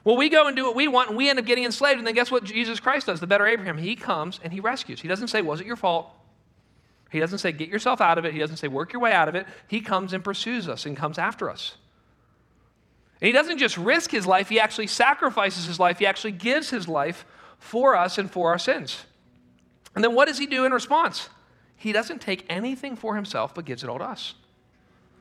Well, 0.04 0.16
we 0.16 0.30
go 0.30 0.48
and 0.48 0.56
do 0.56 0.64
what 0.64 0.76
we 0.76 0.88
want, 0.88 1.10
and 1.10 1.18
we 1.18 1.30
end 1.30 1.38
up 1.38 1.46
getting 1.46 1.66
enslaved. 1.66 1.98
And 1.98 2.08
then 2.08 2.14
guess 2.14 2.32
what 2.32 2.46
Jesus 2.46 2.80
Christ 2.80 3.08
does? 3.08 3.20
The 3.20 3.28
better 3.28 3.46
Abraham. 3.46 3.78
He 3.78 3.96
comes 3.96 4.40
and 4.42 4.54
he 4.54 4.62
rescues. 4.62 5.02
He 5.02 5.08
doesn't 5.10 5.28
say, 5.28 5.42
Was 5.42 5.60
it 5.60 5.68
your 5.68 5.76
fault? 5.76 6.10
He 7.12 7.20
doesn't 7.20 7.40
say, 7.40 7.52
Get 7.52 7.68
yourself 7.68 8.00
out 8.00 8.18
of 8.18 8.24
it. 8.24 8.32
He 8.32 8.40
doesn't 8.40 8.56
say, 8.56 8.70
Work 8.70 8.94
your 8.94 9.02
way 9.02 9.12
out 9.12 9.28
of 9.28 9.36
it. 9.36 9.46
He 9.68 9.82
comes 9.82 10.14
and 10.14 10.24
pursues 10.24 10.70
us 10.70 10.86
and 10.86 10.96
comes 10.96 11.18
after 11.18 11.50
us. 11.50 11.76
And 13.20 13.28
he 13.28 13.34
doesn't 13.34 13.58
just 13.58 13.78
risk 13.78 14.12
his 14.12 14.26
life, 14.26 14.48
he 14.48 14.62
actually 14.62 14.88
sacrifices 14.88 15.66
his 15.66 15.78
life. 15.78 16.00
He 16.00 16.06
actually 16.06 16.32
gives 16.32 16.70
his 16.70 16.88
life 16.88 17.26
for 17.60 17.96
us 17.96 18.18
and 18.18 18.32
for 18.32 18.52
our 18.52 18.60
sins. 18.60 19.04
And 19.94 20.04
then 20.04 20.16
what 20.16 20.30
does 20.30 20.38
he 20.38 20.46
do 20.46 20.64
in 20.64 20.72
response? 20.72 21.28
He 21.76 21.92
doesn't 21.92 22.22
take 22.22 22.46
anything 22.50 22.96
for 22.96 23.16
himself, 23.16 23.54
but 23.54 23.66
gives 23.66 23.84
it 23.84 23.90
all 23.90 24.00
to 24.00 24.06
us. 24.06 24.36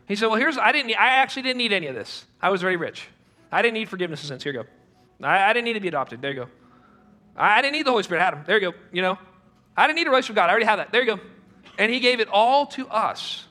He 0.07 0.17
said, 0.17 0.27
Well, 0.27 0.39
here's, 0.39 0.57
I, 0.57 0.73
didn't, 0.73 0.93
I 0.93 1.09
actually 1.09 1.43
didn't 1.43 1.59
need 1.59 1.73
any 1.73 1.87
of 1.87 1.95
this. 1.95 2.25
I 2.41 2.51
was 2.51 2.61
very 2.61 2.77
rich. 2.77 3.09
I 3.51 3.63
didn't 3.63 3.75
need 3.75 3.89
forgiveness 3.89 4.23
of 4.23 4.29
sins. 4.29 4.43
Here 4.43 4.53
you 4.53 4.63
go. 4.63 5.27
I, 5.27 5.51
I 5.51 5.53
didn't 5.53 5.65
need 5.65 5.75
to 5.75 5.81
be 5.81 5.89
adopted. 5.89 6.23
There 6.23 6.31
you 6.31 6.41
go. 6.41 6.49
I, 7.37 7.59
I 7.59 7.63
didn't 7.63 7.75
need 7.75 7.87
the 7.87 7.91
Holy 7.91 8.03
Spirit. 8.03 8.21
I 8.21 8.25
had 8.25 8.35
him. 8.35 8.45
There 8.47 8.59
you 8.61 8.71
go. 8.73 8.79
You 8.93 9.03
know, 9.03 9.19
I 9.77 9.87
didn't 9.87 9.97
need 9.97 10.07
a 10.07 10.11
relationship 10.11 10.31
with 10.31 10.37
God. 10.37 10.49
I 10.49 10.51
already 10.51 10.67
have 10.67 10.79
that. 10.79 10.93
There 10.93 11.03
you 11.03 11.17
go. 11.17 11.23
And 11.79 11.93
he 11.93 12.01
gave 12.01 12.21
it 12.21 12.29
all 12.29 12.67
to 12.67 12.89
us. 12.89 13.45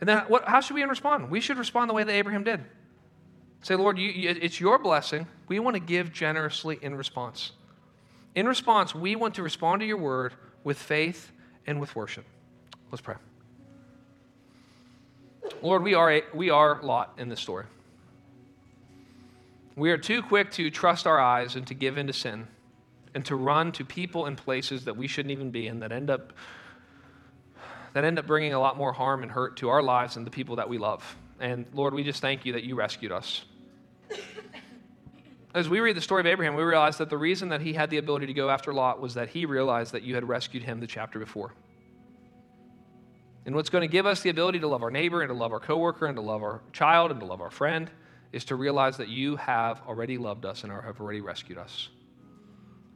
And 0.00 0.08
then 0.08 0.18
what, 0.28 0.44
how 0.44 0.60
should 0.60 0.74
we 0.74 0.82
respond? 0.82 1.30
We 1.30 1.40
should 1.40 1.58
respond 1.58 1.90
the 1.90 1.94
way 1.94 2.04
that 2.04 2.12
Abraham 2.12 2.44
did. 2.44 2.60
Say, 3.62 3.76
Lord, 3.76 3.98
you, 3.98 4.10
it's 4.14 4.58
your 4.58 4.78
blessing. 4.78 5.28
We 5.46 5.60
want 5.60 5.74
to 5.74 5.80
give 5.80 6.12
generously 6.12 6.78
in 6.82 6.96
response. 6.96 7.52
In 8.34 8.48
response, 8.48 8.94
we 8.94 9.14
want 9.14 9.36
to 9.36 9.42
respond 9.42 9.80
to 9.80 9.86
your 9.86 9.98
word 9.98 10.34
with 10.64 10.78
faith 10.78 11.30
and 11.66 11.80
with 11.80 11.94
worship. 11.94 12.24
Let's 12.90 13.02
pray. 13.02 13.14
Lord, 15.60 15.82
we 15.82 15.94
are, 15.94 16.12
a, 16.12 16.22
we 16.34 16.50
are 16.50 16.80
Lot 16.82 17.14
in 17.18 17.28
this 17.28 17.40
story. 17.40 17.66
We 19.76 19.90
are 19.90 19.98
too 19.98 20.22
quick 20.22 20.50
to 20.52 20.70
trust 20.70 21.06
our 21.06 21.18
eyes 21.18 21.56
and 21.56 21.66
to 21.66 21.74
give 21.74 21.98
in 21.98 22.06
to 22.06 22.12
sin 22.12 22.46
and 23.14 23.24
to 23.26 23.36
run 23.36 23.72
to 23.72 23.84
people 23.84 24.26
and 24.26 24.36
places 24.36 24.84
that 24.84 24.96
we 24.96 25.06
shouldn't 25.06 25.32
even 25.32 25.50
be 25.50 25.66
in 25.66 25.80
that 25.80 25.92
end 25.92 26.10
up 26.10 26.32
that 27.94 28.04
end 28.04 28.18
up 28.18 28.26
bringing 28.26 28.54
a 28.54 28.58
lot 28.58 28.78
more 28.78 28.92
harm 28.92 29.22
and 29.22 29.30
hurt 29.30 29.58
to 29.58 29.68
our 29.68 29.82
lives 29.82 30.16
and 30.16 30.26
the 30.26 30.30
people 30.30 30.56
that 30.56 30.68
we 30.68 30.78
love. 30.78 31.16
And 31.40 31.66
Lord, 31.74 31.92
we 31.92 32.02
just 32.02 32.22
thank 32.22 32.46
you 32.46 32.54
that 32.54 32.64
you 32.64 32.74
rescued 32.74 33.12
us. 33.12 33.44
As 35.54 35.68
we 35.68 35.80
read 35.80 35.96
the 35.96 36.00
story 36.00 36.20
of 36.20 36.26
Abraham, 36.26 36.54
we 36.54 36.62
realize 36.62 36.96
that 36.96 37.10
the 37.10 37.18
reason 37.18 37.50
that 37.50 37.60
he 37.60 37.74
had 37.74 37.90
the 37.90 37.98
ability 37.98 38.26
to 38.26 38.32
go 38.32 38.48
after 38.48 38.72
Lot 38.72 39.00
was 39.00 39.12
that 39.14 39.28
he 39.28 39.44
realized 39.44 39.92
that 39.92 40.02
you 40.02 40.14
had 40.14 40.26
rescued 40.26 40.62
him 40.62 40.80
the 40.80 40.86
chapter 40.86 41.18
before. 41.18 41.52
And 43.44 43.54
what's 43.54 43.70
going 43.70 43.82
to 43.82 43.88
give 43.88 44.06
us 44.06 44.20
the 44.20 44.30
ability 44.30 44.60
to 44.60 44.68
love 44.68 44.82
our 44.82 44.90
neighbor 44.90 45.22
and 45.22 45.28
to 45.28 45.34
love 45.34 45.52
our 45.52 45.60
coworker 45.60 46.06
and 46.06 46.16
to 46.16 46.22
love 46.22 46.42
our 46.42 46.60
child 46.72 47.10
and 47.10 47.20
to 47.20 47.26
love 47.26 47.40
our 47.40 47.50
friend 47.50 47.90
is 48.32 48.44
to 48.46 48.56
realize 48.56 48.96
that 48.96 49.08
you 49.08 49.36
have 49.36 49.82
already 49.86 50.16
loved 50.16 50.44
us 50.46 50.62
and 50.62 50.72
have 50.72 51.00
already 51.00 51.20
rescued 51.20 51.58
us. 51.58 51.88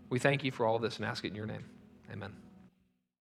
We 0.09 0.18
thank 0.18 0.44
you 0.44 0.53
for 0.53 0.66
all 0.66 0.78
this 0.78 0.97
and 0.97 1.05
ask 1.05 1.24
it 1.24 1.28
in 1.28 1.34
your 1.34 1.47
name. 1.47 1.64
Amen. 2.12 2.45